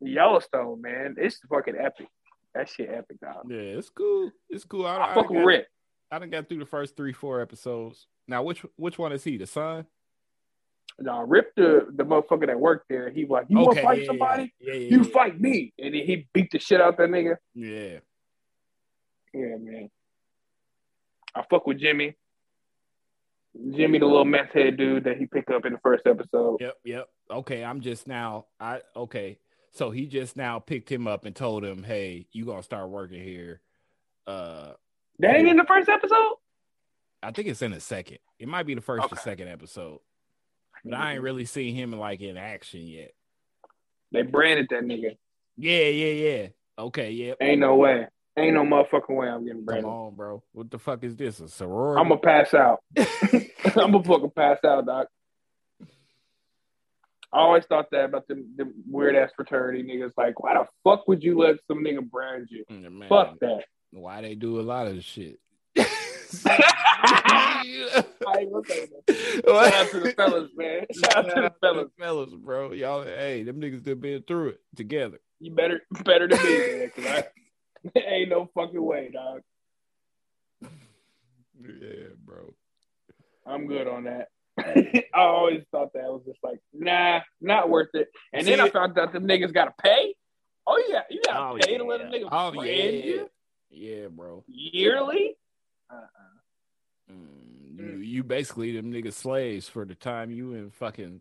Yellowstone, 0.00 0.80
man. 0.82 1.16
It's 1.18 1.38
fucking 1.50 1.76
epic. 1.78 2.08
That 2.54 2.68
shit 2.68 2.90
epic, 2.90 3.20
dog. 3.20 3.46
Yeah, 3.48 3.56
it's 3.56 3.88
cool. 3.90 4.30
It's 4.50 4.64
cool. 4.64 4.86
I, 4.86 4.96
I 4.96 5.10
I 5.12 5.14
fuck 5.14 5.24
done 5.28 5.34
with 5.36 5.40
got- 5.42 5.46
Rick. 5.46 5.66
I 6.10 6.18
done 6.18 6.30
got 6.30 6.48
through 6.48 6.58
the 6.58 6.66
first 6.66 6.94
three, 6.96 7.14
four 7.14 7.40
episodes. 7.40 8.06
Now, 8.28 8.42
which 8.42 8.64
which 8.76 8.98
one 8.98 9.12
is 9.12 9.24
he? 9.24 9.38
The 9.38 9.46
son? 9.46 9.86
No, 10.98 11.22
Rip 11.22 11.54
the 11.56 11.86
the 11.94 12.04
motherfucker 12.04 12.46
that 12.46 12.58
worked 12.58 12.88
there. 12.88 13.10
He 13.10 13.24
was 13.24 13.30
like, 13.30 13.46
you 13.48 13.58
want 13.58 13.76
to 13.76 13.82
fight 13.82 14.00
yeah, 14.00 14.06
somebody? 14.06 14.54
Yeah, 14.60 14.74
yeah, 14.74 14.88
You 14.88 15.04
fight 15.04 15.40
me, 15.40 15.72
and 15.78 15.94
then 15.94 16.06
he 16.06 16.28
beat 16.32 16.50
the 16.50 16.58
shit 16.58 16.80
out 16.80 16.96
that 16.98 17.08
nigga. 17.08 17.36
Yeah. 17.54 17.98
Yeah, 19.34 19.56
man. 19.58 19.90
I 21.34 21.42
fuck 21.48 21.66
with 21.66 21.78
Jimmy. 21.78 22.16
Jimmy, 23.74 23.98
the 23.98 24.06
little 24.06 24.24
meth 24.24 24.52
head 24.52 24.76
dude 24.76 25.04
that 25.04 25.18
he 25.18 25.26
picked 25.26 25.50
up 25.50 25.66
in 25.66 25.74
the 25.74 25.78
first 25.82 26.06
episode. 26.06 26.58
Yep, 26.60 26.74
yep. 26.84 27.08
Okay, 27.30 27.64
I'm 27.64 27.80
just 27.80 28.06
now. 28.06 28.46
I 28.58 28.80
okay. 28.96 29.38
So 29.72 29.90
he 29.90 30.06
just 30.06 30.36
now 30.36 30.58
picked 30.58 30.90
him 30.90 31.06
up 31.06 31.24
and 31.24 31.34
told 31.34 31.64
him, 31.64 31.82
"Hey, 31.82 32.26
you 32.32 32.44
gonna 32.44 32.62
start 32.62 32.90
working 32.90 33.22
here." 33.22 33.60
Uh, 34.26 34.72
That 35.18 35.36
ain't 35.36 35.48
in 35.48 35.56
the 35.56 35.64
first 35.64 35.88
episode. 35.88 36.36
I 37.22 37.30
think 37.30 37.48
it's 37.48 37.62
in 37.62 37.72
the 37.72 37.80
second. 37.80 38.18
It 38.38 38.48
might 38.48 38.66
be 38.66 38.74
the 38.74 38.80
first 38.80 39.10
or 39.10 39.16
second 39.16 39.48
episode, 39.48 40.00
but 40.84 40.94
I 40.94 41.14
ain't 41.14 41.22
really 41.22 41.44
seen 41.44 41.74
him 41.74 41.92
like 41.92 42.20
in 42.20 42.36
action 42.36 42.86
yet. 42.86 43.12
They 44.12 44.22
branded 44.22 44.68
that 44.70 44.82
nigga. 44.82 45.16
Yeah, 45.56 45.88
yeah, 45.88 46.12
yeah. 46.12 46.48
Okay, 46.78 47.10
yeah. 47.12 47.34
Ain't 47.40 47.60
no 47.60 47.76
way. 47.76 48.06
Ain't 48.36 48.54
no 48.54 48.62
motherfucking 48.62 49.14
way 49.14 49.28
I'm 49.28 49.44
getting 49.44 49.64
branded. 49.64 49.84
Come 49.84 49.92
on, 49.92 50.14
bro. 50.14 50.42
What 50.52 50.70
the 50.70 50.78
fuck 50.78 51.04
is 51.04 51.16
this? 51.16 51.40
A 51.40 51.48
sorority? 51.48 52.00
I'm 52.00 52.08
gonna 52.08 52.20
pass 52.20 52.54
out. 52.54 52.80
I'm 52.96 53.92
gonna 53.92 54.02
fucking 54.02 54.32
pass 54.34 54.58
out, 54.64 54.86
doc. 54.86 55.08
I 57.32 57.38
always 57.38 57.64
thought 57.64 57.90
that 57.92 58.04
about 58.04 58.28
the, 58.28 58.44
the 58.56 58.70
weird 58.86 59.16
ass 59.16 59.30
fraternity 59.34 59.82
niggas. 59.82 60.12
Like, 60.18 60.42
why 60.42 60.54
the 60.54 60.66
fuck 60.84 61.08
would 61.08 61.22
you 61.22 61.38
let 61.38 61.56
some 61.66 61.82
nigga 61.82 62.08
brand 62.08 62.48
you? 62.50 62.64
Mm, 62.70 62.92
Man, 62.92 63.08
Fuck 63.08 63.38
that. 63.40 63.64
Why 63.90 64.20
they 64.20 64.34
do 64.34 64.60
a 64.60 64.62
lot 64.62 64.86
of 64.86 64.96
this 64.96 65.04
shit? 65.04 65.38
I. 66.44 67.62
Shout 68.22 69.74
out 69.74 69.90
to 69.90 70.00
the 70.00 70.14
fellas, 70.16 70.50
man. 70.56 70.86
Shout 70.92 71.16
out 71.16 71.24
to 71.34 71.42
the 71.42 71.52
fellas. 71.60 71.88
fellas, 71.98 72.30
bro. 72.34 72.72
Y'all, 72.72 73.02
hey, 73.04 73.42
them 73.42 73.60
niggas 73.60 73.84
that 73.84 74.00
been 74.00 74.22
through 74.22 74.50
it 74.50 74.60
together. 74.76 75.18
You 75.40 75.52
better 75.52 75.80
better 76.04 76.28
than 76.28 76.38
me, 76.42 76.78
man. 76.78 76.90
Cause 76.94 77.06
I 77.96 77.98
ain't 78.00 78.30
no 78.30 78.48
fucking 78.54 78.82
way, 78.82 79.10
dog. 79.12 79.42
Yeah, 80.62 82.08
bro. 82.24 82.54
I'm 83.46 83.66
good 83.66 83.86
on 83.88 84.04
that. 84.04 84.28
I 84.58 85.04
always 85.14 85.62
thought 85.72 85.92
that 85.94 86.04
was 86.04 86.22
just 86.26 86.38
like, 86.42 86.60
nah, 86.72 87.20
not 87.40 87.68
worth 87.70 87.88
it. 87.94 88.08
And 88.32 88.46
then 88.46 88.60
I 88.60 88.68
found 88.70 88.98
out 88.98 89.12
them 89.12 89.26
niggas 89.26 89.52
gotta 89.52 89.72
pay. 89.82 90.14
Oh 90.66 90.82
yeah, 90.88 91.02
you 91.10 91.20
gotta 91.24 91.38
Oh, 91.40 91.58
pay 91.60 91.72
yeah. 91.72 91.78
to 91.78 91.84
let 91.84 92.00
a 92.00 92.04
nigga 92.04 92.28
Oh, 92.30 92.52
brand 92.52 92.66
yeah. 92.68 93.04
you 93.04 93.30
Yeah, 93.70 94.06
bro. 94.08 94.44
yearly. 94.46 95.36
Mm, 97.12 97.78
you, 97.78 97.96
you 97.98 98.22
basically 98.24 98.74
them 98.76 98.92
niggas 98.92 99.14
slaves 99.14 99.68
for 99.68 99.84
the 99.84 99.94
time 99.94 100.30
you 100.30 100.54
in 100.54 100.70
fucking 100.70 101.20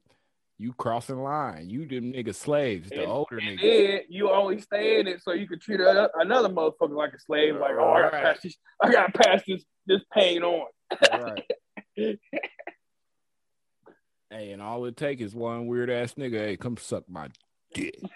you 0.57 0.73
crossing 0.73 1.23
line. 1.23 1.69
You 1.69 1.85
them 1.87 2.13
niggas 2.13 2.35
slaves, 2.35 2.89
the 2.89 3.01
And- 3.03 3.11
older 3.11 3.37
And 3.39 3.57
niggas. 3.59 4.01
you 4.09 4.29
only 4.31 4.59
stay 4.61 4.99
in 4.99 5.07
it 5.07 5.21
so 5.23 5.33
you 5.33 5.47
can 5.47 5.59
treat 5.59 5.79
a- 5.79 6.11
another 6.19 6.49
motherfucker 6.49 6.95
like 6.95 7.13
a 7.13 7.19
slave. 7.19 7.55
Like, 7.55 7.71
oh, 7.79 7.93
I 7.93 8.01
gotta 8.01 8.17
pass 8.21 8.39
this, 8.43 8.57
I 8.81 8.91
gotta 8.91 9.11
pass 9.11 9.41
this 9.47 9.63
this 9.87 10.01
pain 10.13 10.43
on. 10.43 10.67
right. 11.11 11.43
hey, 14.29 14.51
and 14.51 14.61
all 14.61 14.85
it 14.85 14.95
take 14.97 15.19
is 15.19 15.33
one 15.33 15.65
weird 15.67 15.89
ass 15.89 16.13
nigga. 16.13 16.37
Hey, 16.39 16.57
come 16.57 16.77
suck 16.77 17.03
my 17.09 17.29
dick. 17.73 17.99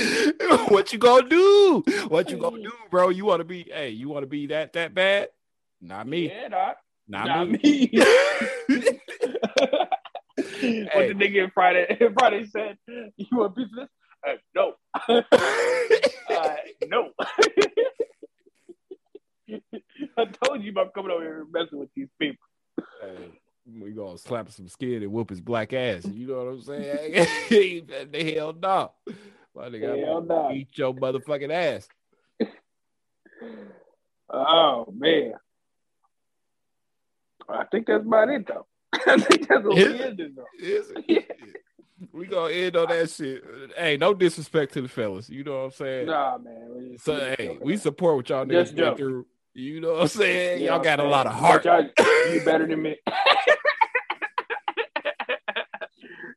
what 0.68 0.92
you 0.92 0.98
gonna 0.98 1.28
do? 1.28 1.82
What 2.08 2.30
you 2.30 2.38
gonna 2.38 2.62
do, 2.62 2.72
bro? 2.90 3.08
You 3.10 3.24
want 3.26 3.40
to 3.40 3.44
be? 3.44 3.64
Hey, 3.70 3.90
you 3.90 4.08
want 4.08 4.22
to 4.22 4.26
be 4.26 4.46
that 4.48 4.72
that 4.74 4.94
bad? 4.94 5.28
Not 5.80 6.06
me. 6.06 6.28
yeah, 6.28 6.48
doc. 6.48 6.76
Not, 7.08 7.26
Not 7.26 7.50
me. 7.50 7.58
me. 7.62 7.90
what 10.38 11.08
the 11.08 11.14
nigga 11.14 11.50
Friday 11.52 11.98
Friday 12.18 12.46
said, 12.46 12.78
you 13.16 13.26
want 13.32 13.52
a 13.52 13.54
piece 13.56 13.68
of 13.72 13.76
this? 13.76 13.88
uh, 14.28 14.36
no, 14.54 14.74
uh, 15.08 16.56
no. 16.86 17.10
I 20.16 20.24
told 20.44 20.62
you 20.62 20.70
about 20.70 20.94
coming 20.94 21.10
over 21.10 21.22
here 21.22 21.46
messing 21.50 21.78
with 21.78 21.88
these 21.96 22.08
people. 22.18 22.44
Hey, 23.00 23.40
we 23.80 23.90
gonna 23.92 24.18
slap 24.18 24.50
some 24.50 24.68
skin 24.68 25.02
and 25.02 25.12
whoop 25.12 25.30
his 25.30 25.40
black 25.40 25.72
ass. 25.72 26.04
You 26.04 26.26
know 26.26 26.44
what 26.44 26.52
I'm 26.52 26.60
saying? 26.60 27.88
the 28.10 28.34
hell 28.34 28.54
no. 28.60 28.92
My 29.60 29.68
nigga, 29.68 30.02
Hell 30.06 30.22
no. 30.22 30.50
eat 30.52 30.68
your 30.78 30.94
motherfucking 30.94 31.52
ass. 31.52 31.88
Oh 34.32 34.86
man. 34.96 35.32
I 37.48 37.64
think 37.64 37.86
that's 37.88 38.04
about 38.06 38.28
it 38.28 38.46
though. 38.46 38.64
I 38.94 39.18
think 39.18 39.48
that's 39.48 39.64
what 39.64 39.76
Is 39.76 39.92
we 39.92 40.00
ended 40.04 40.36
though. 40.36 40.44
Is 40.58 40.92
it? 40.96 41.36
We 42.12 42.26
gonna 42.26 42.52
end 42.54 42.76
on 42.76 42.88
that 42.88 43.10
shit. 43.10 43.42
Hey, 43.76 43.96
no 43.98 44.14
disrespect 44.14 44.72
to 44.74 44.80
the 44.82 44.88
fellas. 44.88 45.28
You 45.28 45.42
know 45.44 45.58
what 45.58 45.64
I'm 45.64 45.70
saying? 45.72 46.06
Nah, 46.06 46.38
man. 46.38 46.96
So 46.98 47.14
hey, 47.16 47.36
joking 47.48 47.58
we 47.60 47.76
support 47.76 48.16
what 48.16 48.28
y'all 48.30 48.46
niggas 48.46 48.74
been 48.74 48.96
through. 48.96 49.26
You 49.52 49.80
know 49.80 49.92
what 49.94 50.02
I'm 50.02 50.08
saying? 50.08 50.60
You 50.60 50.68
y'all 50.68 50.78
got 50.82 51.00
a 51.00 51.04
lot 51.04 51.26
of 51.26 51.32
heart. 51.34 51.64
saying? 51.64 51.90
But 51.96 52.06
y'all- 52.06 52.34
You 52.34 52.40
better 52.44 52.66
than 52.66 52.80
me. 52.82 52.96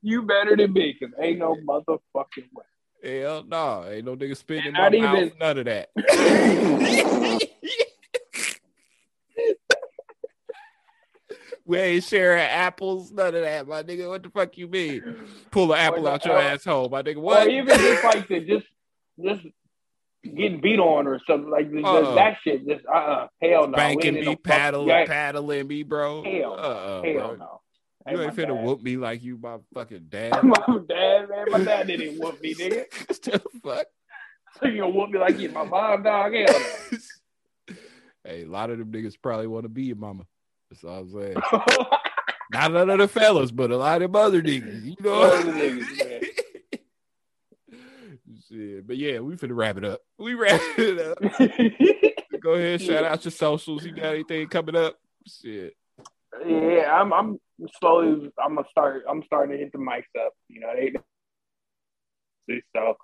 you 0.01 0.21
better 0.23 0.55
than 0.57 0.73
me, 0.73 0.95
cause 0.99 1.09
ain't 1.21 1.39
no 1.39 1.55
motherfucking 1.65 2.49
way. 2.53 2.65
Hell 3.03 3.43
no, 3.47 3.85
ain't 3.89 4.05
no 4.05 4.15
nigga 4.15 4.37
spitting 4.37 4.67
in 4.67 4.73
my 4.73 4.87
not 4.89 4.93
mouth. 4.93 5.17
even- 5.17 5.31
None 5.39 5.57
of 5.57 5.65
that. 5.65 5.89
we 11.65 11.79
ain't 11.79 12.03
sharing 12.03 12.41
apples. 12.43 13.11
None 13.11 13.35
of 13.35 13.41
that, 13.41 13.67
my 13.67 13.83
nigga. 13.83 14.07
What 14.09 14.23
the 14.23 14.29
fuck 14.29 14.57
you 14.57 14.67
mean? 14.67 15.15
Pull 15.51 15.71
an 15.73 15.79
apple 15.79 16.07
out 16.07 16.25
your 16.25 16.37
asshole, 16.37 16.89
my 16.89 17.01
nigga. 17.01 17.17
Or 17.17 17.21
What? 17.21 17.47
even 17.49 17.77
just 17.77 18.03
like 18.03 18.27
the 18.27 18.39
just 18.41 18.65
just 19.23 19.41
getting 20.23 20.61
beat 20.61 20.79
on 20.79 21.07
or 21.07 21.19
something 21.27 21.49
like 21.49 21.71
just, 21.71 21.85
Uh-uh. 21.85 22.15
that 22.15 22.37
shit. 22.43 22.67
Just 22.67 22.85
uh 22.85 22.91
uh 22.91 23.27
hell 23.41 23.67
no. 23.67 23.71
We 23.71 23.73
Spanking 23.77 24.07
ain't 24.07 24.17
in 24.17 24.25
me, 24.25 24.31
no 24.31 24.35
paddling, 24.35 25.07
paddling 25.07 25.67
me, 25.67 25.83
bro. 25.83 26.23
Hell, 26.23 26.53
uh-uh, 26.53 27.01
hell 27.03 27.13
bro. 27.13 27.35
no. 27.35 27.61
You 28.09 28.21
ain't 28.21 28.35
finna 28.35 28.55
dad. 28.55 28.63
whoop 28.65 28.81
me 28.81 28.97
like 28.97 29.23
you 29.23 29.37
my 29.37 29.57
fucking 29.73 30.07
dad. 30.09 30.43
my 30.43 30.79
dad, 30.89 31.29
man. 31.29 31.45
My 31.51 31.63
dad 31.63 31.87
didn't 31.87 32.19
whoop 32.19 32.41
me, 32.41 32.53
nigga. 32.59 32.85
the 33.21 33.41
fuck? 33.63 33.85
So 34.59 34.67
you 34.67 34.81
gonna 34.81 34.93
whoop 34.93 35.09
me 35.09 35.19
like 35.19 35.39
you 35.39 35.49
my 35.49 35.63
mom, 35.63 36.03
dog? 36.03 36.33
Hell 36.33 36.61
hey, 38.25 38.43
a 38.43 38.45
lot 38.45 38.69
of 38.69 38.77
them 38.77 38.91
niggas 38.91 39.15
probably 39.21 39.47
want 39.47 39.63
to 39.63 39.69
be 39.69 39.83
your 39.83 39.95
mama. 39.95 40.25
That's 40.69 40.83
all 40.83 40.99
I'm 41.01 41.09
saying. 41.11 41.35
Not 42.51 42.71
none 42.73 42.89
of 42.89 42.97
the 42.99 43.07
fellas, 43.07 43.51
but 43.51 43.71
a 43.71 43.77
lot 43.77 44.01
of 44.01 44.11
them 44.11 44.21
other 44.21 44.41
niggas. 44.41 44.83
You 44.83 44.95
know 44.99 45.19
what 45.19 45.45
I'm 45.47 45.53
saying? 45.59 45.85
Shit. 48.49 48.87
But 48.87 48.97
yeah, 48.97 49.19
we 49.19 49.35
finna 49.35 49.55
wrap 49.55 49.77
it 49.77 49.85
up. 49.85 50.01
We 50.19 50.33
wrap 50.35 50.61
it 50.77 50.99
up. 50.99 51.19
Go 52.41 52.53
ahead, 52.53 52.81
shout 52.81 53.05
out 53.05 53.23
your 53.23 53.31
socials. 53.31 53.85
You 53.85 53.93
got 53.93 54.13
anything 54.13 54.47
coming 54.47 54.75
up? 54.75 54.97
Shit. 55.25 55.73
Yeah, 56.45 56.91
I'm 56.93 57.13
I'm 57.13 57.37
slowly 57.79 58.31
I'm 58.43 58.55
gonna 58.55 58.67
start 58.69 59.03
I'm 59.09 59.23
starting 59.25 59.51
to 59.53 59.57
hit 59.57 59.71
the 59.71 59.77
mics 59.77 60.03
up. 60.19 60.33
You 60.49 60.61
know, 60.61 60.73
they 60.75 60.93
so 62.75 62.95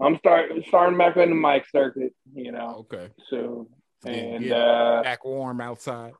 I'm 0.00 0.16
starting 0.18 0.62
starting 0.68 0.98
back 0.98 1.16
on 1.16 1.28
the 1.28 1.34
mic 1.34 1.64
circuit, 1.70 2.14
you 2.34 2.52
know, 2.52 2.86
Okay. 2.92 3.10
So 3.30 3.68
And 4.04 4.44
yeah. 4.44 4.54
uh 4.56 5.02
Back 5.02 5.24
warm 5.24 5.60
outside. 5.60 6.12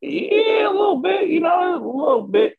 yeah, 0.00 0.68
a 0.68 0.70
little 0.70 1.00
bit, 1.00 1.28
you 1.28 1.40
know, 1.40 1.74
a 1.74 1.76
little 1.76 2.26
bit. 2.26 2.56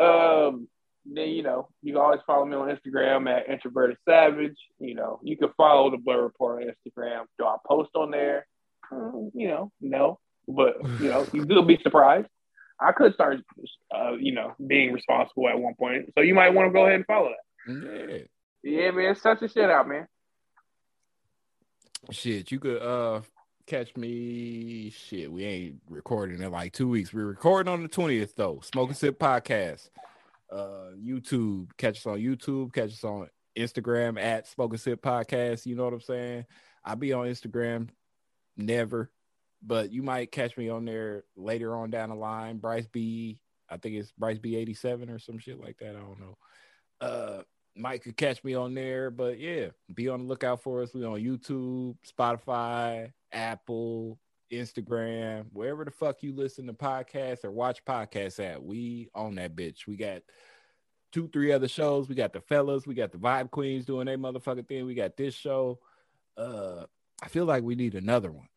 Um 0.00 0.68
then 1.04 1.30
you 1.30 1.42
know, 1.42 1.68
you 1.82 1.92
can 1.94 2.00
always 2.00 2.20
follow 2.26 2.44
me 2.46 2.54
on 2.54 2.68
Instagram 2.68 3.28
at 3.28 3.48
introverted 3.48 3.96
savage. 4.08 4.56
You 4.78 4.94
know, 4.94 5.18
you 5.22 5.36
can 5.36 5.50
follow 5.56 5.90
the 5.90 5.96
Blur 5.96 6.22
Report 6.22 6.62
on 6.62 6.68
Instagram. 6.68 7.24
Do 7.38 7.44
I 7.46 7.56
post 7.66 7.90
on 7.96 8.12
there? 8.12 8.46
Mm, 8.92 9.32
you 9.34 9.48
know, 9.48 9.72
no. 9.80 10.20
But 10.48 10.76
you 11.00 11.08
know, 11.08 11.26
you 11.32 11.44
will 11.44 11.64
be 11.64 11.78
surprised. 11.82 12.28
I 12.80 12.92
could 12.92 13.14
start, 13.14 13.38
uh, 13.94 14.14
you 14.14 14.32
know, 14.32 14.54
being 14.66 14.92
responsible 14.92 15.48
at 15.48 15.58
one 15.58 15.74
point. 15.74 16.12
So 16.16 16.22
you 16.22 16.34
might 16.34 16.52
want 16.52 16.68
to 16.68 16.72
go 16.72 16.84
ahead 16.84 16.96
and 16.96 17.06
follow 17.06 17.28
that. 17.28 18.08
Yeah. 18.08 18.18
Yeah, 18.64 18.90
man, 18.92 19.16
such 19.16 19.42
a 19.42 19.48
shit 19.48 19.70
out, 19.70 19.88
man. 19.88 20.06
Shit, 22.10 22.50
you 22.50 22.60
could 22.60 22.80
uh 22.80 23.22
catch 23.66 23.96
me. 23.96 24.90
Shit, 24.90 25.30
we 25.32 25.44
ain't 25.44 25.80
recording 25.88 26.42
in 26.42 26.50
like 26.50 26.72
two 26.72 26.88
weeks. 26.88 27.12
We're 27.12 27.26
recording 27.26 27.72
on 27.72 27.82
the 27.82 27.88
20th 27.88 28.34
though. 28.36 28.60
Smoking 28.62 28.94
Sip 28.94 29.18
Podcast. 29.18 29.90
Uh 30.50 30.92
YouTube. 30.96 31.70
Catch 31.76 31.98
us 31.98 32.06
on 32.06 32.18
YouTube, 32.18 32.72
catch 32.72 32.90
us 32.90 33.04
on 33.04 33.28
Instagram 33.56 34.20
at 34.20 34.46
Smoking 34.46 34.78
Sip 34.78 35.02
Podcast. 35.02 35.66
You 35.66 35.76
know 35.76 35.84
what 35.84 35.94
I'm 35.94 36.00
saying? 36.00 36.46
I'll 36.84 36.96
be 36.96 37.12
on 37.12 37.26
Instagram 37.26 37.88
never, 38.56 39.10
but 39.64 39.92
you 39.92 40.02
might 40.02 40.32
catch 40.32 40.56
me 40.56 40.68
on 40.68 40.84
there 40.84 41.24
later 41.36 41.76
on 41.76 41.90
down 41.90 42.08
the 42.08 42.14
line. 42.14 42.58
Bryce 42.58 42.86
B, 42.86 43.38
I 43.68 43.76
think 43.76 43.96
it's 43.96 44.12
Bryce 44.12 44.38
B87 44.38 45.14
or 45.14 45.18
some 45.18 45.38
shit 45.38 45.60
like 45.60 45.78
that. 45.78 45.96
I 45.96 46.00
don't 46.00 46.20
know. 46.20 46.36
Uh 47.00 47.42
Mike 47.74 48.02
could 48.02 48.16
catch 48.16 48.44
me 48.44 48.54
on 48.54 48.74
there, 48.74 49.10
but 49.10 49.38
yeah, 49.38 49.68
be 49.94 50.08
on 50.08 50.20
the 50.20 50.26
lookout 50.26 50.62
for 50.62 50.82
us. 50.82 50.92
We 50.92 51.04
on 51.04 51.20
YouTube, 51.20 51.96
Spotify, 52.06 53.12
Apple, 53.32 54.18
Instagram, 54.52 55.46
wherever 55.52 55.84
the 55.84 55.90
fuck 55.90 56.22
you 56.22 56.34
listen 56.34 56.66
to 56.66 56.74
podcasts 56.74 57.44
or 57.44 57.50
watch 57.50 57.84
podcasts 57.84 58.44
at. 58.44 58.62
We 58.62 59.08
on 59.14 59.36
that 59.36 59.56
bitch. 59.56 59.86
We 59.86 59.96
got 59.96 60.22
two, 61.12 61.28
three 61.28 61.52
other 61.52 61.68
shows. 61.68 62.08
We 62.08 62.14
got 62.14 62.32
the 62.32 62.40
fellas, 62.42 62.86
we 62.86 62.94
got 62.94 63.12
the 63.12 63.18
Vibe 63.18 63.50
Queens 63.50 63.86
doing 63.86 64.06
their 64.06 64.18
motherfucking 64.18 64.68
thing. 64.68 64.84
We 64.84 64.94
got 64.94 65.16
this 65.16 65.34
show. 65.34 65.78
Uh, 66.36 66.84
I 67.22 67.28
feel 67.28 67.46
like 67.46 67.62
we 67.62 67.74
need 67.74 67.94
another 67.94 68.30
one. 68.30 68.48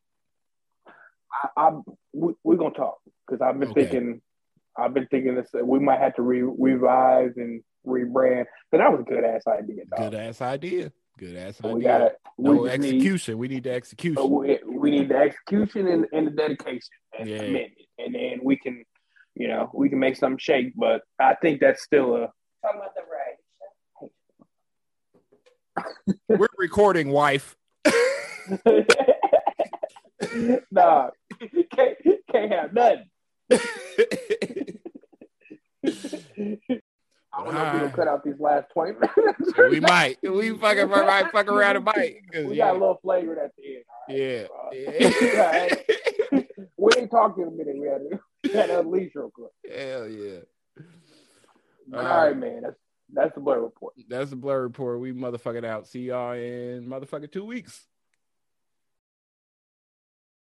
I, 1.43 1.47
I 1.57 1.71
we, 2.13 2.33
we're 2.43 2.55
gonna 2.55 2.73
talk 2.73 2.97
because 3.27 3.41
I've 3.41 3.59
been 3.59 3.69
Okay. 3.71 3.83
thinking, 3.85 4.21
I've 4.77 4.93
been 4.93 5.07
thinking 5.07 5.35
this. 5.35 5.49
We 5.63 5.79
might 5.79 5.99
have 5.99 6.15
to 6.15 6.21
re, 6.21 6.41
revise 6.43 7.31
and 7.37 7.63
rebrand. 7.85 8.45
But 8.71 8.77
that 8.79 8.91
was 8.91 9.01
a 9.01 9.03
good 9.03 9.23
ass 9.23 9.43
idea, 9.47 9.85
dog. 9.85 10.11
Good 10.11 10.15
ass 10.19 10.41
idea. 10.41 10.91
Good 11.17 11.35
ass 11.37 11.57
But 11.61 11.69
idea. 11.69 11.77
we 11.77 11.83
gotta 11.83 12.11
no 12.37 12.51
we 12.53 12.69
just 12.69 12.81
need- 12.81 12.95
execution. 12.95 13.37
we 13.37 13.47
need 13.47 13.63
the 13.63 13.71
execution. 13.73 14.29
We, 14.29 14.59
we 14.67 14.91
need 14.91 15.09
the 15.09 15.17
execution 15.17 15.87
and, 15.87 16.05
and 16.11 16.27
the 16.27 16.31
dedication 16.31 16.81
and 17.19 17.29
Yeah. 17.29 17.37
commitment, 17.37 17.73
and 17.99 18.15
then 18.15 18.39
we 18.43 18.57
can, 18.57 18.83
you 19.35 19.47
know, 19.47 19.69
we 19.73 19.87
can 19.89 19.99
make 19.99 20.17
something 20.17 20.37
shake. 20.37 20.73
But 20.75 21.01
I 21.19 21.35
think 21.35 21.61
that's 21.61 21.83
still 21.83 22.15
a. 22.15 22.31
Talking 22.63 22.81
about 22.81 22.95
the 22.95 23.01
right. 23.11 24.11
We're 26.39 26.47
recording, 26.57 27.09
wife. 27.09 27.55
nah, 30.71 31.09
can't, 31.71 31.97
can't 32.31 32.51
have 32.51 32.73
nothing. 32.73 33.05
I 37.37 37.43
don't 37.43 37.53
know 37.53 37.59
if 37.61 37.73
we 37.73 37.79
Alright. 37.79 37.81
can 37.81 37.91
cut 37.91 38.07
out 38.07 38.23
these 38.23 38.39
last 38.39 38.67
twenty 38.71 38.93
minutes. 38.93 39.53
we 39.69 39.79
might. 39.79 40.17
We 40.23 40.51
fucking 40.51 40.89
might 40.89 41.31
fuck 41.31 41.47
around 41.47 41.75
and 41.75 41.85
bite. 41.85 42.21
We 42.33 42.55
yeah. 42.55 42.65
got 42.65 42.71
a 42.71 42.79
little 42.79 42.99
flavor 43.01 43.39
at 43.39 43.51
the 43.57 43.75
end. 43.75 43.85
Yeah. 44.07 44.47
Uh, 44.53 44.69
yeah. 44.73 46.41
We 46.77 46.91
ain't 46.97 47.09
talking 47.09 47.43
in 47.43 47.49
a 47.49 47.51
minute. 47.51 47.79
We 47.79 47.87
had 47.87 47.97
to, 47.97 48.19
we 48.43 48.49
had 48.51 48.67
to 48.67 48.79
unleash 48.81 49.13
real 49.15 49.31
quick. 49.31 49.49
Hell 49.67 50.07
yeah. 50.07 50.39
All 51.93 51.99
all 51.99 52.03
right. 52.03 52.27
right, 52.27 52.37
man. 52.37 52.61
That's 52.61 52.75
that's 53.11 53.33
the 53.33 53.41
blur 53.41 53.59
report. 53.61 53.93
That's 54.07 54.29
the 54.29 54.35
blur 54.35 54.61
report. 54.61 54.99
We 54.99 55.11
motherfucking 55.11 55.65
out. 55.65 55.87
See 55.87 56.01
y'all 56.01 56.33
in 56.33 56.87
motherfucking 56.87 57.31
two 57.31 57.45
weeks. 57.45 57.87